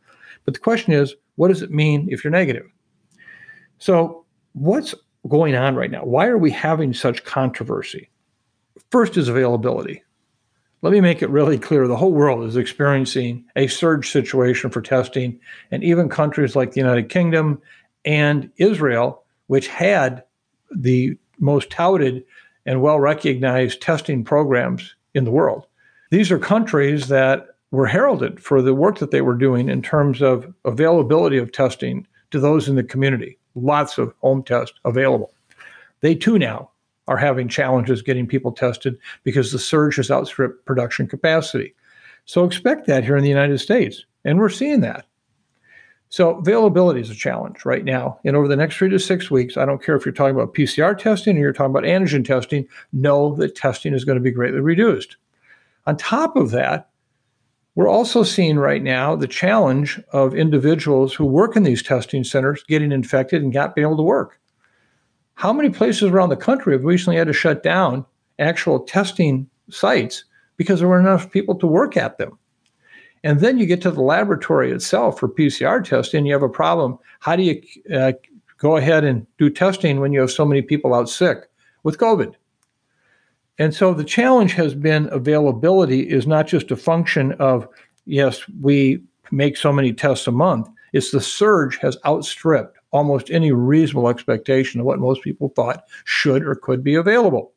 But 0.44 0.54
the 0.54 0.60
question 0.60 0.92
is, 0.92 1.14
what 1.36 1.48
does 1.48 1.62
it 1.62 1.70
mean 1.70 2.08
if 2.10 2.24
you're 2.24 2.30
negative? 2.30 2.66
So, 3.78 4.24
what's 4.52 4.94
going 5.28 5.54
on 5.54 5.76
right 5.76 5.90
now? 5.90 6.04
Why 6.04 6.26
are 6.26 6.38
we 6.38 6.50
having 6.50 6.92
such 6.92 7.24
controversy? 7.24 8.10
First 8.90 9.16
is 9.16 9.28
availability 9.28 10.02
let 10.82 10.92
me 10.92 11.00
make 11.00 11.22
it 11.22 11.30
really 11.30 11.58
clear 11.58 11.86
the 11.86 11.96
whole 11.96 12.12
world 12.12 12.44
is 12.44 12.56
experiencing 12.56 13.44
a 13.54 13.68
surge 13.68 14.10
situation 14.10 14.68
for 14.68 14.82
testing, 14.82 15.38
and 15.70 15.82
even 15.82 16.08
countries 16.08 16.56
like 16.56 16.72
the 16.72 16.80
United 16.80 17.08
Kingdom 17.08 17.62
and 18.04 18.50
Israel, 18.56 19.22
which 19.46 19.68
had 19.68 20.24
the 20.74 21.16
most 21.38 21.70
touted 21.70 22.24
and 22.66 22.82
well 22.82 22.98
recognized 22.98 23.80
testing 23.80 24.24
programs 24.24 24.94
in 25.14 25.24
the 25.24 25.30
world. 25.30 25.66
These 26.10 26.32
are 26.32 26.38
countries 26.38 27.08
that 27.08 27.51
were 27.72 27.86
heralded 27.86 28.40
for 28.40 28.62
the 28.62 28.74
work 28.74 28.98
that 28.98 29.10
they 29.10 29.22
were 29.22 29.34
doing 29.34 29.68
in 29.68 29.82
terms 29.82 30.22
of 30.22 30.52
availability 30.64 31.38
of 31.38 31.50
testing 31.50 32.06
to 32.30 32.38
those 32.38 32.68
in 32.68 32.76
the 32.76 32.84
community. 32.84 33.38
Lots 33.54 33.98
of 33.98 34.14
home 34.20 34.44
tests 34.44 34.78
available. 34.84 35.32
They 36.00 36.14
too 36.14 36.38
now 36.38 36.70
are 37.08 37.16
having 37.16 37.48
challenges 37.48 38.02
getting 38.02 38.26
people 38.26 38.52
tested 38.52 38.96
because 39.24 39.50
the 39.50 39.58
surge 39.58 39.96
has 39.96 40.10
outstripped 40.10 40.64
production 40.66 41.08
capacity. 41.08 41.74
So 42.26 42.44
expect 42.44 42.86
that 42.86 43.04
here 43.04 43.16
in 43.16 43.24
the 43.24 43.28
United 43.28 43.58
States. 43.58 44.04
And 44.24 44.38
we're 44.38 44.48
seeing 44.50 44.80
that. 44.80 45.06
So 46.10 46.36
availability 46.36 47.00
is 47.00 47.10
a 47.10 47.14
challenge 47.14 47.64
right 47.64 47.84
now. 47.84 48.18
And 48.24 48.36
over 48.36 48.46
the 48.46 48.54
next 48.54 48.76
three 48.76 48.90
to 48.90 48.98
six 48.98 49.30
weeks, 49.30 49.56
I 49.56 49.64
don't 49.64 49.82
care 49.82 49.96
if 49.96 50.04
you're 50.04 50.12
talking 50.12 50.36
about 50.36 50.54
PCR 50.54 50.96
testing 50.96 51.38
or 51.38 51.40
you're 51.40 51.54
talking 51.54 51.70
about 51.70 51.84
antigen 51.84 52.24
testing, 52.24 52.68
know 52.92 53.34
that 53.36 53.56
testing 53.56 53.94
is 53.94 54.04
going 54.04 54.18
to 54.18 54.22
be 54.22 54.30
greatly 54.30 54.60
reduced. 54.60 55.16
On 55.86 55.96
top 55.96 56.36
of 56.36 56.50
that, 56.50 56.90
we're 57.74 57.88
also 57.88 58.22
seeing 58.22 58.58
right 58.58 58.82
now 58.82 59.16
the 59.16 59.26
challenge 59.26 60.00
of 60.12 60.34
individuals 60.34 61.14
who 61.14 61.24
work 61.24 61.56
in 61.56 61.62
these 61.62 61.82
testing 61.82 62.22
centers 62.22 62.62
getting 62.68 62.92
infected 62.92 63.42
and 63.42 63.52
not 63.52 63.74
being 63.74 63.86
able 63.86 63.96
to 63.96 64.02
work. 64.02 64.38
How 65.34 65.52
many 65.52 65.70
places 65.70 66.10
around 66.10 66.28
the 66.28 66.36
country 66.36 66.74
have 66.74 66.84
recently 66.84 67.16
had 67.16 67.28
to 67.28 67.32
shut 67.32 67.62
down 67.62 68.04
actual 68.38 68.80
testing 68.80 69.48
sites 69.70 70.24
because 70.56 70.80
there 70.80 70.88
weren't 70.88 71.06
enough 71.06 71.30
people 71.32 71.54
to 71.56 71.66
work 71.66 71.96
at 71.96 72.18
them? 72.18 72.38
And 73.24 73.40
then 73.40 73.56
you 73.56 73.66
get 73.66 73.80
to 73.82 73.90
the 73.90 74.02
laboratory 74.02 74.70
itself 74.70 75.18
for 75.18 75.28
PCR 75.28 75.82
testing, 75.82 76.26
you 76.26 76.32
have 76.32 76.42
a 76.42 76.48
problem. 76.48 76.98
How 77.20 77.36
do 77.36 77.42
you 77.42 77.62
uh, 77.94 78.12
go 78.58 78.76
ahead 78.76 79.04
and 79.04 79.26
do 79.38 79.48
testing 79.48 80.00
when 80.00 80.12
you 80.12 80.20
have 80.20 80.30
so 80.30 80.44
many 80.44 80.60
people 80.60 80.92
out 80.92 81.08
sick 81.08 81.48
with 81.84 81.98
COVID? 81.98 82.34
And 83.58 83.74
so 83.74 83.92
the 83.94 84.04
challenge 84.04 84.54
has 84.54 84.74
been 84.74 85.08
availability 85.12 86.08
is 86.08 86.26
not 86.26 86.46
just 86.46 86.70
a 86.70 86.76
function 86.76 87.32
of, 87.32 87.68
yes, 88.06 88.42
we 88.60 89.02
make 89.30 89.56
so 89.56 89.72
many 89.72 89.92
tests 89.92 90.26
a 90.26 90.32
month. 90.32 90.68
It's 90.92 91.10
the 91.10 91.20
surge 91.20 91.78
has 91.78 91.96
outstripped 92.04 92.78
almost 92.92 93.30
any 93.30 93.52
reasonable 93.52 94.08
expectation 94.08 94.80
of 94.80 94.86
what 94.86 94.98
most 94.98 95.22
people 95.22 95.48
thought 95.50 95.84
should 96.04 96.42
or 96.44 96.54
could 96.54 96.84
be 96.84 96.94
available. 96.94 97.52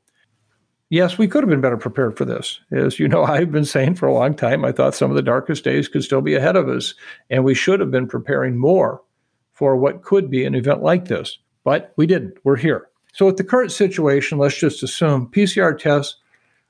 Yes, 0.90 1.18
we 1.18 1.28
could 1.28 1.44
have 1.44 1.50
been 1.50 1.62
better 1.62 1.78
prepared 1.78 2.18
for 2.18 2.26
this. 2.26 2.60
As 2.72 3.00
you 3.00 3.08
know, 3.08 3.24
I've 3.26 3.52
been 3.52 3.66
saying 3.66 3.96
for 3.96 4.08
a 4.08 4.14
long 4.14 4.36
time, 4.36 4.64
I 4.64 4.72
thought 4.72 4.96
some 4.96 5.12
of 5.12 5.16
the 5.16 5.22
darkest 5.22 5.64
days 5.64 5.88
could 5.88 6.04
still 6.04 6.22
be 6.22 6.36
ahead 6.36 6.56
of 6.56 6.70
us, 6.70 6.94
and 7.30 7.44
we 7.44 7.56
should 7.56 7.80
have 7.80 7.92
been 7.92 8.08
preparing 8.08 8.58
more 8.58 9.02
for 9.54 9.76
what 9.76 10.04
could 10.04 10.30
be 10.30 10.46
an 10.46 10.56
event 10.56 10.84
like 10.84 11.06
this. 11.06 11.38
But 11.64 11.94
we 11.98 12.06
didn't. 12.06 12.38
We're 12.44 12.58
here. 12.58 12.88
So, 13.16 13.26
with 13.26 13.38
the 13.38 13.46
current 13.46 13.72
situation, 13.72 14.38
let's 14.40 14.58
just 14.58 14.84
assume 14.84 15.30
PCR 15.32 15.80
tests 15.80 16.18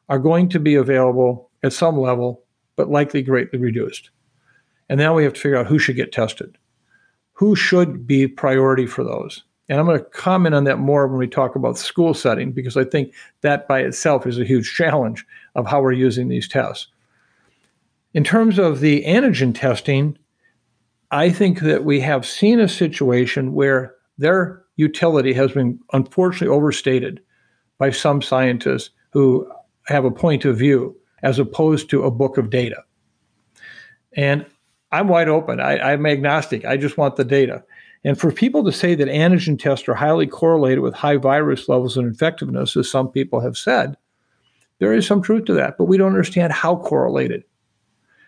are 0.09 0.19
going 0.19 0.47
to 0.49 0.59
be 0.59 0.75
available 0.75 1.49
at 1.63 1.73
some 1.73 1.99
level, 1.99 2.43
but 2.75 2.87
likely 2.87 3.23
greatly 3.23 3.57
reduced. 3.57 4.11
And 4.87 4.99
now 4.99 5.15
we 5.15 5.23
have 5.23 5.33
to 5.33 5.39
figure 5.39 5.57
out 5.57 5.65
who 5.65 5.79
should 5.79 5.95
get 5.95 6.11
tested. 6.11 6.55
Who 7.33 7.55
should 7.55 8.05
be 8.05 8.27
priority 8.27 8.85
for 8.85 9.03
those? 9.03 9.43
And 9.69 9.79
I'm 9.79 9.87
going 9.87 9.97
to 9.97 10.05
comment 10.05 10.53
on 10.53 10.65
that 10.65 10.77
more 10.77 11.07
when 11.07 11.17
we 11.17 11.25
talk 11.25 11.55
about 11.55 11.77
the 11.77 11.81
school 11.81 12.13
setting, 12.13 12.51
because 12.51 12.77
I 12.77 12.83
think 12.83 13.15
that 13.41 13.67
by 13.67 13.79
itself 13.79 14.27
is 14.27 14.37
a 14.37 14.45
huge 14.45 14.71
challenge 14.75 15.25
of 15.55 15.65
how 15.65 15.81
we're 15.81 15.93
using 15.93 16.27
these 16.27 16.47
tests. 16.47 16.85
In 18.13 18.23
terms 18.23 18.59
of 18.59 18.81
the 18.81 19.03
antigen 19.05 19.55
testing, 19.55 20.15
I 21.09 21.31
think 21.31 21.61
that 21.61 21.85
we 21.85 22.01
have 22.01 22.23
seen 22.23 22.59
a 22.59 22.69
situation 22.69 23.53
where 23.53 23.95
their 24.19 24.64
utility 24.75 25.33
has 25.33 25.51
been 25.51 25.79
unfortunately 25.93 26.55
overstated 26.55 27.21
by 27.77 27.89
some 27.89 28.21
scientists 28.21 28.89
who 29.11 29.49
have 29.87 30.05
a 30.05 30.11
point 30.11 30.45
of 30.45 30.57
view 30.57 30.95
as 31.23 31.39
opposed 31.39 31.89
to 31.89 32.03
a 32.03 32.11
book 32.11 32.37
of 32.37 32.49
data. 32.49 32.83
And 34.13 34.45
I'm 34.91 35.07
wide 35.07 35.29
open. 35.29 35.59
I, 35.59 35.93
am 35.93 36.05
agnostic. 36.05 36.65
I 36.65 36.77
just 36.77 36.97
want 36.97 37.15
the 37.15 37.25
data. 37.25 37.63
And 38.03 38.19
for 38.19 38.31
people 38.31 38.63
to 38.63 38.71
say 38.71 38.95
that 38.95 39.07
antigen 39.07 39.59
tests 39.59 39.87
are 39.87 39.95
highly 39.95 40.27
correlated 40.27 40.79
with 40.79 40.93
high 40.93 41.17
virus 41.17 41.67
levels 41.67 41.97
and 41.97 42.15
infectiveness, 42.15 42.77
as 42.77 42.89
some 42.89 43.09
people 43.09 43.39
have 43.39 43.57
said, 43.57 43.97
there 44.79 44.93
is 44.93 45.07
some 45.07 45.21
truth 45.21 45.45
to 45.45 45.53
that, 45.53 45.77
but 45.77 45.85
we 45.85 45.97
don't 45.97 46.11
understand 46.11 46.53
how 46.53 46.75
correlated. 46.75 47.43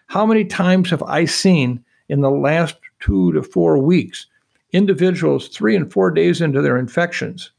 How 0.07 0.25
many 0.25 0.45
times 0.45 0.89
have 0.89 1.03
I 1.03 1.25
seen 1.25 1.83
in 2.09 2.21
the 2.21 2.31
last 2.31 2.77
two 2.99 3.33
to 3.33 3.43
four 3.43 3.77
weeks 3.77 4.25
individuals 4.71 5.47
three 5.47 5.75
and 5.75 5.91
four 5.91 6.11
days 6.11 6.41
into 6.41 6.61
their 6.61 6.77
infections, 6.77 7.51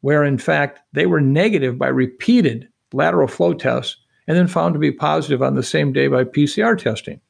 where 0.00 0.24
in 0.24 0.38
fact 0.38 0.80
they 0.92 1.06
were 1.06 1.20
negative 1.20 1.78
by 1.78 1.88
repeated 1.88 2.68
lateral 2.92 3.28
flow 3.28 3.54
tests 3.54 3.96
and 4.26 4.36
then 4.36 4.46
found 4.46 4.74
to 4.74 4.78
be 4.78 4.92
positive 4.92 5.42
on 5.42 5.54
the 5.54 5.62
same 5.62 5.92
day 5.92 6.06
by 6.06 6.24
PCR 6.24 6.78
testing? 6.78 7.20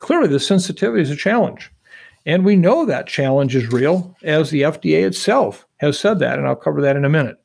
Clearly, 0.00 0.28
the 0.28 0.40
sensitivity 0.40 1.02
is 1.02 1.10
a 1.10 1.16
challenge. 1.16 1.70
And 2.26 2.44
we 2.44 2.56
know 2.56 2.84
that 2.84 3.06
challenge 3.06 3.56
is 3.56 3.72
real, 3.72 4.14
as 4.22 4.50
the 4.50 4.62
FDA 4.62 5.04
itself 5.06 5.66
has 5.78 5.98
said 5.98 6.18
that, 6.18 6.38
and 6.38 6.46
I'll 6.46 6.56
cover 6.56 6.82
that 6.82 6.96
in 6.96 7.04
a 7.04 7.08
minute. 7.08 7.38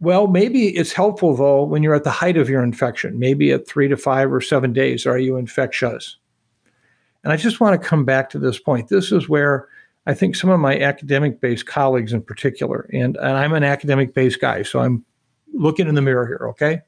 Well, 0.00 0.28
maybe 0.28 0.76
it's 0.76 0.92
helpful 0.92 1.34
though 1.34 1.64
when 1.64 1.82
you're 1.82 1.94
at 1.94 2.04
the 2.04 2.10
height 2.10 2.36
of 2.36 2.48
your 2.48 2.62
infection. 2.62 3.18
Maybe 3.18 3.50
at 3.50 3.66
three 3.66 3.88
to 3.88 3.96
five 3.96 4.32
or 4.32 4.40
seven 4.40 4.72
days, 4.72 5.06
are 5.06 5.18
you 5.18 5.36
infectious? 5.36 6.16
And 7.24 7.32
I 7.32 7.36
just 7.36 7.60
want 7.60 7.80
to 7.80 7.88
come 7.88 8.04
back 8.04 8.30
to 8.30 8.38
this 8.38 8.58
point. 8.58 8.88
This 8.88 9.12
is 9.12 9.28
where 9.28 9.68
I 10.06 10.14
think 10.14 10.36
some 10.36 10.50
of 10.50 10.60
my 10.60 10.78
academic 10.78 11.40
based 11.40 11.66
colleagues 11.66 12.12
in 12.12 12.22
particular, 12.22 12.88
and, 12.92 13.16
and 13.16 13.36
I'm 13.36 13.52
an 13.52 13.64
academic 13.64 14.14
based 14.14 14.40
guy, 14.40 14.62
so 14.62 14.80
I'm 14.80 15.04
looking 15.52 15.88
in 15.88 15.94
the 15.94 16.02
mirror 16.02 16.26
here, 16.26 16.48
okay? 16.50 16.80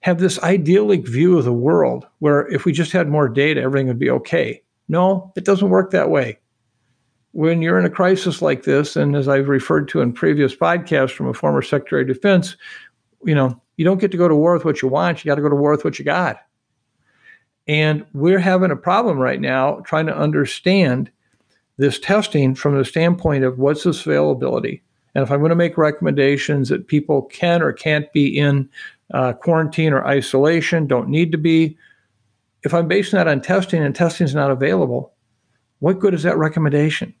Have 0.00 0.18
this 0.18 0.42
idyllic 0.42 1.06
view 1.06 1.38
of 1.38 1.44
the 1.44 1.52
world 1.52 2.06
where 2.18 2.48
if 2.48 2.64
we 2.64 2.72
just 2.72 2.90
had 2.90 3.08
more 3.08 3.28
data, 3.28 3.60
everything 3.60 3.86
would 3.86 4.00
be 4.00 4.10
okay. 4.10 4.62
No, 4.88 5.32
it 5.36 5.44
doesn't 5.44 5.70
work 5.70 5.92
that 5.92 6.10
way. 6.10 6.38
When 7.30 7.62
you're 7.62 7.78
in 7.78 7.84
a 7.84 7.90
crisis 7.90 8.42
like 8.42 8.64
this, 8.64 8.96
and 8.96 9.14
as 9.14 9.28
I've 9.28 9.48
referred 9.48 9.88
to 9.90 10.00
in 10.00 10.12
previous 10.12 10.56
podcasts 10.56 11.12
from 11.12 11.28
a 11.28 11.34
former 11.34 11.62
Secretary 11.62 12.02
of 12.02 12.08
Defense, 12.08 12.56
you 13.24 13.34
know, 13.34 13.60
you 13.76 13.84
don't 13.84 14.00
get 14.00 14.10
to 14.10 14.18
go 14.18 14.28
to 14.28 14.34
war 14.34 14.54
with 14.54 14.64
what 14.64 14.82
you 14.82 14.88
want, 14.88 15.24
you 15.24 15.28
got 15.28 15.36
to 15.36 15.42
go 15.42 15.48
to 15.48 15.56
war 15.56 15.70
with 15.70 15.84
what 15.84 15.98
you 15.98 16.04
got. 16.04 16.38
And 17.68 18.04
we're 18.12 18.38
having 18.38 18.70
a 18.70 18.76
problem 18.76 19.18
right 19.18 19.40
now 19.40 19.80
trying 19.86 20.06
to 20.06 20.16
understand 20.16 21.10
this 21.78 21.98
testing 21.98 22.54
from 22.54 22.76
the 22.76 22.84
standpoint 22.84 23.44
of 23.44 23.58
what's 23.58 23.84
this 23.84 24.04
availability. 24.04 24.82
And 25.14 25.22
if 25.22 25.30
I'm 25.30 25.40
going 25.40 25.50
to 25.50 25.56
make 25.56 25.78
recommendations 25.78 26.68
that 26.68 26.88
people 26.88 27.22
can 27.22 27.62
or 27.62 27.72
can't 27.72 28.12
be 28.12 28.36
in 28.38 28.68
uh, 29.12 29.34
quarantine 29.34 29.92
or 29.92 30.04
isolation, 30.06 30.86
don't 30.86 31.08
need 31.08 31.32
to 31.32 31.38
be, 31.38 31.76
if 32.62 32.72
I'm 32.72 32.88
basing 32.88 33.18
that 33.18 33.28
on 33.28 33.40
testing 33.40 33.82
and 33.82 33.94
testing 33.94 34.24
is 34.24 34.34
not 34.34 34.50
available, 34.50 35.12
what 35.80 35.98
good 35.98 36.14
is 36.14 36.22
that 36.22 36.38
recommendation? 36.38 37.14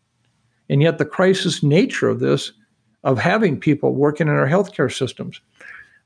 And 0.70 0.80
yet, 0.80 0.98
the 0.98 1.04
crisis 1.04 1.62
nature 1.62 2.08
of 2.08 2.20
this, 2.20 2.52
of 3.04 3.18
having 3.18 3.58
people 3.58 3.94
working 3.94 4.28
in 4.28 4.34
our 4.34 4.48
healthcare 4.48 4.94
systems. 4.96 5.40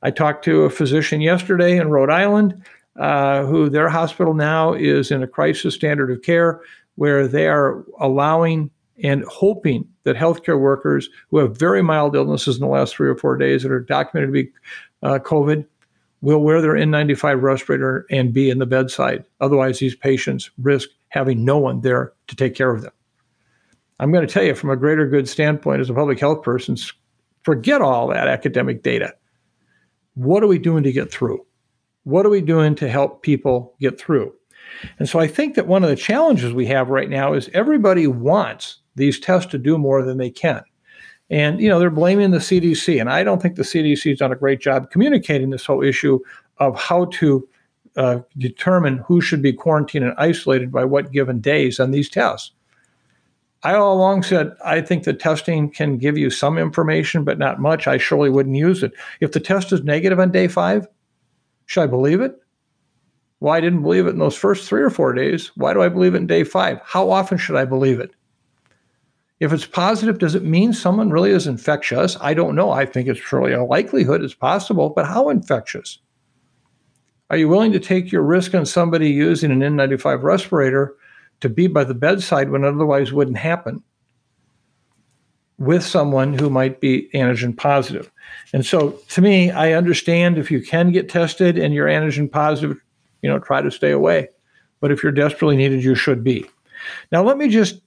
I 0.02 0.10
talked 0.10 0.44
to 0.46 0.62
a 0.62 0.70
physician 0.70 1.20
yesterday 1.20 1.76
in 1.76 1.90
Rhode 1.90 2.10
Island 2.10 2.64
uh, 2.98 3.44
who 3.44 3.68
their 3.68 3.88
hospital 3.88 4.34
now 4.34 4.72
is 4.72 5.10
in 5.10 5.22
a 5.22 5.26
crisis 5.26 5.74
standard 5.74 6.10
of 6.10 6.22
care 6.22 6.60
where 6.96 7.28
they 7.28 7.46
are 7.46 7.84
allowing 8.00 8.70
and 9.02 9.24
hoping 9.24 9.86
that 10.04 10.16
healthcare 10.16 10.58
workers 10.58 11.08
who 11.30 11.38
have 11.38 11.56
very 11.56 11.82
mild 11.82 12.16
illnesses 12.16 12.56
in 12.56 12.62
the 12.62 12.66
last 12.66 12.94
three 12.94 13.08
or 13.08 13.16
four 13.16 13.36
days 13.36 13.62
that 13.62 13.72
are 13.72 13.80
documented 13.80 14.28
to 14.28 14.44
be 14.44 14.50
uh, 15.02 15.18
COVID 15.18 15.66
will 16.22 16.42
wear 16.42 16.62
their 16.62 16.72
N95 16.72 17.42
respirator 17.42 18.06
and 18.10 18.32
be 18.32 18.48
in 18.48 18.58
the 18.58 18.66
bedside. 18.66 19.24
Otherwise, 19.40 19.78
these 19.78 19.94
patients 19.94 20.50
risk 20.58 20.88
having 21.08 21.44
no 21.44 21.58
one 21.58 21.82
there 21.82 22.12
to 22.26 22.36
take 22.36 22.54
care 22.54 22.70
of 22.70 22.82
them. 22.82 22.92
I'm 24.00 24.12
going 24.12 24.26
to 24.26 24.32
tell 24.32 24.42
you 24.42 24.54
from 24.54 24.70
a 24.70 24.76
greater 24.76 25.06
good 25.06 25.28
standpoint 25.28 25.80
as 25.80 25.90
a 25.90 25.94
public 25.94 26.18
health 26.18 26.42
person, 26.42 26.76
forget 27.42 27.80
all 27.80 28.08
that 28.08 28.28
academic 28.28 28.82
data. 28.82 29.14
What 30.14 30.42
are 30.42 30.48
we 30.48 30.58
doing 30.58 30.82
to 30.82 30.92
get 30.92 31.12
through? 31.12 31.45
What 32.06 32.24
are 32.24 32.30
we 32.30 32.40
doing 32.40 32.76
to 32.76 32.88
help 32.88 33.22
people 33.22 33.74
get 33.80 33.98
through? 33.98 34.32
And 35.00 35.08
so 35.08 35.18
I 35.18 35.26
think 35.26 35.56
that 35.56 35.66
one 35.66 35.82
of 35.82 35.90
the 35.90 35.96
challenges 35.96 36.52
we 36.52 36.66
have 36.66 36.88
right 36.88 37.10
now 37.10 37.32
is 37.32 37.50
everybody 37.52 38.06
wants 38.06 38.78
these 38.94 39.18
tests 39.18 39.50
to 39.50 39.58
do 39.58 39.76
more 39.76 40.04
than 40.04 40.16
they 40.16 40.30
can. 40.30 40.62
And, 41.30 41.60
you 41.60 41.68
know, 41.68 41.80
they're 41.80 41.90
blaming 41.90 42.30
the 42.30 42.38
CDC. 42.38 43.00
And 43.00 43.10
I 43.10 43.24
don't 43.24 43.42
think 43.42 43.56
the 43.56 43.64
CDC 43.64 44.10
has 44.10 44.20
done 44.20 44.30
a 44.30 44.36
great 44.36 44.60
job 44.60 44.92
communicating 44.92 45.50
this 45.50 45.66
whole 45.66 45.82
issue 45.82 46.20
of 46.58 46.78
how 46.78 47.06
to 47.06 47.48
uh, 47.96 48.20
determine 48.38 48.98
who 48.98 49.20
should 49.20 49.42
be 49.42 49.52
quarantined 49.52 50.04
and 50.04 50.14
isolated 50.16 50.70
by 50.70 50.84
what 50.84 51.10
given 51.10 51.40
days 51.40 51.80
on 51.80 51.90
these 51.90 52.08
tests. 52.08 52.52
I 53.64 53.74
all 53.74 53.94
along 53.96 54.22
said, 54.22 54.52
I 54.64 54.80
think 54.80 55.02
the 55.02 55.12
testing 55.12 55.72
can 55.72 55.98
give 55.98 56.16
you 56.16 56.30
some 56.30 56.56
information, 56.56 57.24
but 57.24 57.36
not 57.36 57.58
much. 57.58 57.88
I 57.88 57.98
surely 57.98 58.30
wouldn't 58.30 58.54
use 58.54 58.84
it. 58.84 58.92
If 59.18 59.32
the 59.32 59.40
test 59.40 59.72
is 59.72 59.82
negative 59.82 60.20
on 60.20 60.30
day 60.30 60.46
five, 60.46 60.86
should 61.66 61.82
I 61.82 61.86
believe 61.86 62.20
it? 62.20 62.40
Well, 63.40 63.52
I 63.52 63.60
didn't 63.60 63.82
believe 63.82 64.06
it 64.06 64.10
in 64.10 64.18
those 64.18 64.36
first 64.36 64.68
three 64.68 64.82
or 64.82 64.90
four 64.90 65.12
days. 65.12 65.52
Why 65.56 65.74
do 65.74 65.82
I 65.82 65.88
believe 65.88 66.14
it 66.14 66.18
in 66.18 66.26
day 66.26 66.42
five? 66.44 66.80
How 66.84 67.10
often 67.10 67.36
should 67.36 67.56
I 67.56 67.64
believe 67.64 68.00
it? 68.00 68.12
If 69.38 69.52
it's 69.52 69.66
positive, 69.66 70.18
does 70.18 70.34
it 70.34 70.44
mean 70.44 70.72
someone 70.72 71.10
really 71.10 71.30
is 71.30 71.46
infectious? 71.46 72.16
I 72.22 72.32
don't 72.32 72.54
know. 72.54 72.70
I 72.70 72.86
think 72.86 73.06
it's 73.06 73.20
surely 73.20 73.52
a 73.52 73.62
likelihood 73.62 74.22
it's 74.22 74.32
possible, 74.32 74.88
but 74.88 75.04
how 75.04 75.28
infectious? 75.28 75.98
Are 77.28 77.36
you 77.36 77.48
willing 77.48 77.72
to 77.72 77.80
take 77.80 78.10
your 78.10 78.22
risk 78.22 78.54
on 78.54 78.64
somebody 78.64 79.10
using 79.10 79.50
an 79.50 79.60
N95 79.60 80.22
respirator 80.22 80.94
to 81.40 81.50
be 81.50 81.66
by 81.66 81.84
the 81.84 81.94
bedside 81.94 82.48
when 82.48 82.64
otherwise 82.64 83.12
wouldn't 83.12 83.36
happen 83.36 83.82
with 85.58 85.82
someone 85.82 86.38
who 86.38 86.50
might 86.50 86.80
be 86.80 87.08
antigen 87.14 87.56
positive? 87.56 88.10
And 88.52 88.64
so 88.64 88.90
to 89.08 89.20
me, 89.20 89.50
I 89.50 89.72
understand 89.72 90.38
if 90.38 90.50
you 90.50 90.62
can 90.62 90.92
get 90.92 91.08
tested 91.08 91.58
and 91.58 91.74
you're 91.74 91.86
antigen 91.86 92.30
positive, 92.30 92.78
you 93.22 93.30
know, 93.30 93.38
try 93.38 93.62
to 93.62 93.70
stay 93.70 93.90
away. 93.90 94.28
But 94.80 94.92
if 94.92 95.02
you're 95.02 95.12
desperately 95.12 95.56
needed, 95.56 95.82
you 95.82 95.94
should 95.94 96.22
be. 96.22 96.46
Now, 97.10 97.22
let 97.22 97.38
me 97.38 97.48
just 97.48 97.80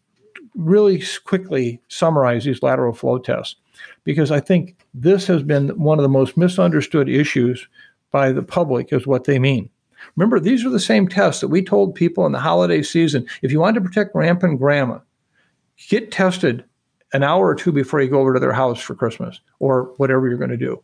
really 0.55 1.03
quickly 1.23 1.81
summarize 1.87 2.43
these 2.43 2.63
lateral 2.63 2.93
flow 2.93 3.19
tests 3.19 3.55
because 4.03 4.31
I 4.31 4.39
think 4.39 4.75
this 4.93 5.27
has 5.27 5.43
been 5.43 5.69
one 5.69 5.99
of 5.99 6.03
the 6.03 6.09
most 6.09 6.35
misunderstood 6.35 7.07
issues 7.07 7.67
by 8.11 8.31
the 8.31 8.41
public 8.41 8.91
is 8.91 9.05
what 9.05 9.25
they 9.25 9.39
mean. 9.39 9.69
Remember, 10.15 10.39
these 10.39 10.65
are 10.65 10.69
the 10.69 10.79
same 10.79 11.07
tests 11.07 11.41
that 11.41 11.49
we 11.49 11.63
told 11.63 11.95
people 11.95 12.25
in 12.25 12.31
the 12.31 12.39
holiday 12.39 12.81
season. 12.81 13.27
If 13.41 13.51
you 13.51 13.59
want 13.59 13.75
to 13.75 13.81
protect 13.81 14.13
grandpa 14.13 14.47
and 14.47 14.57
grandma, 14.57 14.99
get 15.89 16.11
tested 16.11 16.63
an 17.13 17.23
hour 17.23 17.47
or 17.47 17.55
two 17.55 17.71
before 17.71 18.01
you 18.01 18.09
go 18.09 18.19
over 18.19 18.33
to 18.33 18.39
their 18.39 18.53
house 18.53 18.79
for 18.79 18.95
Christmas 18.95 19.39
or 19.59 19.93
whatever 19.97 20.27
you're 20.27 20.37
going 20.37 20.49
to 20.49 20.57
do. 20.57 20.81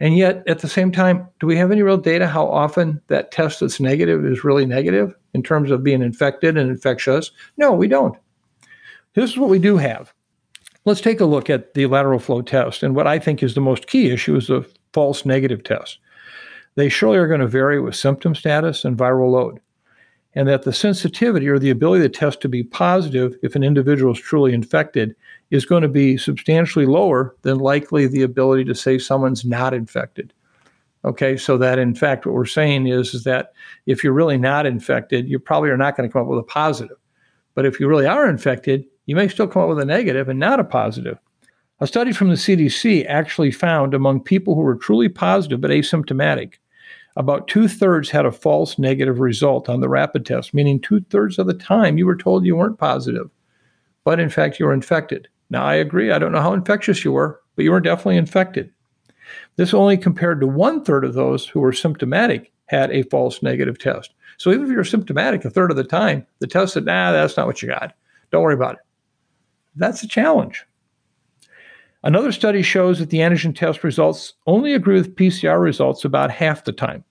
And 0.00 0.16
yet, 0.16 0.42
at 0.46 0.60
the 0.60 0.68
same 0.68 0.90
time, 0.90 1.28
do 1.40 1.46
we 1.46 1.56
have 1.56 1.70
any 1.70 1.82
real 1.82 1.98
data 1.98 2.26
how 2.26 2.46
often 2.46 3.00
that 3.08 3.30
test 3.30 3.60
that's 3.60 3.80
negative 3.80 4.24
is 4.24 4.42
really 4.42 4.64
negative 4.64 5.14
in 5.34 5.42
terms 5.42 5.70
of 5.70 5.84
being 5.84 6.00
infected 6.00 6.56
and 6.56 6.70
infectious? 6.70 7.30
No, 7.58 7.72
we 7.72 7.86
don't. 7.86 8.16
This 9.14 9.30
is 9.30 9.36
what 9.36 9.50
we 9.50 9.58
do 9.58 9.76
have. 9.76 10.12
Let's 10.86 11.02
take 11.02 11.20
a 11.20 11.26
look 11.26 11.50
at 11.50 11.74
the 11.74 11.84
lateral 11.84 12.18
flow 12.18 12.40
test. 12.40 12.82
And 12.82 12.96
what 12.96 13.06
I 13.06 13.18
think 13.18 13.42
is 13.42 13.54
the 13.54 13.60
most 13.60 13.88
key 13.88 14.10
issue 14.10 14.36
is 14.36 14.46
the 14.46 14.66
false 14.94 15.26
negative 15.26 15.62
test. 15.62 15.98
They 16.76 16.88
surely 16.88 17.18
are 17.18 17.28
going 17.28 17.40
to 17.40 17.46
vary 17.46 17.80
with 17.80 17.94
symptom 17.94 18.34
status 18.34 18.86
and 18.86 18.96
viral 18.96 19.32
load. 19.32 19.60
And 20.34 20.46
that 20.48 20.62
the 20.62 20.72
sensitivity 20.72 21.48
or 21.48 21.58
the 21.58 21.70
ability 21.70 22.04
of 22.04 22.12
the 22.12 22.18
test 22.18 22.40
to 22.42 22.48
be 22.48 22.62
positive 22.62 23.34
if 23.42 23.56
an 23.56 23.64
individual 23.64 24.12
is 24.12 24.20
truly 24.20 24.52
infected 24.54 25.16
is 25.50 25.66
going 25.66 25.82
to 25.82 25.88
be 25.88 26.16
substantially 26.16 26.86
lower 26.86 27.34
than 27.42 27.58
likely 27.58 28.06
the 28.06 28.22
ability 28.22 28.64
to 28.64 28.74
say 28.74 28.96
someone's 28.96 29.44
not 29.44 29.74
infected. 29.74 30.32
Okay, 31.04 31.36
so 31.36 31.56
that 31.58 31.78
in 31.78 31.94
fact, 31.94 32.26
what 32.26 32.34
we're 32.34 32.44
saying 32.44 32.86
is, 32.86 33.14
is 33.14 33.24
that 33.24 33.52
if 33.86 34.04
you're 34.04 34.12
really 34.12 34.38
not 34.38 34.66
infected, 34.66 35.28
you 35.28 35.38
probably 35.38 35.70
are 35.70 35.76
not 35.76 35.96
going 35.96 36.08
to 36.08 36.12
come 36.12 36.22
up 36.22 36.28
with 36.28 36.38
a 36.38 36.44
positive. 36.44 36.98
But 37.54 37.66
if 37.66 37.80
you 37.80 37.88
really 37.88 38.06
are 38.06 38.28
infected, 38.28 38.84
you 39.06 39.16
may 39.16 39.26
still 39.26 39.48
come 39.48 39.62
up 39.62 39.68
with 39.70 39.80
a 39.80 39.84
negative 39.84 40.28
and 40.28 40.38
not 40.38 40.60
a 40.60 40.64
positive. 40.64 41.18
A 41.80 41.86
study 41.86 42.12
from 42.12 42.28
the 42.28 42.34
CDC 42.34 43.06
actually 43.08 43.50
found 43.50 43.94
among 43.94 44.20
people 44.20 44.54
who 44.54 44.60
were 44.60 44.76
truly 44.76 45.08
positive 45.08 45.62
but 45.62 45.70
asymptomatic, 45.70 46.54
about 47.20 47.48
two 47.48 47.68
thirds 47.68 48.08
had 48.08 48.24
a 48.24 48.32
false 48.32 48.78
negative 48.78 49.20
result 49.20 49.68
on 49.68 49.80
the 49.80 49.90
rapid 49.90 50.24
test, 50.24 50.54
meaning 50.54 50.80
two 50.80 51.02
thirds 51.10 51.38
of 51.38 51.46
the 51.46 51.52
time 51.52 51.98
you 51.98 52.06
were 52.06 52.16
told 52.16 52.46
you 52.46 52.56
weren't 52.56 52.78
positive, 52.78 53.28
but 54.04 54.18
in 54.18 54.30
fact 54.30 54.58
you 54.58 54.64
were 54.64 54.72
infected. 54.72 55.28
Now, 55.50 55.62
I 55.62 55.74
agree. 55.74 56.12
I 56.12 56.18
don't 56.18 56.32
know 56.32 56.40
how 56.40 56.54
infectious 56.54 57.04
you 57.04 57.12
were, 57.12 57.38
but 57.56 57.64
you 57.64 57.72
were 57.72 57.80
definitely 57.80 58.16
infected. 58.16 58.72
This 59.56 59.74
only 59.74 59.98
compared 59.98 60.40
to 60.40 60.46
one 60.46 60.82
third 60.82 61.04
of 61.04 61.12
those 61.12 61.46
who 61.46 61.60
were 61.60 61.74
symptomatic 61.74 62.52
had 62.66 62.90
a 62.90 63.02
false 63.02 63.42
negative 63.42 63.78
test. 63.78 64.14
So 64.38 64.50
even 64.50 64.64
if 64.64 64.70
you're 64.70 64.84
symptomatic 64.84 65.44
a 65.44 65.50
third 65.50 65.70
of 65.70 65.76
the 65.76 65.84
time, 65.84 66.26
the 66.38 66.46
test 66.46 66.72
said, 66.72 66.86
nah, 66.86 67.12
that's 67.12 67.36
not 67.36 67.46
what 67.46 67.60
you 67.60 67.68
got. 67.68 67.92
Don't 68.32 68.42
worry 68.42 68.54
about 68.54 68.76
it. 68.76 68.80
That's 69.76 70.02
a 70.02 70.08
challenge. 70.08 70.64
Another 72.02 72.32
study 72.32 72.62
shows 72.62 72.98
that 72.98 73.10
the 73.10 73.18
antigen 73.18 73.54
test 73.54 73.84
results 73.84 74.32
only 74.46 74.72
agree 74.72 74.94
with 74.94 75.16
PCR 75.16 75.60
results 75.60 76.06
about 76.06 76.30
half 76.30 76.64
the 76.64 76.72
time 76.72 77.04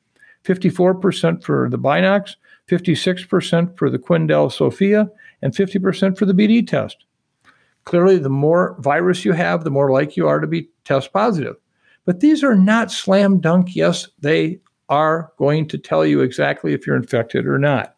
54% 0.46 1.44
for 1.44 1.70
the 1.70 1.78
Binax, 1.78 2.36
56% 2.70 3.78
for 3.78 3.90
the 3.90 4.00
Quidel 4.00 4.52
Sofia, 4.52 5.10
and 5.42 5.54
50% 5.54 6.18
for 6.18 6.26
the 6.26 6.34
BD 6.34 6.66
test. 6.66 7.06
Clearly, 7.86 8.18
the 8.18 8.30
more 8.30 8.76
virus 8.80 9.26
you 9.26 9.32
have, 9.34 9.64
the 9.64 9.72
more 9.72 9.92
likely 9.92 10.14
you 10.18 10.28
are 10.28 10.40
to 10.40 10.48
be 10.48 10.70
test 10.86 11.12
positive. 11.12 11.56
But 12.06 12.20
these 12.20 12.44
are 12.44 12.56
not 12.56 12.92
slam 12.92 13.40
dunk, 13.40 13.76
yes, 13.76 14.08
they 14.20 14.60
are 14.90 15.32
going 15.38 15.68
to 15.68 15.78
tell 15.78 16.06
you 16.06 16.22
exactly 16.22 16.74
if 16.74 16.86
you're 16.86 16.96
infected 16.96 17.46
or 17.46 17.60
not. 17.60 17.96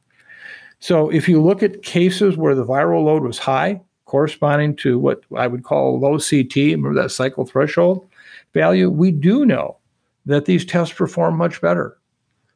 So 0.80 1.10
if 1.10 1.30
you 1.30 1.42
look 1.42 1.64
at 1.64 1.84
cases 1.84 2.38
where 2.38 2.56
the 2.56 2.66
viral 2.66 3.04
load 3.06 3.24
was 3.24 3.38
high, 3.38 3.82
corresponding 4.06 4.76
to 4.78 5.00
what 5.00 5.22
I 5.38 5.48
would 5.48 5.64
call 5.64 6.00
low 6.00 6.18
CT, 6.18 6.56
remember 6.56 7.02
that 7.02 7.12
cycle 7.12 7.46
threshold 7.46 8.10
value, 8.54 8.90
we 8.90 9.12
do 9.12 9.46
know 9.46 9.78
that 10.26 10.46
these 10.46 10.66
tests 10.66 10.94
perform 10.94 11.38
much 11.38 11.62
better. 11.62 11.98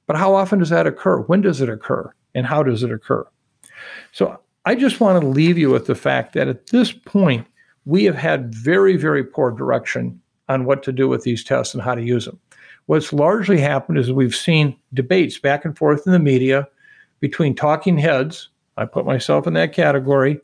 But 0.08 0.18
how 0.18 0.36
often 0.36 0.60
does 0.60 0.70
that 0.70 0.88
occur? 0.88 1.22
When 1.22 1.42
does 1.42 1.62
it 1.62 1.70
occur? 1.70 2.14
And 2.34 2.46
how 2.46 2.64
does 2.64 2.84
it 2.84 2.92
occur? 2.92 3.26
So 4.12 4.40
I 4.66 4.76
just 4.76 5.00
want 5.00 5.22
to 5.22 5.28
leave 5.28 5.58
you 5.58 5.70
with 5.70 5.88
the 5.88 5.96
fact 5.96 6.34
that 6.34 6.48
at 6.48 6.68
this 6.68 6.92
point, 6.92 7.48
we 7.86 8.04
have 8.06 8.16
had 8.16 8.54
very, 8.54 8.98
very 8.98 9.24
poor 9.24 9.52
direction 9.52 10.20
on 10.50 10.66
what 10.66 10.84
to 10.84 10.92
do 10.92 11.08
with 11.08 11.24
these 11.24 11.44
tests 11.44 11.74
and 11.74 11.84
how 11.84 11.96
to 11.96 12.04
use 12.04 12.26
them. 12.26 12.40
What's 12.88 13.14
largely 13.14 13.60
happened 13.60 13.98
is 13.98 14.12
we've 14.12 14.36
seen 14.36 14.76
debates 14.94 15.40
back 15.40 15.66
and 15.66 15.78
forth 15.78 16.06
in 16.06 16.14
the 16.14 16.20
media 16.20 16.68
between 17.20 17.56
talking 17.56 17.98
heads, 17.98 18.50
I 18.78 18.86
put 18.86 19.06
myself 19.06 19.48
in 19.48 19.54
that 19.54 19.74
category, 19.74 20.40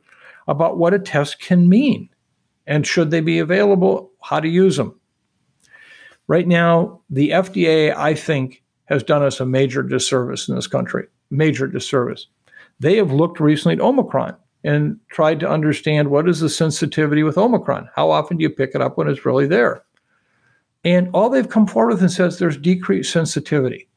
about 0.47 0.77
what 0.77 0.93
a 0.93 0.99
test 0.99 1.39
can 1.39 1.69
mean 1.69 2.09
and 2.65 2.87
should 2.87 3.11
they 3.11 3.21
be 3.21 3.39
available, 3.39 4.11
how 4.23 4.39
to 4.39 4.47
use 4.47 4.77
them. 4.77 4.99
Right 6.27 6.47
now, 6.47 7.01
the 7.09 7.31
FDA, 7.31 7.95
I 7.95 8.15
think, 8.15 8.63
has 8.85 9.03
done 9.03 9.23
us 9.23 9.39
a 9.39 9.45
major 9.45 9.83
disservice 9.83 10.49
in 10.49 10.55
this 10.55 10.67
country, 10.67 11.07
major 11.29 11.67
disservice. 11.67 12.27
They 12.79 12.97
have 12.97 13.11
looked 13.11 13.39
recently 13.39 13.75
at 13.75 13.81
Omicron 13.81 14.35
and 14.63 14.99
tried 15.09 15.39
to 15.39 15.49
understand 15.49 16.09
what 16.09 16.27
is 16.27 16.39
the 16.39 16.49
sensitivity 16.49 17.23
with 17.23 17.37
Omicron? 17.37 17.89
How 17.95 18.11
often 18.11 18.37
do 18.37 18.43
you 18.43 18.49
pick 18.49 18.71
it 18.75 18.81
up 18.81 18.97
when 18.97 19.07
it's 19.07 19.25
really 19.25 19.47
there? 19.47 19.83
And 20.83 21.09
all 21.13 21.29
they've 21.29 21.49
come 21.49 21.67
forward 21.67 21.93
with 21.93 22.01
and 22.01 22.11
says 22.11 22.37
there's 22.37 22.57
decreased 22.57 23.11
sensitivity. 23.11 23.87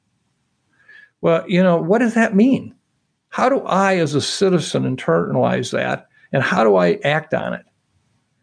Well, 1.21 1.45
you 1.49 1.63
know, 1.63 1.77
what 1.77 1.99
does 1.99 2.15
that 2.15 2.35
mean? 2.35 2.75
How 3.31 3.49
do 3.49 3.61
I, 3.61 3.97
as 3.97 4.15
a 4.15 4.21
citizen, 4.21 4.85
internalize 4.85 5.73
that? 5.73 6.09
And 6.33 6.43
how 6.43 6.63
do 6.63 6.77
I 6.77 6.99
act 7.05 7.35
on 7.35 7.55
it? 7.55 7.65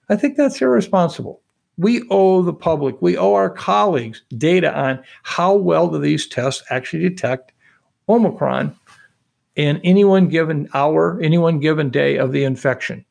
I 0.10 0.16
think 0.16 0.36
that's 0.36 0.62
irresponsible. 0.62 1.41
We 1.82 2.04
owe 2.12 2.44
the 2.44 2.54
public, 2.54 3.02
we 3.02 3.18
owe 3.18 3.34
our 3.34 3.50
colleagues 3.50 4.22
data 4.38 4.72
on 4.72 5.04
how 5.24 5.56
well 5.56 5.88
do 5.88 5.98
these 5.98 6.28
tests 6.28 6.64
actually 6.70 7.10
detect 7.10 7.54
Omicron 8.08 8.76
in 9.56 9.82
any 9.84 10.04
one 10.04 10.28
given 10.28 10.70
hour, 10.76 11.20
any 11.24 11.40
one 11.40 11.60
given 11.60 11.90
day 11.90 12.18
of 12.18 12.34
the 12.34 12.44
infection. 12.44 13.04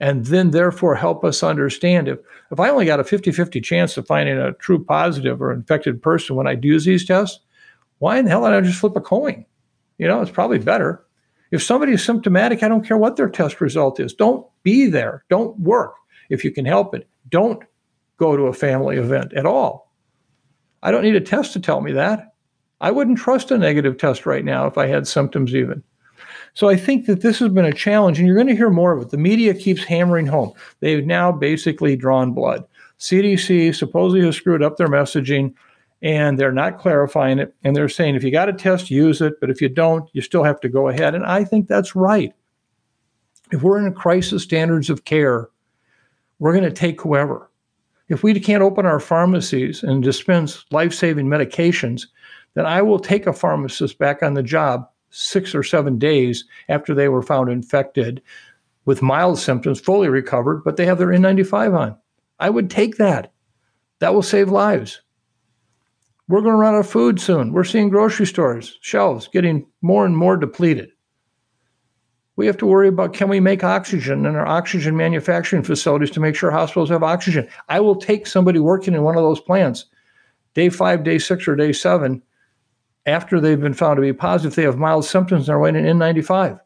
And 0.00 0.24
then, 0.24 0.52
therefore, 0.52 0.94
help 0.94 1.26
us 1.26 1.42
understand 1.42 2.08
if, 2.08 2.18
if 2.50 2.58
I 2.58 2.70
only 2.70 2.86
got 2.86 3.00
a 3.00 3.04
50 3.04 3.32
50 3.32 3.60
chance 3.60 3.98
of 3.98 4.06
finding 4.06 4.38
a 4.38 4.54
true 4.54 4.82
positive 4.82 5.42
or 5.42 5.52
infected 5.52 6.00
person 6.00 6.36
when 6.36 6.46
I 6.46 6.58
use 6.62 6.86
these 6.86 7.04
tests, 7.04 7.40
why 7.98 8.16
in 8.16 8.24
the 8.24 8.30
hell 8.30 8.44
did 8.44 8.54
I 8.54 8.62
just 8.62 8.80
flip 8.80 8.96
a 8.96 9.00
coin? 9.02 9.44
You 9.98 10.08
know, 10.08 10.22
it's 10.22 10.30
probably 10.30 10.58
better. 10.58 11.04
If 11.50 11.62
somebody 11.62 11.92
is 11.92 12.02
symptomatic, 12.02 12.62
I 12.62 12.68
don't 12.68 12.86
care 12.86 12.96
what 12.96 13.16
their 13.16 13.28
test 13.28 13.60
result 13.60 14.00
is. 14.00 14.14
Don't 14.14 14.46
be 14.62 14.86
there. 14.86 15.22
Don't 15.28 15.60
work 15.60 15.92
if 16.30 16.44
you 16.44 16.50
can 16.50 16.64
help 16.64 16.94
it. 16.94 17.06
Don't 17.28 17.62
go 18.18 18.36
to 18.36 18.44
a 18.44 18.52
family 18.52 18.96
event 18.96 19.32
at 19.34 19.46
all. 19.46 19.92
I 20.82 20.90
don't 20.90 21.02
need 21.02 21.16
a 21.16 21.20
test 21.20 21.52
to 21.54 21.60
tell 21.60 21.80
me 21.80 21.92
that. 21.92 22.34
I 22.80 22.90
wouldn't 22.90 23.18
trust 23.18 23.50
a 23.50 23.58
negative 23.58 23.98
test 23.98 24.26
right 24.26 24.44
now 24.44 24.66
if 24.66 24.76
I 24.76 24.86
had 24.86 25.06
symptoms 25.06 25.54
even. 25.54 25.82
So 26.54 26.68
I 26.68 26.76
think 26.76 27.06
that 27.06 27.20
this 27.20 27.38
has 27.40 27.50
been 27.50 27.64
a 27.64 27.72
challenge, 27.72 28.18
and 28.18 28.26
you're 28.26 28.36
going 28.36 28.46
to 28.48 28.56
hear 28.56 28.70
more 28.70 28.92
of 28.92 29.02
it. 29.02 29.10
The 29.10 29.18
media 29.18 29.52
keeps 29.52 29.84
hammering 29.84 30.26
home. 30.26 30.52
They've 30.80 31.04
now 31.04 31.32
basically 31.32 31.96
drawn 31.96 32.32
blood. 32.32 32.64
CDC 32.98 33.74
supposedly 33.74 34.24
has 34.24 34.36
screwed 34.36 34.62
up 34.62 34.76
their 34.76 34.88
messaging 34.88 35.54
and 36.02 36.38
they're 36.38 36.52
not 36.52 36.78
clarifying 36.78 37.38
it. 37.38 37.54
And 37.64 37.74
they're 37.74 37.88
saying 37.88 38.14
if 38.14 38.24
you 38.24 38.30
got 38.30 38.48
a 38.48 38.52
test, 38.52 38.90
use 38.90 39.20
it. 39.20 39.34
But 39.40 39.50
if 39.50 39.60
you 39.60 39.68
don't, 39.68 40.08
you 40.12 40.22
still 40.22 40.44
have 40.44 40.60
to 40.60 40.68
go 40.68 40.88
ahead. 40.88 41.14
And 41.14 41.24
I 41.24 41.44
think 41.44 41.68
that's 41.68 41.96
right. 41.96 42.32
If 43.52 43.62
we're 43.62 43.78
in 43.78 43.86
a 43.86 43.92
crisis 43.92 44.42
standards 44.42 44.90
of 44.90 45.04
care, 45.04 45.48
we're 46.38 46.52
going 46.52 46.64
to 46.64 46.70
take 46.70 47.00
whoever. 47.00 47.50
If 48.08 48.22
we 48.22 48.38
can't 48.38 48.62
open 48.62 48.86
our 48.86 49.00
pharmacies 49.00 49.82
and 49.82 50.02
dispense 50.02 50.64
life 50.70 50.94
saving 50.94 51.26
medications, 51.26 52.06
then 52.54 52.64
I 52.64 52.82
will 52.82 53.00
take 53.00 53.26
a 53.26 53.32
pharmacist 53.32 53.98
back 53.98 54.22
on 54.22 54.34
the 54.34 54.42
job 54.42 54.88
six 55.10 55.54
or 55.54 55.62
seven 55.62 55.98
days 55.98 56.44
after 56.68 56.94
they 56.94 57.08
were 57.08 57.22
found 57.22 57.50
infected 57.50 58.22
with 58.84 59.02
mild 59.02 59.38
symptoms, 59.38 59.80
fully 59.80 60.08
recovered, 60.08 60.62
but 60.64 60.76
they 60.76 60.86
have 60.86 60.98
their 60.98 61.08
N95 61.08 61.76
on. 61.76 61.96
I 62.38 62.50
would 62.50 62.70
take 62.70 62.96
that. 62.96 63.32
That 63.98 64.14
will 64.14 64.22
save 64.22 64.50
lives. 64.50 65.00
We're 66.28 66.40
going 66.40 66.52
to 66.52 66.58
run 66.58 66.74
out 66.74 66.80
of 66.80 66.88
food 66.88 67.20
soon. 67.20 67.52
We're 67.52 67.64
seeing 67.64 67.88
grocery 67.88 68.26
stores, 68.26 68.78
shelves 68.80 69.28
getting 69.28 69.66
more 69.80 70.04
and 70.04 70.16
more 70.16 70.36
depleted. 70.36 70.90
We 72.36 72.46
have 72.46 72.56
to 72.58 72.66
worry 72.66 72.88
about 72.88 73.14
can 73.14 73.28
we 73.28 73.40
make 73.40 73.64
oxygen 73.64 74.26
in 74.26 74.36
our 74.36 74.46
oxygen 74.46 74.96
manufacturing 74.96 75.62
facilities 75.62 76.10
to 76.12 76.20
make 76.20 76.36
sure 76.36 76.50
hospitals 76.50 76.90
have 76.90 77.02
oxygen. 77.02 77.48
I 77.68 77.80
will 77.80 77.96
take 77.96 78.26
somebody 78.26 78.58
working 78.58 78.94
in 78.94 79.02
one 79.02 79.16
of 79.16 79.22
those 79.22 79.40
plants, 79.40 79.86
day 80.54 80.68
five, 80.68 81.02
day 81.02 81.18
six, 81.18 81.48
or 81.48 81.56
day 81.56 81.72
seven, 81.72 82.22
after 83.06 83.40
they've 83.40 83.60
been 83.60 83.74
found 83.74 83.96
to 83.96 84.02
be 84.02 84.12
positive, 84.12 84.54
they 84.54 84.64
have 84.64 84.78
mild 84.78 85.04
symptoms 85.04 85.48
and 85.48 85.54
are 85.54 85.60
waiting 85.60 85.86
in 85.86 85.98
N95. 85.98 86.60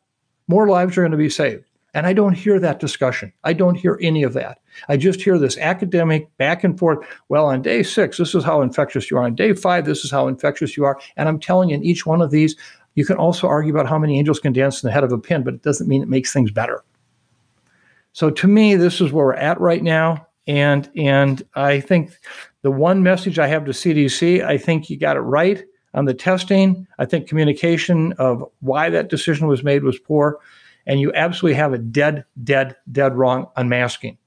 More 0.49 0.69
lives 0.69 0.97
are 0.97 1.03
going 1.03 1.13
to 1.13 1.19
be 1.19 1.29
saved. 1.29 1.65
And 1.93 2.07
I 2.07 2.13
don't 2.13 2.35
hear 2.35 2.59
that 2.61 2.81
discussion. 2.81 3.33
I 3.45 3.53
don't 3.53 3.75
hear 3.75 3.99
any 4.01 4.23
of 4.23 4.33
that. 4.35 4.59
I 4.89 4.97
just 4.97 5.21
hear 5.21 5.39
this 5.39 5.59
academic 5.59 6.35
back 6.39 6.63
and 6.63 6.79
forth. 6.79 7.05
Well, 7.29 7.47
on 7.47 7.63
day 7.63 7.83
six, 7.83 8.17
this 8.17 8.35
is 8.35 8.45
how 8.45 8.63
infectious 8.63 9.11
you 9.11 9.19
are. 9.19 9.25
On 9.25 9.35
day 9.35 9.53
five, 9.55 9.85
this 9.85 10.05
is 10.05 10.11
how 10.11 10.29
infectious 10.29 10.77
you 10.77 10.85
are. 10.85 11.01
And 11.17 11.29
I'm 11.29 11.41
telling 11.41 11.71
you, 11.71 11.75
in 11.75 11.85
each 11.85 12.07
one 12.07 12.23
of 12.23 12.31
these, 12.31 12.57
you 12.95 13.05
can 13.05 13.17
also 13.17 13.47
argue 13.47 13.73
about 13.73 13.89
how 13.89 13.99
many 13.99 14.19
angels 14.19 14.41
can 14.41 14.53
dance 14.53 14.83
in 14.83 14.89
the 14.89 14.93
head 14.93 15.05
of 15.05 15.13
a 15.13 15.19
pin, 15.19 15.43
but 15.43 15.55
it 15.55 15.63
doesn't 15.63 15.89
mean 15.89 16.03
it 16.03 16.09
makes 16.09 16.33
things 16.33 16.51
better. 16.51 16.83
So 18.13 18.31
to 18.31 18.49
me, 18.49 18.75
this 18.75 19.01
is 19.01 19.13
where 19.13 19.27
we're 19.27 19.35
at 19.35 19.61
right 19.61 19.83
now. 19.83 20.27
And 20.47 20.91
and 20.97 21.43
I 21.55 21.81
think 21.81 22.19
the 22.63 22.71
one 22.71 23.03
message 23.03 23.39
I 23.39 23.47
have 23.47 23.65
to 23.67 23.71
CDC, 23.71 24.45
I 24.45 24.59
think 24.59 24.91
you 24.91 24.99
got 24.99 25.17
it 25.17 25.21
right 25.21 25.63
on 25.95 26.05
the 26.05 26.15
testing. 26.15 26.87
I 26.99 27.05
think 27.05 27.29
communication 27.29 28.13
of 28.15 28.45
why 28.61 28.91
that 28.91 29.09
decision 29.09 29.47
was 29.47 29.63
made 29.63 29.85
was 29.85 29.99
poor. 29.99 30.39
And 30.87 30.99
you 30.99 31.13
absolutely 31.15 31.57
have 31.57 31.73
a 31.73 31.79
dead, 31.79 32.25
dead, 32.43 32.77
dead 32.91 33.15
wrong 33.15 33.47
on 33.57 33.69
masking. 33.69 34.19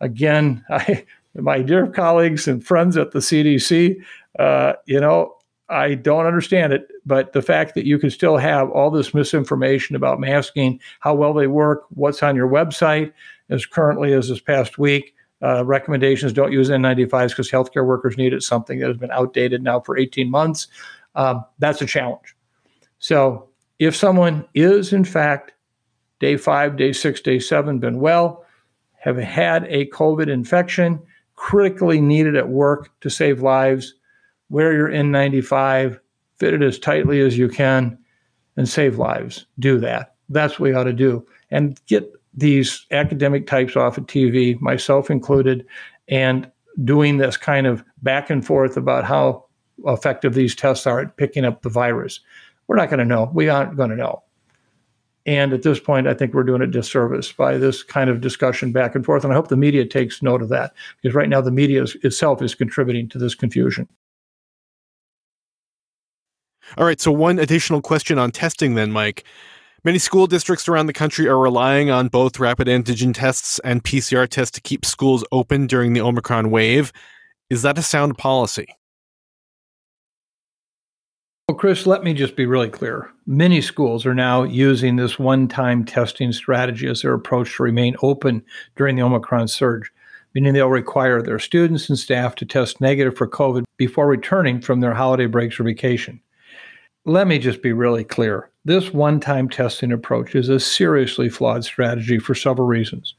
Again, 0.00 0.64
I, 0.70 1.04
my 1.34 1.62
dear 1.62 1.86
colleagues 1.88 2.46
and 2.48 2.64
friends 2.64 2.96
at 2.96 3.10
the 3.10 3.18
CDC, 3.18 3.96
uh, 4.38 4.74
you 4.86 5.00
know, 5.00 5.34
I 5.68 5.94
don't 5.94 6.26
understand 6.26 6.72
it, 6.72 6.88
but 7.06 7.32
the 7.32 7.42
fact 7.42 7.74
that 7.74 7.86
you 7.86 7.98
can 7.98 8.10
still 8.10 8.36
have 8.36 8.70
all 8.70 8.90
this 8.90 9.14
misinformation 9.14 9.96
about 9.96 10.20
masking, 10.20 10.78
how 11.00 11.14
well 11.14 11.32
they 11.32 11.46
work, 11.46 11.84
what's 11.90 12.22
on 12.22 12.36
your 12.36 12.48
website, 12.48 13.12
as 13.48 13.64
currently 13.64 14.12
as 14.12 14.28
this 14.28 14.40
past 14.40 14.78
week, 14.78 15.14
uh, 15.42 15.64
recommendations 15.64 16.32
don't 16.32 16.52
use 16.52 16.70
N95s 16.70 17.30
because 17.30 17.50
healthcare 17.50 17.86
workers 17.86 18.16
need 18.16 18.32
it, 18.32 18.42
something 18.42 18.78
that 18.78 18.88
has 18.88 18.96
been 18.96 19.10
outdated 19.10 19.62
now 19.62 19.80
for 19.80 19.96
18 19.96 20.30
months. 20.30 20.68
Um, 21.14 21.44
that's 21.58 21.82
a 21.82 21.86
challenge. 21.86 22.34
So, 22.98 23.48
if 23.78 23.96
someone 23.96 24.46
is 24.54 24.92
in 24.92 25.04
fact 25.04 25.52
day 26.20 26.36
five, 26.36 26.76
day 26.76 26.92
six, 26.92 27.20
day 27.20 27.38
seven, 27.38 27.78
been 27.78 28.00
well, 28.00 28.44
have 29.00 29.16
had 29.18 29.64
a 29.64 29.86
COVID 29.88 30.28
infection, 30.28 31.00
critically 31.34 32.00
needed 32.00 32.36
at 32.36 32.48
work 32.48 32.88
to 33.00 33.10
save 33.10 33.42
lives, 33.42 33.94
wear 34.54 34.72
your 34.72 34.88
N95, 34.88 35.98
fit 36.36 36.54
it 36.54 36.62
as 36.62 36.78
tightly 36.78 37.20
as 37.20 37.36
you 37.36 37.48
can, 37.48 37.98
and 38.56 38.68
save 38.68 38.98
lives. 38.98 39.46
Do 39.58 39.80
that. 39.80 40.14
That's 40.28 40.60
what 40.60 40.68
we 40.68 40.74
ought 40.74 40.84
to 40.84 40.92
do. 40.92 41.26
And 41.50 41.80
get 41.86 42.08
these 42.32 42.86
academic 42.92 43.48
types 43.48 43.74
off 43.74 43.98
of 43.98 44.06
TV, 44.06 44.60
myself 44.60 45.10
included, 45.10 45.66
and 46.06 46.48
doing 46.84 47.16
this 47.16 47.36
kind 47.36 47.66
of 47.66 47.82
back 48.02 48.30
and 48.30 48.46
forth 48.46 48.76
about 48.76 49.02
how 49.02 49.44
effective 49.86 50.34
these 50.34 50.54
tests 50.54 50.86
are 50.86 51.00
at 51.00 51.16
picking 51.16 51.44
up 51.44 51.62
the 51.62 51.68
virus. 51.68 52.20
We're 52.68 52.76
not 52.76 52.90
going 52.90 53.00
to 53.00 53.04
know. 53.04 53.32
We 53.34 53.48
aren't 53.48 53.76
going 53.76 53.90
to 53.90 53.96
know. 53.96 54.22
And 55.26 55.52
at 55.52 55.64
this 55.64 55.80
point, 55.80 56.06
I 56.06 56.14
think 56.14 56.32
we're 56.32 56.44
doing 56.44 56.62
a 56.62 56.68
disservice 56.68 57.32
by 57.32 57.58
this 57.58 57.82
kind 57.82 58.08
of 58.08 58.20
discussion 58.20 58.70
back 58.70 58.94
and 58.94 59.04
forth. 59.04 59.24
And 59.24 59.32
I 59.32 59.36
hope 59.36 59.48
the 59.48 59.56
media 59.56 59.84
takes 59.84 60.22
note 60.22 60.42
of 60.42 60.48
that 60.50 60.74
because 61.02 61.16
right 61.16 61.28
now 61.28 61.40
the 61.40 61.50
media 61.50 61.82
is, 61.82 61.96
itself 62.04 62.40
is 62.40 62.54
contributing 62.54 63.08
to 63.08 63.18
this 63.18 63.34
confusion. 63.34 63.88
All 66.76 66.84
right. 66.84 67.00
So, 67.00 67.12
one 67.12 67.38
additional 67.38 67.80
question 67.80 68.18
on 68.18 68.30
testing, 68.30 68.74
then, 68.74 68.92
Mike. 68.92 69.24
Many 69.84 69.98
school 69.98 70.26
districts 70.26 70.66
around 70.66 70.86
the 70.86 70.94
country 70.94 71.28
are 71.28 71.38
relying 71.38 71.90
on 71.90 72.08
both 72.08 72.38
rapid 72.38 72.68
antigen 72.68 73.12
tests 73.12 73.58
and 73.64 73.84
PCR 73.84 74.26
tests 74.26 74.52
to 74.52 74.62
keep 74.62 74.82
schools 74.84 75.24
open 75.30 75.66
during 75.66 75.92
the 75.92 76.00
Omicron 76.00 76.50
wave. 76.50 76.90
Is 77.50 77.60
that 77.62 77.76
a 77.76 77.82
sound 77.82 78.16
policy? 78.16 78.66
Well, 81.46 81.58
Chris, 81.58 81.86
let 81.86 82.02
me 82.02 82.14
just 82.14 82.36
be 82.36 82.46
really 82.46 82.70
clear. 82.70 83.10
Many 83.26 83.60
schools 83.60 84.06
are 84.06 84.14
now 84.14 84.44
using 84.44 84.96
this 84.96 85.18
one 85.18 85.46
time 85.46 85.84
testing 85.84 86.32
strategy 86.32 86.88
as 86.88 87.02
their 87.02 87.12
approach 87.12 87.56
to 87.56 87.62
remain 87.62 87.94
open 88.02 88.42
during 88.76 88.96
the 88.96 89.02
Omicron 89.02 89.48
surge, 89.48 89.92
meaning 90.34 90.54
they'll 90.54 90.70
require 90.70 91.20
their 91.20 91.38
students 91.38 91.90
and 91.90 91.98
staff 91.98 92.34
to 92.36 92.46
test 92.46 92.80
negative 92.80 93.18
for 93.18 93.28
COVID 93.28 93.64
before 93.76 94.06
returning 94.06 94.62
from 94.62 94.80
their 94.80 94.94
holiday 94.94 95.26
breaks 95.26 95.60
or 95.60 95.64
vacation. 95.64 96.22
Let 97.06 97.26
me 97.26 97.38
just 97.38 97.60
be 97.60 97.74
really 97.74 98.02
clear. 98.02 98.50
This 98.64 98.94
one 98.94 99.20
time 99.20 99.50
testing 99.50 99.92
approach 99.92 100.34
is 100.34 100.48
a 100.48 100.58
seriously 100.58 101.28
flawed 101.28 101.62
strategy 101.62 102.18
for 102.18 102.34
several 102.34 102.66
reasons. 102.66 103.14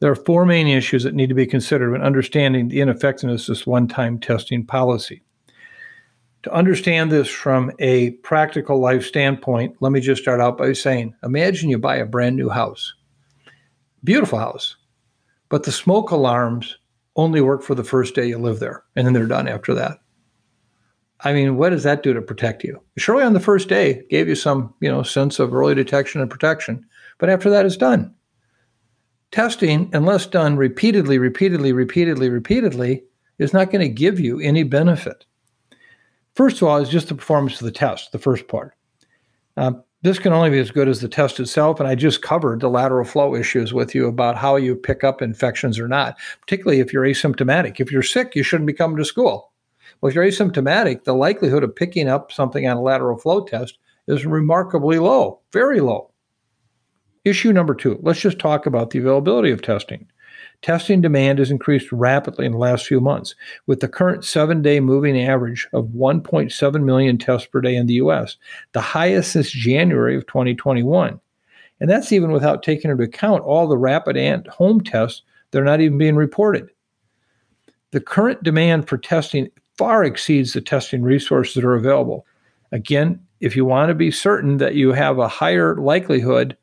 There 0.00 0.10
are 0.10 0.16
four 0.16 0.44
main 0.44 0.68
issues 0.68 1.04
that 1.04 1.14
need 1.14 1.30
to 1.30 1.34
be 1.34 1.46
considered 1.46 1.90
when 1.90 2.02
understanding 2.02 2.68
the 2.68 2.82
ineffectiveness 2.82 3.48
of 3.48 3.54
this 3.54 3.66
one 3.66 3.88
time 3.88 4.18
testing 4.18 4.66
policy. 4.66 5.22
To 6.42 6.52
understand 6.52 7.10
this 7.10 7.28
from 7.30 7.72
a 7.78 8.10
practical 8.10 8.78
life 8.78 9.06
standpoint, 9.06 9.76
let 9.80 9.90
me 9.90 10.00
just 10.00 10.20
start 10.20 10.42
out 10.42 10.58
by 10.58 10.74
saying 10.74 11.14
imagine 11.24 11.70
you 11.70 11.78
buy 11.78 11.96
a 11.96 12.04
brand 12.04 12.36
new 12.36 12.50
house, 12.50 12.92
beautiful 14.04 14.38
house, 14.38 14.76
but 15.48 15.62
the 15.62 15.72
smoke 15.72 16.10
alarms 16.10 16.76
only 17.16 17.40
work 17.40 17.62
for 17.62 17.74
the 17.74 17.82
first 17.82 18.14
day 18.14 18.28
you 18.28 18.36
live 18.36 18.60
there, 18.60 18.84
and 18.94 19.06
then 19.06 19.14
they're 19.14 19.26
done 19.26 19.48
after 19.48 19.72
that. 19.72 19.98
I 21.20 21.32
mean, 21.32 21.56
what 21.56 21.70
does 21.70 21.82
that 21.82 22.02
do 22.02 22.12
to 22.12 22.22
protect 22.22 22.62
you? 22.62 22.80
Surely 22.96 23.24
on 23.24 23.32
the 23.32 23.40
first 23.40 23.68
day 23.68 24.04
gave 24.08 24.28
you 24.28 24.34
some, 24.34 24.72
you 24.80 24.90
know, 24.90 25.02
sense 25.02 25.38
of 25.38 25.52
early 25.52 25.74
detection 25.74 26.20
and 26.20 26.30
protection, 26.30 26.84
but 27.18 27.28
after 27.28 27.50
that 27.50 27.66
it's 27.66 27.76
done. 27.76 28.14
Testing, 29.30 29.90
unless 29.92 30.26
done 30.26 30.56
repeatedly, 30.56 31.18
repeatedly, 31.18 31.72
repeatedly, 31.72 32.30
repeatedly, 32.30 33.04
is 33.38 33.52
not 33.52 33.70
going 33.70 33.80
to 33.80 33.88
give 33.88 34.18
you 34.18 34.40
any 34.40 34.62
benefit. 34.62 35.26
First 36.34 36.62
of 36.62 36.68
all, 36.68 36.78
is 36.78 36.88
just 36.88 37.08
the 37.08 37.14
performance 37.14 37.60
of 37.60 37.64
the 37.64 37.72
test, 37.72 38.12
the 38.12 38.18
first 38.18 38.48
part. 38.48 38.74
Uh, 39.56 39.72
this 40.02 40.20
can 40.20 40.32
only 40.32 40.50
be 40.50 40.60
as 40.60 40.70
good 40.70 40.88
as 40.88 41.00
the 41.00 41.08
test 41.08 41.40
itself, 41.40 41.80
and 41.80 41.88
I 41.88 41.96
just 41.96 42.22
covered 42.22 42.60
the 42.60 42.70
lateral 42.70 43.04
flow 43.04 43.34
issues 43.34 43.74
with 43.74 43.94
you 43.94 44.06
about 44.06 44.36
how 44.36 44.54
you 44.54 44.76
pick 44.76 45.02
up 45.02 45.20
infections 45.20 45.80
or 45.80 45.88
not, 45.88 46.16
particularly 46.40 46.78
if 46.78 46.92
you're 46.92 47.04
asymptomatic. 47.04 47.80
If 47.80 47.90
you're 47.90 48.04
sick, 48.04 48.36
you 48.36 48.44
shouldn't 48.44 48.68
be 48.68 48.72
coming 48.72 48.96
to 48.98 49.04
school. 49.04 49.52
Well, 50.00 50.08
if 50.08 50.14
you're 50.14 50.24
asymptomatic, 50.24 51.04
the 51.04 51.14
likelihood 51.14 51.64
of 51.64 51.74
picking 51.74 52.08
up 52.08 52.30
something 52.30 52.66
on 52.66 52.76
a 52.76 52.82
lateral 52.82 53.18
flow 53.18 53.44
test 53.44 53.78
is 54.06 54.24
remarkably 54.24 54.98
low, 54.98 55.40
very 55.52 55.80
low. 55.80 56.10
Issue 57.24 57.52
number 57.52 57.74
two 57.74 57.98
let's 58.02 58.20
just 58.20 58.38
talk 58.38 58.64
about 58.64 58.90
the 58.90 58.98
availability 59.00 59.50
of 59.50 59.60
testing. 59.60 60.06
Testing 60.62 61.00
demand 61.00 61.38
has 61.38 61.50
increased 61.50 61.92
rapidly 61.92 62.44
in 62.44 62.52
the 62.52 62.58
last 62.58 62.86
few 62.86 63.00
months, 63.00 63.34
with 63.66 63.80
the 63.80 63.88
current 63.88 64.24
seven 64.24 64.62
day 64.62 64.80
moving 64.80 65.20
average 65.20 65.68
of 65.72 65.86
1.7 65.88 66.82
million 66.82 67.18
tests 67.18 67.46
per 67.46 67.60
day 67.60 67.76
in 67.76 67.86
the 67.86 67.94
US, 67.94 68.36
the 68.72 68.80
highest 68.80 69.32
since 69.32 69.50
January 69.50 70.16
of 70.16 70.26
2021. 70.26 71.20
And 71.80 71.90
that's 71.90 72.12
even 72.12 72.32
without 72.32 72.62
taking 72.62 72.90
into 72.90 73.04
account 73.04 73.44
all 73.44 73.68
the 73.68 73.78
rapid 73.78 74.16
and 74.16 74.46
home 74.48 74.80
tests 74.80 75.22
that 75.50 75.60
are 75.60 75.64
not 75.64 75.80
even 75.80 75.98
being 75.98 76.16
reported. 76.16 76.70
The 77.92 78.00
current 78.00 78.42
demand 78.42 78.88
for 78.88 78.98
testing 78.98 79.48
far 79.78 80.04
exceeds 80.04 80.52
the 80.52 80.60
testing 80.60 81.02
resources 81.02 81.54
that 81.54 81.64
are 81.64 81.76
available. 81.76 82.26
Again, 82.72 83.20
if 83.40 83.54
you 83.56 83.64
want 83.64 83.88
to 83.88 83.94
be 83.94 84.10
certain 84.10 84.58
that 84.58 84.74
you 84.74 84.92
have 84.92 85.18
a 85.18 85.28
higher 85.28 85.76
likelihood 85.76 86.56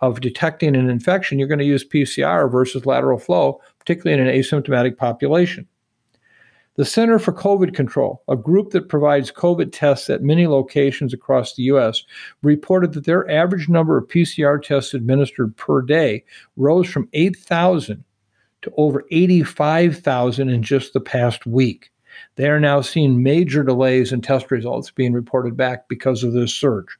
of 0.00 0.20
detecting 0.20 0.76
an 0.76 0.88
infection, 0.88 1.38
you're 1.38 1.48
going 1.48 1.58
to 1.58 1.64
use 1.64 1.86
PCR 1.86 2.50
versus 2.50 2.86
lateral 2.86 3.18
flow, 3.18 3.60
particularly 3.78 4.18
in 4.18 4.26
an 4.26 4.34
asymptomatic 4.34 4.96
population. 4.96 5.66
The 6.76 6.84
Center 6.84 7.18
for 7.18 7.32
COVID 7.32 7.74
Control, 7.74 8.22
a 8.28 8.36
group 8.36 8.70
that 8.70 8.88
provides 8.88 9.32
COVID 9.32 9.70
tests 9.72 10.08
at 10.08 10.22
many 10.22 10.46
locations 10.46 11.12
across 11.12 11.54
the 11.54 11.64
U.S., 11.64 12.04
reported 12.42 12.94
that 12.94 13.04
their 13.04 13.28
average 13.28 13.68
number 13.68 13.98
of 13.98 14.08
PCR 14.08 14.62
tests 14.62 14.94
administered 14.94 15.54
per 15.56 15.82
day 15.82 16.24
rose 16.56 16.88
from 16.88 17.08
8,000 17.12 18.02
to 18.62 18.72
over 18.76 19.04
85,000 19.10 20.48
in 20.48 20.62
just 20.62 20.92
the 20.92 21.00
past 21.00 21.44
week. 21.44 21.89
They 22.36 22.48
are 22.48 22.60
now 22.60 22.80
seeing 22.80 23.22
major 23.22 23.62
delays 23.62 24.12
in 24.12 24.20
test 24.20 24.50
results 24.50 24.90
being 24.90 25.12
reported 25.12 25.56
back 25.56 25.88
because 25.88 26.22
of 26.22 26.32
this 26.32 26.54
surge. 26.54 26.96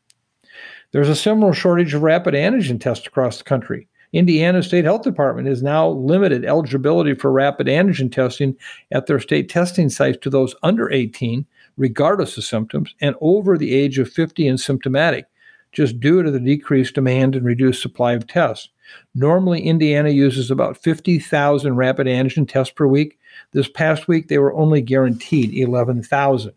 There's 0.92 1.08
a 1.08 1.16
similar 1.16 1.52
shortage 1.52 1.94
of 1.94 2.02
rapid 2.02 2.34
antigen 2.34 2.80
tests 2.80 3.06
across 3.06 3.38
the 3.38 3.44
country. 3.44 3.86
Indiana 4.12 4.60
State 4.62 4.84
Health 4.84 5.02
Department 5.02 5.46
has 5.46 5.62
now 5.62 5.88
limited 5.88 6.44
eligibility 6.44 7.14
for 7.14 7.30
rapid 7.30 7.68
antigen 7.68 8.10
testing 8.10 8.56
at 8.90 9.06
their 9.06 9.20
state 9.20 9.48
testing 9.48 9.88
sites 9.88 10.18
to 10.22 10.30
those 10.30 10.56
under 10.64 10.90
18, 10.90 11.46
regardless 11.76 12.36
of 12.36 12.42
symptoms, 12.42 12.92
and 13.00 13.14
over 13.20 13.56
the 13.56 13.72
age 13.72 13.98
of 13.98 14.10
50 14.10 14.48
and 14.48 14.58
symptomatic, 14.58 15.26
just 15.70 16.00
due 16.00 16.24
to 16.24 16.30
the 16.32 16.40
decreased 16.40 16.94
demand 16.94 17.36
and 17.36 17.44
reduced 17.44 17.80
supply 17.80 18.14
of 18.14 18.26
tests. 18.26 18.68
Normally, 19.14 19.60
Indiana 19.60 20.08
uses 20.08 20.50
about 20.50 20.76
50,000 20.76 21.76
rapid 21.76 22.08
antigen 22.08 22.48
tests 22.48 22.74
per 22.74 22.88
week. 22.88 23.19
This 23.52 23.68
past 23.68 24.08
week, 24.08 24.28
they 24.28 24.38
were 24.38 24.54
only 24.54 24.80
guaranteed 24.80 25.54
11,000. 25.54 26.52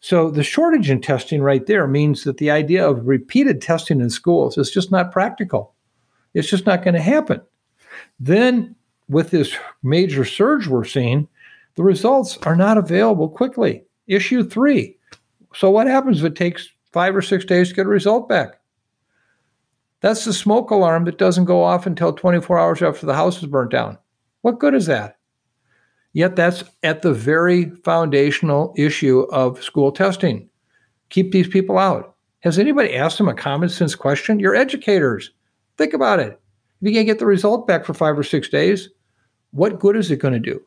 So 0.00 0.30
the 0.30 0.44
shortage 0.44 0.90
in 0.90 1.00
testing 1.00 1.42
right 1.42 1.66
there 1.66 1.86
means 1.86 2.24
that 2.24 2.36
the 2.36 2.50
idea 2.50 2.88
of 2.88 3.06
repeated 3.06 3.60
testing 3.60 4.00
in 4.00 4.10
schools 4.10 4.56
is 4.58 4.70
just 4.70 4.92
not 4.92 5.12
practical. 5.12 5.74
It's 6.34 6.48
just 6.48 6.66
not 6.66 6.84
going 6.84 6.94
to 6.94 7.00
happen. 7.00 7.40
Then, 8.20 8.76
with 9.08 9.30
this 9.30 9.56
major 9.82 10.24
surge 10.24 10.66
we're 10.66 10.84
seeing, 10.84 11.28
the 11.76 11.82
results 11.82 12.38
are 12.44 12.56
not 12.56 12.78
available 12.78 13.28
quickly. 13.28 13.84
Issue 14.06 14.44
three. 14.44 14.96
So, 15.54 15.70
what 15.70 15.86
happens 15.86 16.20
if 16.20 16.26
it 16.26 16.36
takes 16.36 16.68
five 16.92 17.16
or 17.16 17.22
six 17.22 17.44
days 17.44 17.70
to 17.70 17.74
get 17.74 17.86
a 17.86 17.88
result 17.88 18.28
back? 18.28 18.60
That's 20.00 20.24
the 20.24 20.32
smoke 20.32 20.70
alarm 20.70 21.04
that 21.06 21.18
doesn't 21.18 21.46
go 21.46 21.62
off 21.62 21.86
until 21.86 22.12
24 22.12 22.58
hours 22.58 22.82
after 22.82 23.06
the 23.06 23.14
house 23.14 23.38
is 23.38 23.48
burnt 23.48 23.70
down. 23.70 23.98
What 24.42 24.60
good 24.60 24.74
is 24.74 24.86
that? 24.86 25.15
Yet 26.16 26.34
that's 26.34 26.64
at 26.82 27.02
the 27.02 27.12
very 27.12 27.68
foundational 27.84 28.72
issue 28.74 29.26
of 29.32 29.62
school 29.62 29.92
testing. 29.92 30.48
Keep 31.10 31.30
these 31.30 31.46
people 31.46 31.76
out. 31.76 32.14
Has 32.40 32.58
anybody 32.58 32.96
asked 32.96 33.18
them 33.18 33.28
a 33.28 33.34
common 33.34 33.68
sense 33.68 33.94
question? 33.94 34.40
You're 34.40 34.54
educators. 34.54 35.30
Think 35.76 35.92
about 35.92 36.20
it. 36.20 36.40
If 36.80 36.88
you 36.88 36.94
can't 36.94 37.06
get 37.06 37.18
the 37.18 37.26
result 37.26 37.66
back 37.66 37.84
for 37.84 37.92
five 37.92 38.18
or 38.18 38.22
six 38.22 38.48
days, 38.48 38.88
what 39.50 39.78
good 39.78 39.94
is 39.94 40.10
it 40.10 40.16
going 40.16 40.32
to 40.32 40.40
do? 40.40 40.58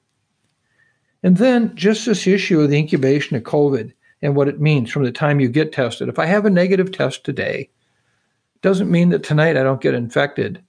And 1.24 1.38
then 1.38 1.76
just 1.76 2.06
this 2.06 2.28
issue 2.28 2.62
of 2.62 2.70
the 2.70 2.78
incubation 2.78 3.36
of 3.36 3.42
COVID 3.42 3.92
and 4.22 4.36
what 4.36 4.50
it 4.50 4.62
means 4.62 4.92
from 4.92 5.04
the 5.04 5.12
time 5.12 5.40
you 5.40 5.50
get 5.50 5.74
tested. 5.74 6.10
If 6.10 6.20
I 6.20 6.28
have 6.28 6.46
a 6.46 6.52
negative 6.52 6.92
test 6.92 7.24
today, 7.24 7.72
doesn't 8.62 8.92
mean 8.92 9.10
that 9.10 9.24
tonight 9.24 9.58
I 9.58 9.64
don't 9.64 9.82
get 9.82 9.96
infected 9.96 10.62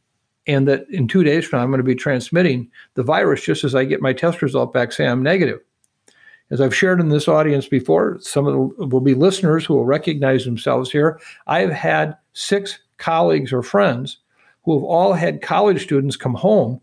and 0.46 0.66
that 0.68 0.88
in 0.90 1.06
two 1.06 1.22
days 1.22 1.46
from 1.46 1.58
now, 1.58 1.64
I'm 1.64 1.70
going 1.70 1.78
to 1.78 1.84
be 1.84 1.94
transmitting 1.94 2.70
the 2.94 3.02
virus 3.02 3.42
just 3.42 3.64
as 3.64 3.74
I 3.74 3.84
get 3.84 4.02
my 4.02 4.12
test 4.12 4.42
result 4.42 4.72
back, 4.72 4.92
say 4.92 5.06
I'm 5.06 5.22
negative. 5.22 5.60
As 6.50 6.60
I've 6.60 6.74
shared 6.74 6.98
in 6.98 7.10
this 7.10 7.28
audience 7.28 7.68
before, 7.68 8.18
some 8.20 8.46
of 8.46 8.92
will 8.92 9.00
be 9.00 9.14
listeners 9.14 9.64
who 9.64 9.74
will 9.74 9.84
recognize 9.84 10.44
themselves 10.44 10.90
here. 10.90 11.20
I've 11.46 11.70
had 11.70 12.16
six 12.32 12.80
colleagues 12.98 13.52
or 13.52 13.62
friends 13.62 14.18
who 14.64 14.74
have 14.74 14.84
all 14.84 15.12
had 15.12 15.42
college 15.42 15.82
students 15.82 16.16
come 16.16 16.34
home 16.34 16.80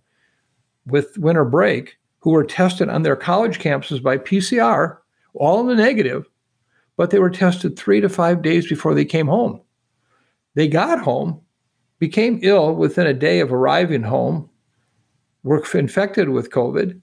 with 0.86 1.18
winter 1.18 1.44
break 1.44 1.98
who 2.20 2.32
were 2.32 2.44
tested 2.44 2.90
on 2.90 3.04
their 3.04 3.16
college 3.16 3.60
campuses 3.60 4.02
by 4.02 4.18
PCR, 4.18 4.98
all 5.34 5.62
in 5.62 5.68
the 5.68 5.76
negative, 5.76 6.26
but 6.96 7.10
they 7.10 7.20
were 7.20 7.30
tested 7.30 7.78
three 7.78 8.02
to 8.02 8.10
five 8.10 8.42
days 8.42 8.68
before 8.68 8.94
they 8.94 9.06
came 9.06 9.28
home. 9.28 9.62
They 10.56 10.68
got 10.68 11.00
home, 11.00 11.42
became 12.00 12.40
ill 12.44 12.76
within 12.76 13.08
a 13.08 13.14
day 13.14 13.40
of 13.40 13.52
arriving 13.52 14.04
home, 14.04 14.50
were 15.44 15.64
infected 15.74 16.30
with 16.30 16.52
COVID, 16.52 17.02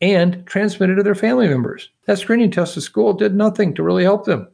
and 0.00 0.44
transmitted 0.46 0.96
to 0.96 1.02
their 1.02 1.14
family 1.14 1.48
members. 1.48 1.90
That 2.06 2.18
screening 2.18 2.50
test 2.50 2.76
at 2.76 2.82
school 2.82 3.12
did 3.12 3.34
nothing 3.34 3.74
to 3.74 3.82
really 3.82 4.04
help 4.04 4.24
them. 4.24 4.48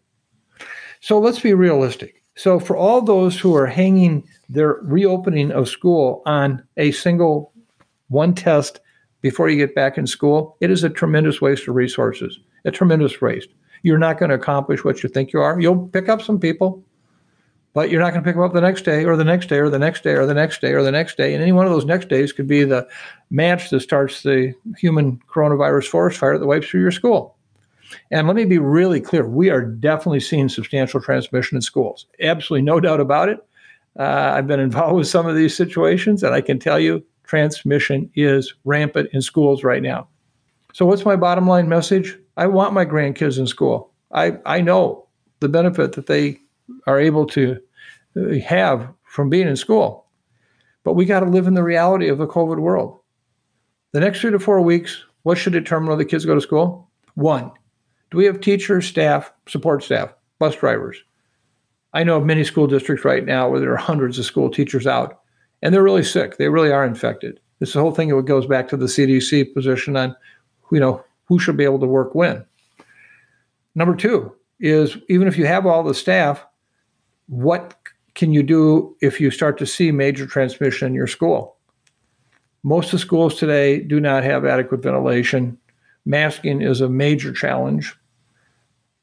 So 1.01 1.19
let's 1.19 1.41
be 1.41 1.55
realistic. 1.55 2.23
So, 2.37 2.61
for 2.61 2.77
all 2.77 3.03
those 3.03 3.39
who 3.39 3.55
are 3.55 3.67
hanging 3.67 4.27
their 4.49 4.79
reopening 4.83 5.51
of 5.51 5.69
school 5.69 6.23
on 6.25 6.63
a 6.77 6.93
single 6.93 7.53
one 8.09 8.35
test 8.35 8.81
before 9.21 9.51
you 9.51 9.57
get 9.57 9.75
back 9.75 9.99
in 9.99 10.07
school, 10.07 10.57
it 10.61 10.71
is 10.71 10.85
a 10.85 10.89
tremendous 10.89 11.41
waste 11.41 11.69
of 11.69 11.75
resources, 11.75 12.39
a 12.65 12.71
tremendous 12.71 13.21
waste. 13.21 13.49
You're 13.83 13.99
not 13.99 14.19
going 14.19 14.29
to 14.31 14.37
accomplish 14.37 14.85
what 14.85 15.03
you 15.03 15.09
think 15.09 15.33
you 15.33 15.41
are. 15.41 15.61
You'll 15.61 15.89
pick 15.89 16.09
up 16.09 16.23
some 16.23 16.39
people, 16.39 16.85
but 17.73 17.91
you're 17.91 18.01
not 18.01 18.11
going 18.11 18.23
to 18.23 18.29
pick 18.29 18.35
them 18.35 18.45
up 18.45 18.53
the 18.53 18.61
next 18.61 18.83
day 18.83 19.05
or 19.05 19.17
the 19.17 19.25
next 19.25 19.49
day 19.49 19.59
or 19.59 19.71
the 19.71 19.79
next 19.79 20.03
day 20.03 20.13
or 20.13 20.27
the 20.27 20.35
next 20.35 20.61
day 20.61 20.73
or 20.73 20.83
the 20.83 20.91
next 20.91 21.17
day. 21.17 21.35
And 21.35 21.43
any 21.43 21.53
one 21.53 21.67
of 21.67 21.73
those 21.73 21.85
next 21.85 22.09
days 22.09 22.33
could 22.33 22.49
be 22.49 22.65
the 22.65 22.89
match 23.31 23.71
that 23.71 23.81
starts 23.81 24.23
the 24.23 24.55
human 24.77 25.21
coronavirus 25.29 25.87
forest 25.87 26.19
fire 26.19 26.37
that 26.37 26.47
wipes 26.47 26.69
through 26.69 26.81
your 26.81 26.91
school. 26.91 27.37
And 28.11 28.27
let 28.27 28.37
me 28.37 28.45
be 28.45 28.59
really 28.59 29.01
clear 29.01 29.27
we 29.27 29.51
are 29.51 29.63
definitely 29.63 30.21
seeing 30.21 30.49
substantial 30.49 31.01
transmission 31.01 31.57
in 31.57 31.63
schools. 31.63 32.07
Absolutely 32.21 32.63
no 32.63 32.81
doubt 32.81 33.01
about 33.01 33.29
it. 33.29 33.39
Uh, 33.99 34.33
I've 34.35 34.47
been 34.47 34.61
involved 34.61 34.97
with 34.97 35.09
some 35.09 35.27
of 35.27 35.35
these 35.35 35.57
situations, 35.57 36.23
and 36.23 36.35
I 36.35 36.41
can 36.41 36.59
tell 36.59 36.79
you 36.79 37.05
transmission 37.25 38.11
is 38.15 38.55
rampant 38.65 39.11
in 39.13 39.23
schools 39.23 39.65
right 39.65 39.83
now. 39.83 40.09
So, 40.73 40.87
what's 40.87 41.05
my 41.05 41.17
bottom 41.17 41.49
line 41.49 41.69
message? 41.69 42.17
I 42.37 42.47
want 42.47 42.73
my 42.73 42.85
grandkids 42.85 43.39
in 43.39 43.49
school. 43.49 43.93
I, 44.13 44.39
I 44.47 44.61
know 44.61 45.07
the 45.41 45.49
benefit 45.49 45.93
that 45.93 46.07
they 46.07 46.39
are 46.87 47.01
able 47.01 47.27
to 47.27 47.59
uh, 48.17 48.35
have 48.47 48.89
from 49.05 49.29
being 49.29 49.49
in 49.49 49.57
school. 49.57 50.07
But 50.85 50.95
we 50.95 51.05
got 51.05 51.21
to 51.21 51.27
live 51.27 51.47
in 51.47 51.55
the 51.55 51.63
reality 51.63 52.09
of 52.09 52.19
the 52.19 52.27
COVID 52.27 52.59
world. 52.59 53.01
The 53.93 54.01
next 54.01 54.21
three 54.21 54.31
to 54.31 54.39
four 54.39 54.61
weeks, 54.61 55.05
what 55.23 55.37
should 55.37 55.53
determine 55.53 55.89
whether 55.89 56.03
the 56.03 56.09
kids 56.09 56.25
go 56.25 56.35
to 56.35 56.41
school? 56.41 56.89
One, 57.15 57.51
do 58.11 58.19
we 58.19 58.25
have 58.25 58.41
teachers, 58.41 58.87
staff, 58.87 59.33
support 59.47 59.83
staff, 59.83 60.15
bus 60.39 60.57
drivers? 60.57 61.03
I 61.93 62.05
know 62.05 62.17
of 62.17 62.25
many 62.25 62.45
school 62.45 62.67
districts 62.67 63.05
right 63.05 63.25
now 63.25 63.49
where 63.49 63.61
there 63.61 63.73
are 63.73 63.77
hundreds 63.77 64.19
of 64.19 64.25
school 64.25 64.49
teachers 64.49 64.87
out 64.87 65.21
and 65.63 65.75
they're 65.75 65.83
really 65.83 66.05
sick. 66.05 66.37
They 66.37 66.49
really 66.49 66.73
are 66.73 66.85
infected. 66.85 67.41
This 67.59 67.75
whole 67.75 67.93
thing 67.93 68.11
it 68.11 68.25
goes 68.25 68.47
back 68.47 68.69
to 68.69 68.77
the 68.77 68.87
CDC 68.87 69.53
position 69.53 69.97
on, 69.97 70.17
you 70.73 70.81
know, 70.81 71.05
who 71.27 71.39
should 71.39 71.57
be 71.57 71.65
able 71.65 71.81
to 71.81 71.87
work 71.87 72.15
when. 72.15 72.45
Number 73.75 73.95
two 73.95 74.35
is 74.61 74.97
even 75.09 75.29
if 75.29 75.37
you 75.37 75.47
have 75.47 75.67
all 75.67 75.83
the 75.83 75.95
staff, 75.95 76.45
what 77.31 77.75
can 78.15 78.33
you 78.33 78.43
do 78.43 78.97
if 79.01 79.21
you 79.21 79.31
start 79.31 79.57
to 79.59 79.67
see 79.67 79.93
major 79.93 80.27
transmission 80.27 80.89
in 80.89 80.95
your 80.95 81.07
school? 81.07 81.57
Most 82.65 82.93
of 82.93 83.01
schools 83.01 83.37
today 83.37 83.81
do 83.81 84.01
not 84.01 84.25
have 84.25 84.45
adequate 84.45 84.83
ventilation. 84.83 85.57
Masking 86.05 86.61
is 86.61 86.81
a 86.81 86.89
major 86.89 87.33
challenge. 87.33 87.97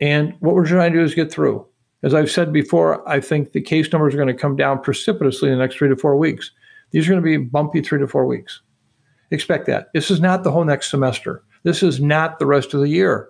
And 0.01 0.33
what 0.41 0.55
we're 0.55 0.67
trying 0.67 0.91
to 0.91 0.99
do 0.99 1.03
is 1.03 1.15
get 1.15 1.31
through. 1.31 1.65
As 2.03 2.13
I've 2.13 2.29
said 2.29 2.51
before, 2.51 3.07
I 3.09 3.21
think 3.21 3.53
the 3.53 3.61
case 3.61 3.91
numbers 3.91 4.13
are 4.13 4.17
going 4.17 4.27
to 4.27 4.33
come 4.33 4.57
down 4.57 4.81
precipitously 4.81 5.49
in 5.49 5.57
the 5.57 5.63
next 5.63 5.77
three 5.77 5.89
to 5.89 5.95
four 5.95 6.17
weeks. 6.17 6.51
These 6.91 7.07
are 7.07 7.11
going 7.11 7.23
to 7.23 7.25
be 7.25 7.37
bumpy 7.37 7.81
three 7.81 7.99
to 7.99 8.07
four 8.07 8.25
weeks. 8.25 8.61
Expect 9.31 9.65
that. 9.67 9.87
This 9.93 10.11
is 10.11 10.19
not 10.19 10.43
the 10.43 10.51
whole 10.51 10.65
next 10.65 10.89
semester. 10.91 11.43
This 11.63 11.81
is 11.81 11.99
not 11.99 12.39
the 12.39 12.45
rest 12.45 12.73
of 12.73 12.81
the 12.81 12.89
year. 12.89 13.29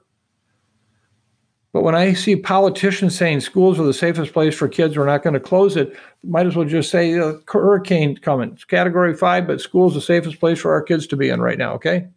But 1.78 1.84
when 1.84 1.94
I 1.94 2.14
see 2.14 2.36
politicians 2.36 3.16
saying 3.16 3.42
schools 3.42 3.80
are 3.80 3.84
the 3.84 3.94
safest 3.94 4.34
place 4.34 4.56
for 4.56 4.68
kids, 4.68 4.98
we're 4.98 5.06
not 5.06 5.22
going 5.22 5.36
to 5.36 5.40
close 5.40 5.78
it, 5.78 5.96
might 6.24 6.48
as 6.48 6.56
well 6.56 6.66
just 6.66 6.90
say 6.90 7.20
uh, 7.20 7.34
hurricane 7.48 8.18
coming. 8.18 8.54
It's 8.54 8.64
category 8.64 9.16
five, 9.16 9.46
but 9.46 9.62
school's 9.62 9.94
the 9.94 10.02
safest 10.02 10.40
place 10.40 10.58
for 10.58 10.74
our 10.74 10.82
kids 10.82 11.06
to 11.06 11.16
be 11.16 11.30
in 11.30 11.40
right 11.40 11.60
now, 11.60 11.74
okay? 11.74 12.08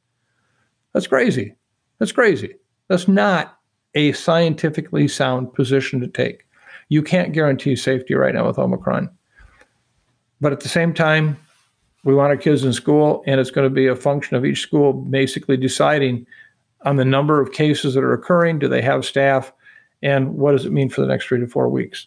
That's 0.94 1.06
crazy. 1.06 1.56
That's 1.98 2.11
crazy. 2.11 2.54
That's 2.88 3.06
not 3.06 3.58
a 3.94 4.12
scientifically 4.12 5.06
sound 5.08 5.52
position 5.52 6.00
to 6.00 6.08
take. 6.08 6.46
You 6.88 7.02
can't 7.02 7.34
guarantee 7.34 7.76
safety 7.76 8.14
right 8.14 8.34
now 8.34 8.46
with 8.46 8.58
Omicron. 8.58 9.11
But 10.40 10.54
at 10.54 10.61
the 10.61 10.70
same 10.70 10.94
time, 10.94 11.36
we 12.02 12.14
want 12.14 12.30
our 12.30 12.38
kids 12.38 12.64
in 12.64 12.72
school, 12.72 13.22
and 13.26 13.38
it's 13.38 13.50
going 13.50 13.68
to 13.68 13.74
be 13.74 13.88
a 13.88 13.94
function 13.94 14.38
of 14.38 14.46
each 14.46 14.62
school 14.62 14.94
basically 14.94 15.58
deciding 15.58 16.26
on 16.85 16.97
the 16.97 17.05
number 17.05 17.41
of 17.41 17.53
cases 17.53 17.95
that 17.95 18.05
are 18.05 18.12
occurring. 18.12 18.59
Do 18.59 18.68
they 18.68 18.83
have 18.83 19.05
staff? 19.05 19.53
And 20.03 20.35
what 20.35 20.53
does 20.53 20.64
it 20.64 20.72
mean 20.72 20.89
for 20.89 21.01
the 21.01 21.07
next 21.07 21.26
three 21.26 21.41
to 21.41 21.47
four 21.47 21.68
weeks? 21.68 22.07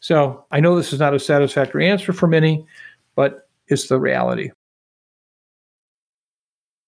So 0.00 0.44
I 0.50 0.60
know 0.60 0.76
this 0.76 0.92
is 0.92 1.00
not 1.00 1.14
a 1.14 1.18
satisfactory 1.18 1.88
answer 1.88 2.12
for 2.12 2.26
many, 2.26 2.66
but 3.14 3.48
it's 3.68 3.88
the 3.88 4.00
reality. 4.00 4.50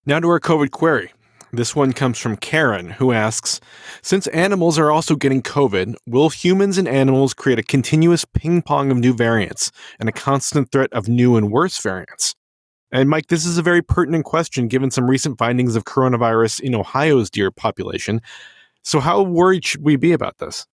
Now 0.05 0.20
to 0.20 0.28
our 0.28 0.41
COVID 0.41 0.70
query. 0.70 1.12
This 1.53 1.74
one 1.76 1.93
comes 1.93 2.18
from 2.18 2.37
Karen, 2.37 2.91
who 2.91 3.12
asks 3.12 3.61
Since 4.03 4.26
animals 4.28 4.78
are 4.78 4.91
also 4.91 5.14
getting 5.14 5.43
COVID, 5.43 5.95
will 6.07 6.28
humans 6.28 6.76
and 6.76 6.89
animals 6.89 7.34
create 7.34 7.59
a 7.59 7.62
continuous 7.62 8.24
ping 8.24 8.62
pong 8.62 8.91
of 8.91 8.99
new 8.99 9.14
variants 9.14 9.72
and 9.99 10.09
a 10.09 10.12
constant 10.12 10.70
threat 10.70 10.93
of 10.93 11.09
new 11.09 11.37
and 11.37 11.51
worse 11.51 11.80
variants? 11.80 12.34
And 12.93 13.09
Mike, 13.11 13.26
this 13.28 13.45
is 13.45 13.59
a 13.59 13.62
very 13.62 13.82
pertinent 13.82 14.24
question 14.24 14.68
given 14.68 14.91
some 14.91 15.09
recent 15.09 15.39
findings 15.39 15.76
of 15.76 15.84
coronavirus 15.84 16.61
in 16.61 16.74
Ohio's 16.74 17.30
deer 17.30 17.51
population. 17.51 18.20
So, 18.82 19.01
how 19.01 19.22
worried 19.22 19.64
should 19.64 19.82
we 19.82 19.97
be 19.97 20.12
about 20.12 20.39
this? 20.39 20.66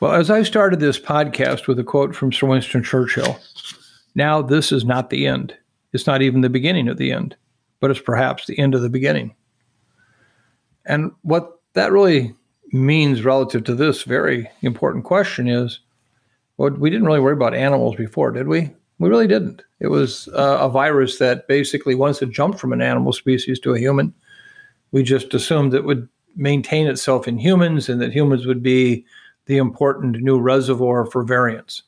Well, 0.00 0.12
as 0.12 0.30
I 0.30 0.42
started 0.42 0.80
this 0.80 0.98
podcast 0.98 1.68
with 1.68 1.78
a 1.78 1.84
quote 1.84 2.14
from 2.14 2.32
Sir 2.32 2.48
Winston 2.48 2.82
Churchill, 2.82 3.38
now 4.14 4.42
this 4.42 4.72
is 4.72 4.84
not 4.84 5.10
the 5.10 5.26
end. 5.26 5.56
It's 5.92 6.06
not 6.06 6.22
even 6.22 6.40
the 6.40 6.50
beginning 6.50 6.88
of 6.88 6.96
the 6.96 7.12
end 7.12 7.36
but 7.84 7.90
it's 7.90 8.00
perhaps 8.00 8.46
the 8.46 8.58
end 8.58 8.74
of 8.74 8.80
the 8.80 8.88
beginning. 8.88 9.34
And 10.86 11.12
what 11.20 11.60
that 11.74 11.92
really 11.92 12.34
means 12.72 13.26
relative 13.26 13.62
to 13.64 13.74
this 13.74 14.04
very 14.04 14.48
important 14.62 15.04
question 15.04 15.48
is 15.48 15.80
well, 16.56 16.70
we 16.70 16.88
didn't 16.88 17.04
really 17.04 17.20
worry 17.20 17.34
about 17.34 17.54
animals 17.54 17.96
before, 17.96 18.30
did 18.30 18.48
we? 18.48 18.70
We 18.98 19.08
really 19.08 19.26
didn't. 19.26 19.62
It 19.80 19.88
was 19.88 20.28
uh, 20.28 20.58
a 20.60 20.68
virus 20.68 21.18
that 21.18 21.48
basically, 21.48 21.94
once 21.94 22.22
it 22.22 22.30
jumped 22.30 22.58
from 22.58 22.72
an 22.72 22.80
animal 22.80 23.12
species 23.12 23.58
to 23.60 23.74
a 23.74 23.78
human, 23.78 24.14
we 24.92 25.02
just 25.02 25.34
assumed 25.34 25.74
it 25.74 25.84
would 25.84 26.08
maintain 26.36 26.86
itself 26.86 27.26
in 27.26 27.38
humans 27.38 27.88
and 27.88 28.00
that 28.00 28.12
humans 28.12 28.46
would 28.46 28.62
be 28.62 29.04
the 29.46 29.56
important 29.56 30.16
new 30.16 30.40
reservoir 30.40 31.06
for 31.06 31.22
variants 31.22 31.82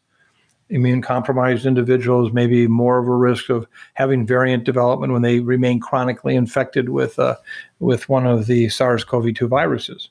immune 0.69 1.03
compromised 1.03 1.67
individuals 1.67 2.33
may 2.33 2.47
be 2.47 2.67
more 2.67 2.99
of 2.99 3.09
a 3.09 3.15
risk 3.15 3.51
of 3.51 3.67
having 3.95 4.27
variant 4.27 4.65
development 4.65 5.13
when 5.13 5.23
they 5.23 5.41
remain 5.41 5.81
chronically 5.81 6.35
infected 6.35 6.89
with 6.89 7.19
uh, 7.19 7.37
with 7.79 8.09
one 8.09 8.27
of 8.27 8.47
the 8.47 8.69
SARS-CoV-2 8.69 9.49
viruses. 9.49 10.11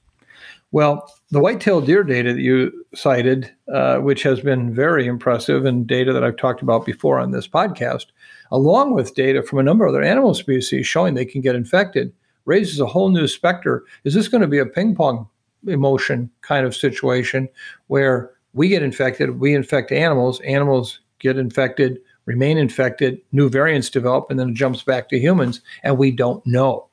Well, 0.76 1.10
the 1.32 1.40
white-tailed 1.40 1.86
deer 1.86 2.04
data 2.04 2.34
that 2.34 2.42
you 2.42 2.86
cited, 2.94 3.50
uh, 3.74 4.00
which 4.00 4.24
has 4.24 4.42
been 4.42 4.76
very 4.76 5.08
impressive, 5.08 5.64
and 5.64 5.88
data 5.88 6.12
that 6.12 6.22
I've 6.22 6.36
talked 6.36 6.62
about 6.62 6.86
before 6.86 7.18
on 7.18 7.32
this 7.32 7.48
podcast, 7.48 8.08
along 8.52 8.94
with 8.94 9.16
data 9.16 9.42
from 9.42 9.60
a 9.60 9.64
number 9.64 9.86
of 9.86 9.94
other 9.94 10.04
animal 10.04 10.34
species 10.34 10.86
showing 10.86 11.14
they 11.14 11.24
can 11.24 11.40
get 11.40 11.56
infected, 11.56 12.12
raises 12.44 12.82
a 12.82 12.86
whole 12.86 13.08
new 13.08 13.26
specter. 13.26 13.86
Is 14.04 14.16
this 14.16 14.28
going 14.28 14.42
to 14.42 14.50
be 14.50 14.60
a 14.60 14.66
ping 14.66 14.96
pong 14.96 15.30
emotion 15.66 16.30
kind 16.42 16.68
of 16.68 16.76
situation 16.76 17.48
where 17.88 18.32
we 18.52 18.68
get 18.68 18.84
infected, 18.84 19.40
we 19.40 19.56
infect 19.56 19.94
animals, 19.94 20.42
animals 20.42 21.00
get 21.20 21.38
infected, 21.38 22.02
remain 22.26 22.58
infected, 22.58 23.22
new 23.32 23.48
variants 23.50 23.90
develop, 23.90 24.30
and 24.30 24.38
then 24.38 24.50
it 24.50 24.56
jumps 24.56 24.84
back 24.84 25.08
to 25.08 25.20
humans, 25.20 25.62
and 25.84 25.98
we 25.98 26.12
don't 26.12 26.46
know. 26.46 26.90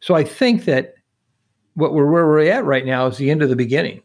So 0.00 0.14
I 0.14 0.24
think 0.24 0.64
that 0.64 0.94
what 1.74 1.94
we're 1.94 2.10
where 2.10 2.26
we're 2.26 2.50
at 2.50 2.64
right 2.64 2.84
now 2.84 3.06
is 3.06 3.16
the 3.16 3.30
end 3.30 3.42
of 3.42 3.48
the 3.48 3.56
beginning. 3.56 4.02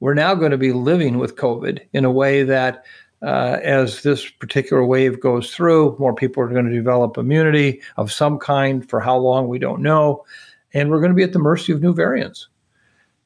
We're 0.00 0.14
now 0.14 0.34
going 0.34 0.50
to 0.50 0.58
be 0.58 0.72
living 0.72 1.18
with 1.18 1.36
COVID 1.36 1.80
in 1.92 2.04
a 2.04 2.10
way 2.10 2.42
that, 2.42 2.84
uh, 3.22 3.58
as 3.62 4.02
this 4.02 4.28
particular 4.28 4.84
wave 4.84 5.20
goes 5.20 5.54
through, 5.54 5.96
more 5.98 6.14
people 6.14 6.42
are 6.42 6.48
going 6.48 6.66
to 6.66 6.74
develop 6.74 7.16
immunity 7.16 7.80
of 7.96 8.12
some 8.12 8.38
kind. 8.38 8.88
For 8.88 9.00
how 9.00 9.16
long, 9.16 9.48
we 9.48 9.58
don't 9.58 9.82
know. 9.82 10.24
And 10.74 10.90
we're 10.90 11.00
going 11.00 11.12
to 11.12 11.16
be 11.16 11.22
at 11.22 11.32
the 11.32 11.38
mercy 11.38 11.72
of 11.72 11.80
new 11.80 11.94
variants. 11.94 12.48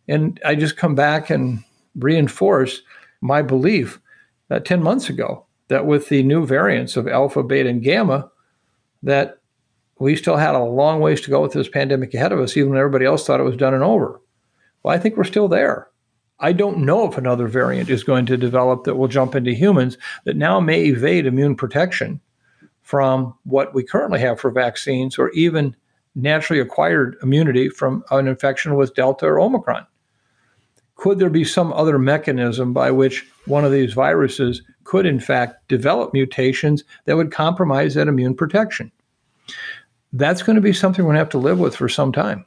And 0.07 0.41
I 0.45 0.55
just 0.55 0.77
come 0.77 0.95
back 0.95 1.31
and 1.31 1.65
reinforce 1.97 2.83
my 3.21 3.43
belief 3.43 4.01
that 4.49 4.65
10 4.65 4.83
months 4.83 5.09
ago 5.09 5.45
that 5.69 5.87
with 5.87 6.09
the 6.09 6.23
new 6.23 6.47
variants 6.47 6.97
of 6.97 7.07
alpha, 7.07 7.43
beta, 7.43 7.69
and 7.69 7.83
gamma, 7.83 8.31
that 9.03 9.38
we 9.99 10.17
still 10.17 10.37
had 10.37 10.55
a 10.55 10.63
long 10.63 11.01
ways 11.01 11.21
to 11.23 11.31
go 11.31 11.43
with 11.43 11.53
this 11.53 11.69
pandemic 11.69 12.15
ahead 12.15 12.33
of 12.33 12.41
us, 12.41 12.57
even 12.57 12.71
when 12.71 12.79
everybody 12.79 13.05
else 13.05 13.27
thought 13.27 13.41
it 13.41 13.45
was 13.45 13.57
done 13.57 13.75
and 13.75 13.83
over. 13.83 14.21
Well, 14.83 14.95
I 14.95 14.99
think 14.99 15.17
we're 15.17 15.25
still 15.25 15.49
there. 15.49 15.89
I 16.41 16.53
don't 16.53 16.79
know 16.79 17.11
if 17.11 17.19
another 17.19 17.49
variant 17.49 17.91
is 17.91 18.05
going 18.05 18.27
to 18.27 18.37
develop 18.37 18.85
that 18.85 18.95
will 18.95 19.09
jump 19.09 19.35
into 19.35 19.53
humans 19.53 19.99
that 20.25 20.37
now 20.37 20.61
may 20.61 20.85
evade 20.85 21.27
immune 21.27 21.57
protection 21.57 22.21
from 22.83 23.35
what 23.43 23.75
we 23.75 23.83
currently 23.83 24.21
have 24.21 24.39
for 24.39 24.51
vaccines 24.51 25.19
or 25.19 25.31
even 25.31 25.75
naturally 26.15 26.61
acquired 26.61 27.17
immunity 27.23 27.69
from 27.69 28.05
an 28.11 28.29
infection 28.29 28.77
with 28.77 28.95
Delta 28.95 29.27
or 29.27 29.41
Omicron. 29.41 29.87
Could 30.95 31.19
there 31.19 31.31
be 31.31 31.45
some 31.45 31.73
other 31.73 31.99
mechanism 31.99 32.73
by 32.73 32.91
which 32.91 33.27
one 33.47 33.65
of 33.65 33.73
these 33.73 33.93
viruses 33.93 34.63
could, 34.85 35.07
in 35.07 35.21
fact, 35.21 35.69
develop 35.69 36.13
mutations 36.13 36.83
that 37.05 37.17
would 37.17 37.31
compromise 37.31 37.95
that 37.95 38.09
immune 38.09 38.35
protection? 38.35 38.91
That's 40.13 40.43
going 40.43 40.57
to 40.57 40.63
be 40.63 40.73
something 40.73 41.05
we're 41.05 41.11
going 41.11 41.17
to 41.17 41.21
have 41.21 41.29
to 41.31 41.39
live 41.39 41.59
with 41.59 41.77
for 41.77 41.89
some 41.89 42.13
time. 42.13 42.45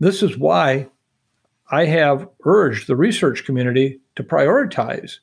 This 0.00 0.22
is 0.22 0.38
why 0.38 0.88
I 1.70 1.84
have 1.86 2.28
urged 2.44 2.86
the 2.86 2.96
research 2.96 3.44
community 3.44 4.00
to 4.16 4.22
prioritize 4.22 5.18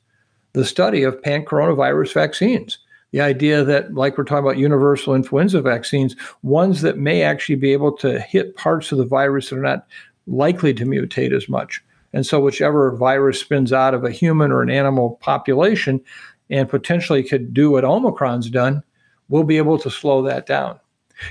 the 0.53 0.65
study 0.65 1.03
of 1.03 1.21
pan 1.21 1.45
coronavirus 1.45 2.13
vaccines. 2.13 2.79
The 3.11 3.21
idea 3.21 3.63
that, 3.63 3.93
like 3.93 4.17
we're 4.17 4.23
talking 4.23 4.45
about 4.45 4.57
universal 4.57 5.15
influenza 5.15 5.61
vaccines, 5.61 6.15
ones 6.43 6.81
that 6.81 6.97
may 6.97 7.23
actually 7.23 7.55
be 7.55 7.73
able 7.73 7.91
to 7.97 8.19
hit 8.19 8.55
parts 8.55 8.91
of 8.91 8.97
the 8.97 9.05
virus 9.05 9.49
that 9.49 9.57
are 9.57 9.61
not 9.61 9.85
likely 10.27 10.73
to 10.73 10.85
mutate 10.85 11.33
as 11.33 11.49
much. 11.49 11.83
And 12.13 12.25
so, 12.25 12.39
whichever 12.39 12.95
virus 12.95 13.39
spins 13.39 13.73
out 13.73 13.93
of 13.93 14.03
a 14.03 14.11
human 14.11 14.51
or 14.51 14.61
an 14.61 14.69
animal 14.69 15.17
population 15.21 16.01
and 16.49 16.69
potentially 16.69 17.23
could 17.23 17.53
do 17.53 17.71
what 17.71 17.85
Omicron's 17.85 18.49
done, 18.49 18.83
we'll 19.29 19.43
be 19.43 19.57
able 19.57 19.79
to 19.79 19.89
slow 19.89 20.21
that 20.23 20.45
down. 20.45 20.79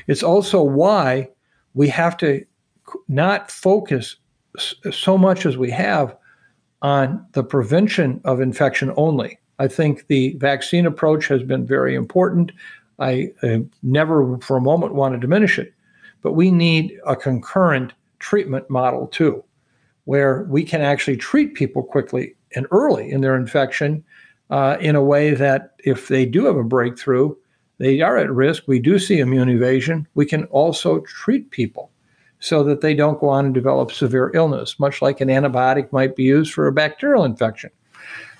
It's 0.06 0.22
also 0.22 0.62
why 0.62 1.28
we 1.74 1.88
have 1.88 2.16
to 2.18 2.44
not 3.08 3.50
focus 3.50 4.16
so 4.90 5.16
much 5.16 5.46
as 5.46 5.56
we 5.56 5.70
have 5.70 6.16
on 6.82 7.24
the 7.32 7.44
prevention 7.44 8.20
of 8.24 8.40
infection 8.40 8.92
only. 8.96 9.38
I 9.58 9.68
think 9.68 10.06
the 10.06 10.34
vaccine 10.38 10.86
approach 10.86 11.28
has 11.28 11.42
been 11.42 11.66
very 11.66 11.94
important. 11.94 12.52
I, 12.98 13.32
I 13.42 13.64
never 13.82 14.38
for 14.38 14.56
a 14.56 14.60
moment 14.60 14.94
want 14.94 15.14
to 15.14 15.20
diminish 15.20 15.58
it, 15.58 15.74
but 16.22 16.32
we 16.32 16.50
need 16.50 16.98
a 17.06 17.14
concurrent 17.14 17.92
treatment 18.18 18.68
model 18.70 19.06
too, 19.06 19.44
where 20.04 20.44
we 20.44 20.64
can 20.64 20.80
actually 20.80 21.16
treat 21.16 21.54
people 21.54 21.82
quickly 21.82 22.34
and 22.54 22.66
early 22.70 23.10
in 23.10 23.20
their 23.20 23.36
infection 23.36 24.02
uh, 24.50 24.76
in 24.80 24.96
a 24.96 25.02
way 25.02 25.34
that 25.34 25.74
if 25.84 26.08
they 26.08 26.26
do 26.26 26.46
have 26.46 26.56
a 26.56 26.64
breakthrough, 26.64 27.34
they 27.80 28.02
are 28.02 28.18
at 28.18 28.30
risk. 28.30 28.64
We 28.66 28.78
do 28.78 28.98
see 28.98 29.20
immune 29.20 29.48
evasion. 29.48 30.06
We 30.14 30.26
can 30.26 30.44
also 30.44 31.00
treat 31.00 31.50
people 31.50 31.90
so 32.38 32.62
that 32.62 32.82
they 32.82 32.94
don't 32.94 33.18
go 33.18 33.30
on 33.30 33.46
and 33.46 33.54
develop 33.54 33.90
severe 33.90 34.30
illness, 34.34 34.78
much 34.78 35.00
like 35.00 35.22
an 35.22 35.28
antibiotic 35.28 35.90
might 35.90 36.14
be 36.14 36.24
used 36.24 36.52
for 36.52 36.66
a 36.66 36.72
bacterial 36.72 37.24
infection. 37.24 37.70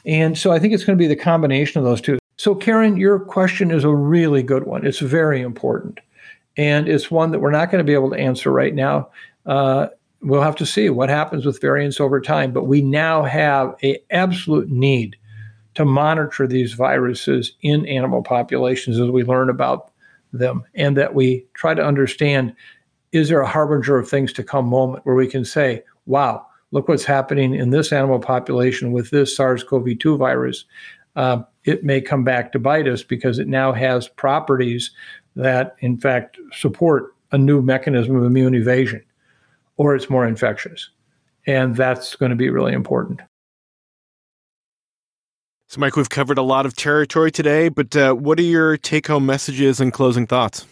And 0.05 0.37
so 0.37 0.53
I 0.53 0.59
think 0.59 0.75
it's 0.75 0.85
going 0.85 0.97
to 0.97 1.03
be 1.03 1.09
the 1.09 1.17
combination 1.17 1.79
of 1.79 1.87
those 1.87 2.03
two. 2.03 2.19
So, 2.37 2.55
Karen, 2.55 2.99
your 2.99 3.19
question 3.19 3.71
is 3.71 3.83
a 3.83 3.95
really 3.95 4.43
good 4.43 4.65
one. 4.65 4.87
It's 4.87 4.99
very 4.99 5.41
important. 5.41 6.01
And 6.59 6.87
it's 6.87 7.11
one 7.11 7.31
that 7.31 7.39
we're 7.39 7.51
not 7.51 7.71
going 7.71 7.85
to 7.85 7.91
be 7.91 7.95
able 7.95 8.11
to 8.11 8.19
answer 8.19 8.53
right 8.53 8.75
now. 8.75 9.09
Uh, 9.47 9.89
we'll 10.21 10.43
have 10.43 10.57
to 10.57 10.67
see 10.67 10.91
what 10.91 11.09
happens 11.09 11.47
with 11.47 11.63
variants 11.63 11.99
over 11.99 12.21
time. 12.21 12.53
But 12.53 12.65
we 12.65 12.83
now 12.83 13.23
have 13.23 13.75
an 13.83 13.97
absolute 14.11 14.69
need 14.69 15.17
to 15.75 15.85
monitor 15.85 16.47
these 16.47 16.73
viruses 16.73 17.53
in 17.63 17.87
animal 17.87 18.23
populations 18.23 18.99
as 18.99 19.09
we 19.11 19.23
learn 19.23 19.49
about 19.49 19.91
them 20.33 20.65
and 20.75 20.97
that 20.97 21.15
we 21.15 21.47
try 21.55 21.75
to 21.75 21.85
understand 21.85 22.55
is 23.13 23.29
there 23.29 23.41
a 23.41 23.49
harbinger 23.49 23.99
of 23.99 24.09
things 24.09 24.33
to 24.33 24.45
come 24.45 24.67
moment 24.67 25.05
where 25.05 25.17
we 25.17 25.27
can 25.27 25.45
say, 25.45 25.83
wow, 26.07 26.47
look 26.71 26.89
what's 26.89 27.05
happening 27.05 27.55
in 27.55 27.71
this 27.71 27.93
animal 27.93 28.21
population 28.21 28.93
with 28.93 29.11
this 29.11 29.35
SARS 29.35 29.65
CoV 29.65 29.99
2 29.99 30.17
virus? 30.17 30.65
Uh, 31.17 31.43
it 31.65 31.85
may 31.85 32.01
come 32.01 32.23
back 32.23 32.53
to 32.53 32.59
bite 32.59 32.87
us 32.87 33.03
because 33.03 33.39
it 33.39 33.49
now 33.49 33.73
has 33.73 34.09
properties 34.09 34.93
that, 35.35 35.75
in 35.81 35.99
fact, 35.99 36.39
support 36.53 37.15
a 37.33 37.39
new 37.39 37.63
mechanism 37.63 38.17
of 38.17 38.25
immune 38.25 38.55
evasion, 38.55 39.03
or 39.77 39.95
it's 39.95 40.11
more 40.11 40.27
infectious. 40.27 40.91
And 41.47 41.75
that's 41.75 42.15
going 42.15 42.31
to 42.31 42.37
be 42.37 42.51
really 42.51 42.73
important. 42.73 43.21
So, 45.71 45.79
Mike, 45.79 45.95
we've 45.95 46.11
covered 46.11 46.37
a 46.37 46.43
lot 46.43 46.67
of 46.67 46.75
territory 46.75 47.31
today, 47.31 47.69
but 47.69 47.95
uh, 47.95 48.13
what 48.15 48.41
are 48.41 48.43
your 48.43 48.77
take 48.77 49.07
home 49.07 49.25
messages 49.25 49.79
and 49.79 49.93
closing 49.93 50.27
thoughts? 50.27 50.67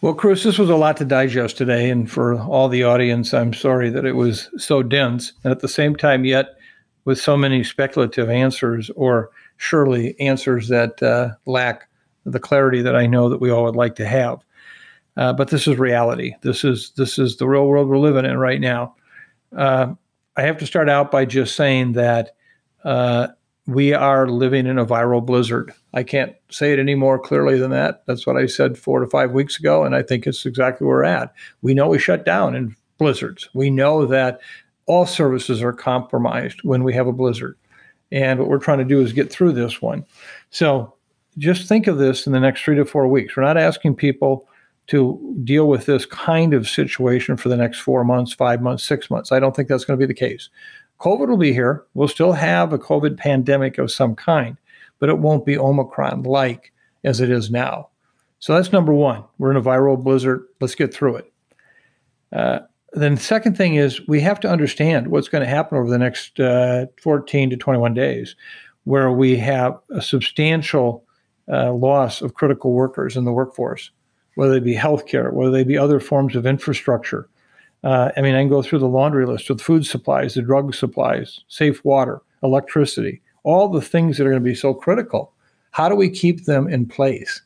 Well, 0.00 0.14
Chris, 0.14 0.42
this 0.42 0.58
was 0.58 0.68
a 0.68 0.74
lot 0.74 0.96
to 0.96 1.04
digest 1.04 1.56
today. 1.56 1.90
And 1.90 2.10
for 2.10 2.40
all 2.40 2.68
the 2.68 2.82
audience, 2.82 3.32
I'm 3.32 3.54
sorry 3.54 3.88
that 3.90 4.04
it 4.04 4.14
was 4.14 4.50
so 4.56 4.82
dense. 4.82 5.32
And 5.44 5.52
at 5.52 5.60
the 5.60 5.68
same 5.68 5.94
time, 5.94 6.24
yet 6.24 6.56
with 7.04 7.20
so 7.20 7.36
many 7.36 7.62
speculative 7.62 8.28
answers, 8.28 8.90
or 8.96 9.30
surely 9.58 10.18
answers 10.18 10.66
that 10.66 11.00
uh, 11.00 11.36
lack 11.46 11.88
the 12.26 12.40
clarity 12.40 12.82
that 12.82 12.96
I 12.96 13.06
know 13.06 13.28
that 13.28 13.40
we 13.40 13.48
all 13.48 13.62
would 13.62 13.76
like 13.76 13.94
to 13.94 14.06
have. 14.08 14.40
Uh, 15.16 15.32
but 15.32 15.50
this 15.50 15.68
is 15.68 15.78
reality. 15.78 16.34
This 16.42 16.64
is 16.64 16.90
this 16.96 17.16
is 17.16 17.36
the 17.36 17.46
real 17.46 17.68
world 17.68 17.88
we're 17.88 17.98
living 17.98 18.24
in 18.24 18.38
right 18.38 18.60
now. 18.60 18.96
Uh, 19.56 19.94
I 20.36 20.42
have 20.42 20.58
to 20.58 20.66
start 20.66 20.88
out 20.88 21.12
by 21.12 21.26
just 21.26 21.54
saying 21.54 21.92
that 21.92 22.32
uh, 22.84 23.28
we 23.66 23.92
are 23.92 24.28
living 24.28 24.66
in 24.66 24.78
a 24.78 24.86
viral 24.86 25.24
blizzard. 25.24 25.72
I 25.92 26.02
can't 26.02 26.34
say 26.50 26.72
it 26.72 26.78
any 26.78 26.94
more 26.94 27.18
clearly 27.18 27.58
than 27.58 27.70
that. 27.70 28.02
That's 28.06 28.26
what 28.26 28.36
I 28.36 28.46
said 28.46 28.78
four 28.78 29.00
to 29.00 29.06
five 29.06 29.32
weeks 29.32 29.58
ago, 29.58 29.84
and 29.84 29.94
I 29.94 30.02
think 30.02 30.26
it's 30.26 30.46
exactly 30.46 30.86
where 30.86 30.96
we're 30.96 31.04
at. 31.04 31.34
We 31.60 31.74
know 31.74 31.88
we 31.88 31.98
shut 31.98 32.24
down 32.24 32.54
in 32.54 32.74
blizzards. 32.96 33.48
We 33.52 33.70
know 33.70 34.06
that 34.06 34.40
all 34.86 35.06
services 35.06 35.62
are 35.62 35.72
compromised 35.72 36.60
when 36.62 36.82
we 36.82 36.94
have 36.94 37.06
a 37.06 37.12
blizzard. 37.12 37.56
And 38.10 38.40
what 38.40 38.48
we're 38.48 38.58
trying 38.58 38.78
to 38.78 38.84
do 38.84 39.02
is 39.02 39.12
get 39.12 39.30
through 39.30 39.52
this 39.52 39.82
one. 39.82 40.06
So 40.50 40.94
just 41.36 41.68
think 41.68 41.86
of 41.86 41.98
this 41.98 42.26
in 42.26 42.32
the 42.32 42.40
next 42.40 42.62
three 42.62 42.76
to 42.76 42.86
four 42.86 43.06
weeks. 43.06 43.36
We're 43.36 43.44
not 43.44 43.58
asking 43.58 43.96
people 43.96 44.48
to 44.88 45.36
deal 45.44 45.68
with 45.68 45.84
this 45.84 46.06
kind 46.06 46.54
of 46.54 46.66
situation 46.66 47.36
for 47.36 47.50
the 47.50 47.56
next 47.56 47.80
four 47.80 48.02
months, 48.04 48.32
five 48.32 48.62
months, 48.62 48.82
six 48.82 49.10
months. 49.10 49.30
I 49.30 49.38
don't 49.38 49.54
think 49.54 49.68
that's 49.68 49.84
going 49.84 49.98
to 49.98 50.06
be 50.06 50.10
the 50.10 50.18
case. 50.18 50.48
COVID 51.00 51.28
will 51.28 51.36
be 51.36 51.52
here. 51.52 51.84
We'll 51.94 52.08
still 52.08 52.32
have 52.32 52.72
a 52.72 52.78
COVID 52.78 53.16
pandemic 53.16 53.78
of 53.78 53.90
some 53.90 54.14
kind, 54.14 54.56
but 54.98 55.08
it 55.08 55.18
won't 55.18 55.46
be 55.46 55.58
Omicron 55.58 56.24
like 56.24 56.72
as 57.04 57.20
it 57.20 57.30
is 57.30 57.50
now. 57.50 57.88
So 58.40 58.54
that's 58.54 58.72
number 58.72 58.92
one. 58.92 59.24
We're 59.38 59.50
in 59.50 59.56
a 59.56 59.62
viral 59.62 60.02
blizzard. 60.02 60.44
Let's 60.60 60.74
get 60.74 60.92
through 60.92 61.16
it. 61.16 61.32
Uh, 62.32 62.60
then 62.92 63.16
the 63.16 63.20
second 63.20 63.56
thing 63.56 63.74
is 63.74 64.06
we 64.08 64.20
have 64.20 64.40
to 64.40 64.50
understand 64.50 65.08
what's 65.08 65.28
going 65.28 65.44
to 65.44 65.50
happen 65.50 65.78
over 65.78 65.90
the 65.90 65.98
next 65.98 66.40
uh, 66.40 66.86
14 67.02 67.50
to 67.50 67.56
21 67.56 67.94
days, 67.94 68.34
where 68.84 69.10
we 69.12 69.36
have 69.36 69.78
a 69.90 70.00
substantial 70.00 71.04
uh, 71.50 71.72
loss 71.72 72.22
of 72.22 72.34
critical 72.34 72.72
workers 72.72 73.16
in 73.16 73.24
the 73.24 73.32
workforce, 73.32 73.90
whether 74.36 74.54
they 74.54 74.60
be 74.60 74.74
healthcare, 74.74 75.32
whether 75.32 75.50
they 75.50 75.64
be 75.64 75.76
other 75.76 76.00
forms 76.00 76.34
of 76.36 76.46
infrastructure, 76.46 77.28
uh, 77.84 78.10
I 78.16 78.20
mean, 78.20 78.34
I 78.34 78.40
can 78.40 78.48
go 78.48 78.62
through 78.62 78.80
the 78.80 78.88
laundry 78.88 79.26
list 79.26 79.48
with 79.48 79.60
food 79.60 79.86
supplies, 79.86 80.34
the 80.34 80.42
drug 80.42 80.74
supplies, 80.74 81.40
safe 81.48 81.84
water, 81.84 82.20
electricity, 82.42 83.22
all 83.44 83.68
the 83.68 83.80
things 83.80 84.16
that 84.16 84.26
are 84.26 84.30
going 84.30 84.42
to 84.42 84.50
be 84.50 84.54
so 84.54 84.74
critical. 84.74 85.32
How 85.70 85.88
do 85.88 85.94
we 85.94 86.10
keep 86.10 86.44
them 86.44 86.68
in 86.68 86.86
place 86.86 87.42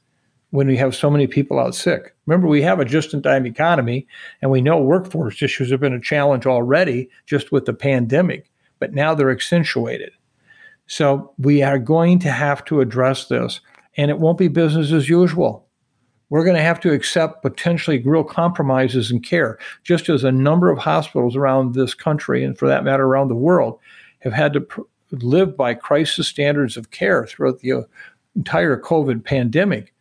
when 0.51 0.67
we 0.67 0.77
have 0.77 0.95
so 0.95 1.11
many 1.11 1.27
people 1.27 1.59
out 1.59 1.75
sick? 1.75 2.15
Remember, 2.27 2.47
we 2.47 2.63
have 2.63 2.81
a 2.81 2.85
just 2.85 3.13
in 3.13 3.23
time 3.23 3.47
economy, 3.47 4.07
and 4.41 4.51
we 4.51 4.63
know 4.63 4.81
workforce 4.81 5.43
issues 5.43 5.71
have 5.71 5.81
been 5.81 5.93
a 5.93 6.01
challenge 6.01 6.47
already 6.47 7.11
just 7.27 7.53
with 7.53 7.67
the 7.67 7.75
pandemic, 7.75 8.51
but 8.79 8.95
now 8.95 9.15
they're 9.15 9.31
accentuated. 9.31 10.13
So 10.87 11.33
we 11.39 11.63
are 11.63 11.79
going 11.79 12.19
to 12.21 12.31
have 12.31 12.65
to 12.67 12.81
address 12.81 13.27
this, 13.27 13.61
and 13.97 14.11
it 14.11 14.19
won't 14.19 14.39
be 14.39 14.49
business 14.49 14.93
as 14.93 15.09
usual 15.09 15.69
we're 16.33 16.45
going 16.45 16.57
to 16.57 16.63
have 16.63 16.81
to 16.81 16.95
accept 16.95 17.43
potentially 17.43 17.99
real 17.99 18.25
compromises 18.25 19.11
in 19.11 19.21
care, 19.21 19.59
just 19.85 20.09
as 20.09 20.25
a 20.25 20.33
number 20.33 20.71
of 20.71 20.79
hospitals 20.79 21.37
around 21.37 21.75
this 21.75 21.93
country, 21.93 22.43
and 22.43 22.57
for 22.57 22.67
that 22.67 22.85
matter, 22.85 23.05
around 23.05 23.29
the 23.29 23.35
world, 23.35 23.79
have 24.21 24.33
had 24.33 24.55
to 24.55 24.63
pr- 24.63 24.81
live 25.11 25.55
by 25.59 25.75
crisis 25.75 26.27
standards 26.27 26.79
of 26.79 26.91
care 26.91 27.27
throughout 27.27 27.59
the 27.59 27.73
uh, 27.73 27.83
entire 28.35 28.81
COVID 28.81 29.23
pandemic. 29.23 29.93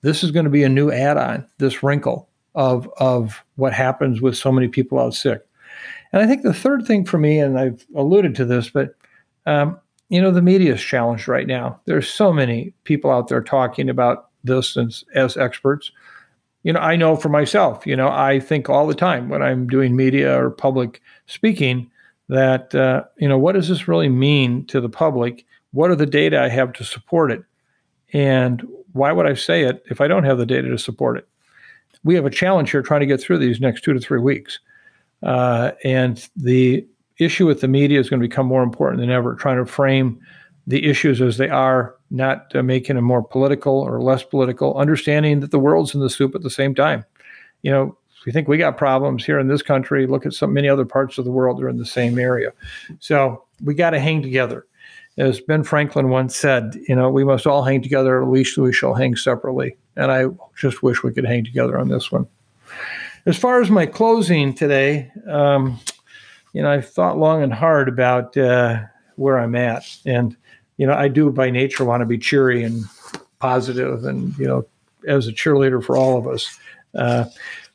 This 0.00 0.24
is 0.24 0.32
going 0.32 0.42
to 0.42 0.50
be 0.50 0.64
a 0.64 0.68
new 0.68 0.90
add 0.90 1.18
on, 1.18 1.46
this 1.58 1.84
wrinkle 1.84 2.28
of, 2.56 2.90
of 2.96 3.44
what 3.54 3.72
happens 3.72 4.20
with 4.20 4.36
so 4.36 4.50
many 4.50 4.66
people 4.66 4.98
out 4.98 5.14
sick. 5.14 5.46
And 6.12 6.20
I 6.20 6.26
think 6.26 6.42
the 6.42 6.52
third 6.52 6.84
thing 6.84 7.04
for 7.04 7.18
me, 7.18 7.38
and 7.38 7.60
I've 7.60 7.86
alluded 7.94 8.34
to 8.34 8.44
this, 8.44 8.70
but 8.70 8.96
um, 9.46 9.78
you 10.08 10.20
know, 10.20 10.32
the 10.32 10.42
media 10.42 10.74
is 10.74 10.82
challenged 10.82 11.28
right 11.28 11.46
now. 11.46 11.80
There's 11.84 12.08
so 12.08 12.32
many 12.32 12.74
people 12.82 13.12
out 13.12 13.28
there 13.28 13.40
talking 13.40 13.88
about 13.88 14.25
this 14.46 14.76
as, 14.76 15.04
as 15.14 15.36
experts. 15.36 15.90
You 16.62 16.72
know, 16.72 16.80
I 16.80 16.96
know 16.96 17.14
for 17.16 17.28
myself, 17.28 17.86
you 17.86 17.94
know, 17.94 18.08
I 18.08 18.40
think 18.40 18.68
all 18.68 18.86
the 18.86 18.94
time 18.94 19.28
when 19.28 19.42
I'm 19.42 19.68
doing 19.68 19.94
media 19.94 20.42
or 20.42 20.50
public 20.50 21.00
speaking 21.26 21.90
that, 22.28 22.74
uh, 22.74 23.04
you 23.18 23.28
know, 23.28 23.38
what 23.38 23.52
does 23.52 23.68
this 23.68 23.86
really 23.86 24.08
mean 24.08 24.64
to 24.66 24.80
the 24.80 24.88
public 24.88 25.44
what 25.76 25.90
are 25.90 25.96
the 25.96 26.06
data 26.06 26.40
I 26.40 26.48
have 26.48 26.72
to 26.74 26.84
support 26.84 27.30
it? 27.30 27.44
And 28.14 28.66
why 28.92 29.12
would 29.12 29.26
I 29.26 29.34
say 29.34 29.64
it 29.64 29.84
if 29.90 30.00
I 30.00 30.08
don't 30.08 30.24
have 30.24 30.38
the 30.38 30.46
data 30.46 30.68
to 30.70 30.78
support 30.78 31.18
it? 31.18 31.28
We 32.02 32.14
have 32.14 32.24
a 32.24 32.30
challenge 32.30 32.70
here 32.70 32.80
trying 32.80 33.00
to 33.00 33.06
get 33.06 33.20
through 33.20 33.38
these 33.38 33.60
next 33.60 33.82
two 33.82 33.92
to 33.92 34.00
three 34.00 34.20
weeks. 34.20 34.58
Uh, 35.22 35.72
and 35.84 36.26
the 36.34 36.86
issue 37.18 37.46
with 37.46 37.60
the 37.60 37.68
media 37.68 38.00
is 38.00 38.08
going 38.08 38.20
to 38.20 38.26
become 38.26 38.46
more 38.46 38.62
important 38.62 39.00
than 39.00 39.10
ever, 39.10 39.34
trying 39.34 39.58
to 39.58 39.66
frame 39.66 40.18
the 40.66 40.84
issues 40.84 41.20
as 41.20 41.36
they 41.36 41.48
are, 41.48 41.94
not 42.10 42.54
uh, 42.54 42.62
making 42.62 42.96
them 42.96 43.04
more 43.04 43.22
political 43.22 43.74
or 43.74 44.00
less 44.00 44.22
political, 44.22 44.76
understanding 44.76 45.40
that 45.40 45.50
the 45.50 45.58
world's 45.58 45.94
in 45.94 46.00
the 46.00 46.10
soup 46.10 46.34
at 46.34 46.42
the 46.42 46.50
same 46.50 46.74
time. 46.74 47.04
You 47.62 47.70
know, 47.70 47.98
we 48.24 48.32
think 48.32 48.48
we 48.48 48.58
got 48.58 48.76
problems 48.76 49.24
here 49.24 49.38
in 49.38 49.46
this 49.46 49.62
country, 49.62 50.06
look 50.06 50.26
at 50.26 50.32
so 50.32 50.46
many 50.46 50.68
other 50.68 50.84
parts 50.84 51.18
of 51.18 51.24
the 51.24 51.30
world 51.30 51.58
that 51.58 51.64
are 51.64 51.68
in 51.68 51.78
the 51.78 51.86
same 51.86 52.18
area. 52.18 52.52
So 52.98 53.44
we 53.64 53.74
got 53.74 53.90
to 53.90 54.00
hang 54.00 54.22
together. 54.22 54.66
As 55.16 55.40
Ben 55.40 55.62
Franklin 55.62 56.10
once 56.10 56.36
said, 56.36 56.76
you 56.88 56.94
know, 56.94 57.08
we 57.08 57.24
must 57.24 57.46
all 57.46 57.62
hang 57.62 57.80
together, 57.80 58.16
or 58.16 58.22
at 58.24 58.28
least 58.28 58.58
we 58.58 58.72
shall 58.72 58.94
hang 58.94 59.16
separately. 59.16 59.76
And 59.96 60.10
I 60.10 60.26
just 60.56 60.82
wish 60.82 61.02
we 61.02 61.12
could 61.12 61.24
hang 61.24 61.44
together 61.44 61.78
on 61.78 61.88
this 61.88 62.12
one. 62.12 62.26
As 63.24 63.38
far 63.38 63.62
as 63.62 63.70
my 63.70 63.86
closing 63.86 64.52
today, 64.52 65.10
um, 65.28 65.78
you 66.52 66.62
know, 66.62 66.70
I've 66.70 66.88
thought 66.88 67.18
long 67.18 67.42
and 67.42 67.52
hard 67.52 67.88
about 67.88 68.36
uh, 68.36 68.80
where 69.14 69.38
I'm 69.38 69.54
at. 69.54 69.84
And, 70.04 70.36
you 70.76 70.86
know, 70.86 70.94
I 70.94 71.08
do 71.08 71.30
by 71.30 71.50
nature 71.50 71.84
want 71.84 72.02
to 72.02 72.06
be 72.06 72.18
cheery 72.18 72.62
and 72.62 72.84
positive 73.38 74.04
and, 74.04 74.36
you 74.38 74.46
know, 74.46 74.66
as 75.06 75.26
a 75.28 75.32
cheerleader 75.32 75.82
for 75.82 75.96
all 75.96 76.18
of 76.18 76.26
us. 76.26 76.58
Uh, 76.94 77.24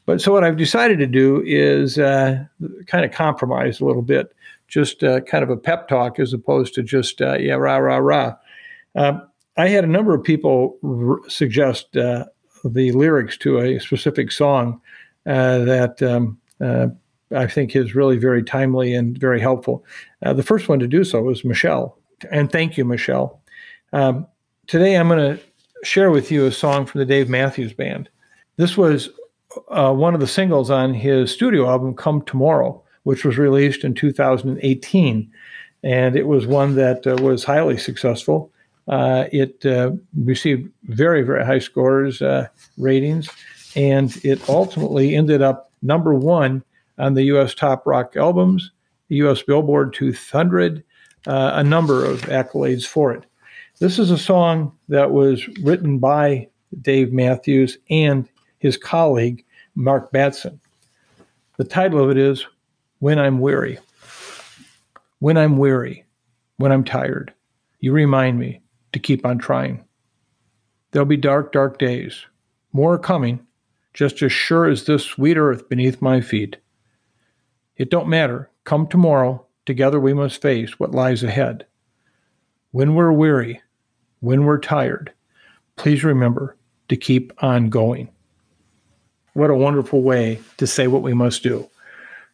but 0.05 0.21
so 0.21 0.31
what 0.31 0.43
I've 0.43 0.57
decided 0.57 0.99
to 0.99 1.07
do 1.07 1.43
is 1.45 1.97
uh, 1.97 2.43
kind 2.87 3.05
of 3.05 3.11
compromise 3.11 3.79
a 3.79 3.85
little 3.85 4.01
bit 4.01 4.33
just 4.67 5.03
uh, 5.03 5.19
kind 5.21 5.43
of 5.43 5.49
a 5.49 5.57
pep 5.57 5.87
talk 5.87 6.17
as 6.17 6.33
opposed 6.33 6.73
to 6.73 6.81
just 6.81 7.21
uh, 7.21 7.37
yeah 7.37 7.53
rah 7.53 7.77
rah 7.77 7.97
rah. 7.97 8.35
Um, 8.95 9.27
I 9.57 9.67
had 9.67 9.83
a 9.83 9.87
number 9.87 10.15
of 10.15 10.23
people 10.23 10.77
r- 10.83 11.29
suggest 11.29 11.95
uh, 11.97 12.25
the 12.63 12.91
lyrics 12.93 13.37
to 13.39 13.59
a 13.59 13.79
specific 13.79 14.31
song 14.31 14.81
uh, 15.25 15.59
that 15.59 16.01
um, 16.01 16.37
I 17.35 17.47
think 17.47 17.75
is 17.75 17.95
really 17.95 18.17
very 18.17 18.43
timely 18.43 18.93
and 18.93 19.17
very 19.17 19.41
helpful. 19.41 19.85
The 20.21 20.43
first 20.43 20.69
one 20.69 20.79
to 20.79 20.87
do 20.87 21.03
so 21.03 21.21
was 21.21 21.43
Michelle, 21.43 21.97
and 22.31 22.51
thank 22.51 22.77
you, 22.77 22.85
Michelle. 22.85 23.41
Um, 23.93 24.27
today 24.67 24.95
I'm 24.95 25.07
going 25.07 25.37
to 25.37 25.43
share 25.83 26.11
with 26.11 26.31
you 26.31 26.45
a 26.45 26.51
song 26.51 26.85
from 26.85 26.99
the 26.99 27.05
Dave 27.05 27.29
Matthews 27.29 27.73
Band. 27.73 28.09
This 28.57 28.77
was 28.77 29.09
one 29.67 30.13
of 30.13 30.19
the 30.19 30.27
singles 30.27 30.69
on 30.69 30.93
his 30.93 31.31
studio 31.31 31.67
album, 31.69 31.95
Come 31.95 32.21
Tomorrow 32.23 32.83
which 33.03 33.25
was 33.25 33.37
released 33.37 33.83
in 33.83 33.93
2018. 33.93 35.31
And 35.83 36.15
it 36.15 36.27
was 36.27 36.45
one 36.45 36.75
that 36.75 37.07
uh, 37.07 37.21
was 37.21 37.43
highly 37.43 37.77
successful. 37.77 38.51
Uh, 38.87 39.25
it 39.31 39.65
uh, 39.65 39.91
received 40.15 40.71
very, 40.83 41.23
very 41.23 41.45
high 41.45 41.59
scores, 41.59 42.21
uh, 42.21 42.47
ratings, 42.77 43.29
and 43.75 44.15
it 44.23 44.47
ultimately 44.49 45.15
ended 45.15 45.41
up 45.41 45.71
number 45.81 46.13
one 46.13 46.63
on 46.97 47.13
the 47.13 47.23
U.S. 47.23 47.55
top 47.55 47.87
rock 47.87 48.15
albums, 48.15 48.71
the 49.07 49.15
U.S. 49.17 49.41
Billboard 49.41 49.93
200, 49.93 50.83
uh, 51.27 51.51
a 51.55 51.63
number 51.63 52.05
of 52.05 52.21
accolades 52.23 52.85
for 52.85 53.11
it. 53.11 53.25
This 53.79 53.99
is 53.99 54.11
a 54.11 54.17
song 54.17 54.71
that 54.89 55.11
was 55.11 55.47
written 55.63 55.97
by 55.99 56.47
Dave 56.81 57.11
Matthews 57.11 57.77
and 57.89 58.27
his 58.59 58.77
colleague, 58.77 59.43
Mark 59.75 60.11
Batson. 60.11 60.59
The 61.57 61.63
title 61.63 62.03
of 62.03 62.09
it 62.09 62.17
is 62.17 62.45
when 62.99 63.19
I'm 63.19 63.39
weary. 63.39 63.79
When 65.19 65.37
I'm 65.37 65.57
weary, 65.57 66.05
when 66.57 66.71
I'm 66.71 66.83
tired, 66.83 67.33
you 67.79 67.91
remind 67.91 68.39
me 68.39 68.61
to 68.93 68.99
keep 68.99 69.25
on 69.25 69.37
trying. 69.37 69.83
There'll 70.91 71.05
be 71.05 71.17
dark, 71.17 71.51
dark 71.51 71.79
days. 71.79 72.25
More 72.73 72.97
coming, 72.97 73.45
just 73.93 74.21
as 74.21 74.31
sure 74.31 74.65
as 74.69 74.85
this 74.85 75.03
sweet 75.03 75.37
earth 75.37 75.69
beneath 75.69 76.01
my 76.01 76.21
feet. 76.21 76.57
It 77.77 77.89
don't 77.89 78.07
matter. 78.07 78.49
Come 78.63 78.87
tomorrow, 78.87 79.45
together 79.71 80.01
we 80.01 80.13
must 80.13 80.41
face 80.41 80.77
what 80.77 80.91
lies 80.91 81.23
ahead. 81.23 81.65
When 82.71 82.93
we're 82.93 83.13
weary, 83.13 83.61
when 84.19 84.43
we're 84.43 84.59
tired, 84.59 85.13
please 85.77 86.03
remember 86.03 86.57
to 86.89 86.97
keep 86.97 87.31
on 87.41 87.69
going. 87.69 88.09
What 89.33 89.49
a 89.49 89.55
wonderful 89.55 90.01
way 90.01 90.41
to 90.57 90.67
say 90.67 90.87
what 90.87 91.03
we 91.03 91.13
must 91.13 91.41
do. 91.41 91.69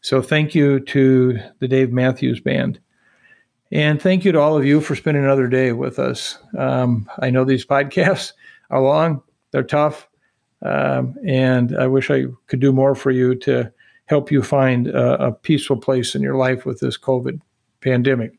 So 0.02 0.20
thank 0.20 0.56
you 0.56 0.80
to 0.80 1.40
the 1.60 1.68
Dave 1.68 1.92
Matthews 1.92 2.40
Band. 2.40 2.80
And 3.72 4.02
thank 4.02 4.26
you 4.26 4.32
to 4.32 4.40
all 4.40 4.58
of 4.58 4.66
you 4.66 4.82
for 4.82 4.96
spending 4.96 5.24
another 5.24 5.48
day 5.48 5.74
with 5.74 6.00
us. 6.00 6.40
Um, 6.58 7.08
I 7.20 7.30
know 7.30 7.44
these 7.44 7.66
podcasts 7.68 8.34
are 8.72 8.82
long, 8.82 9.22
they're 9.52 9.62
tough, 9.62 10.08
um, 10.64 11.16
and 11.24 11.78
I 11.78 11.86
wish 11.86 12.10
I 12.10 12.26
could 12.48 12.62
do 12.62 12.74
more 12.74 12.96
for 12.96 13.12
you 13.12 13.36
to 13.36 13.72
help 14.08 14.32
you 14.32 14.42
find 14.42 14.88
a, 14.88 15.28
a 15.28 15.32
peaceful 15.32 15.78
place 15.78 16.16
in 16.16 16.22
your 16.22 16.36
life 16.36 16.66
with 16.66 16.80
this 16.80 16.98
COVID 16.98 17.40
pandemic. 17.82 18.34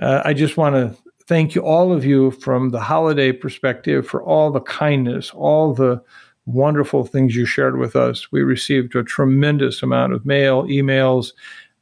Uh, 0.00 0.22
I 0.24 0.32
just 0.32 0.56
want 0.56 0.74
to 0.74 0.96
thank 1.26 1.54
you, 1.54 1.62
all 1.62 1.92
of 1.92 2.04
you, 2.04 2.30
from 2.30 2.70
the 2.70 2.80
holiday 2.80 3.32
perspective, 3.32 4.06
for 4.06 4.22
all 4.22 4.50
the 4.50 4.60
kindness, 4.60 5.32
all 5.34 5.74
the 5.74 6.00
wonderful 6.44 7.04
things 7.04 7.34
you 7.34 7.44
shared 7.44 7.78
with 7.78 7.96
us. 7.96 8.30
We 8.30 8.42
received 8.42 8.94
a 8.94 9.02
tremendous 9.02 9.82
amount 9.82 10.12
of 10.12 10.24
mail, 10.24 10.62
emails, 10.64 11.32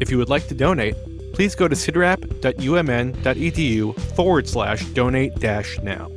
If 0.00 0.12
you 0.12 0.18
would 0.18 0.28
like 0.28 0.46
to 0.46 0.54
donate, 0.54 0.94
please 1.32 1.56
go 1.56 1.66
to 1.66 1.74
cidrap.umn.edu 1.74 4.00
forward 4.14 4.46
slash 4.46 4.84
donate 4.90 5.34
dash 5.34 5.80
now. 5.80 6.12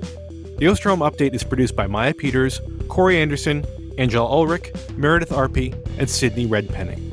The 0.60 0.68
Osterholm 0.68 1.00
Update 1.00 1.34
is 1.34 1.44
produced 1.44 1.76
by 1.76 1.88
Maya 1.88 2.14
Peters, 2.14 2.62
Corey 2.88 3.20
Anderson, 3.20 3.66
Angel 3.98 4.26
Ulrich, 4.26 4.74
Meredith 4.96 5.30
Arpey, 5.30 5.74
and 6.00 6.10
Sydney 6.10 6.48
Redpenning. 6.48 7.13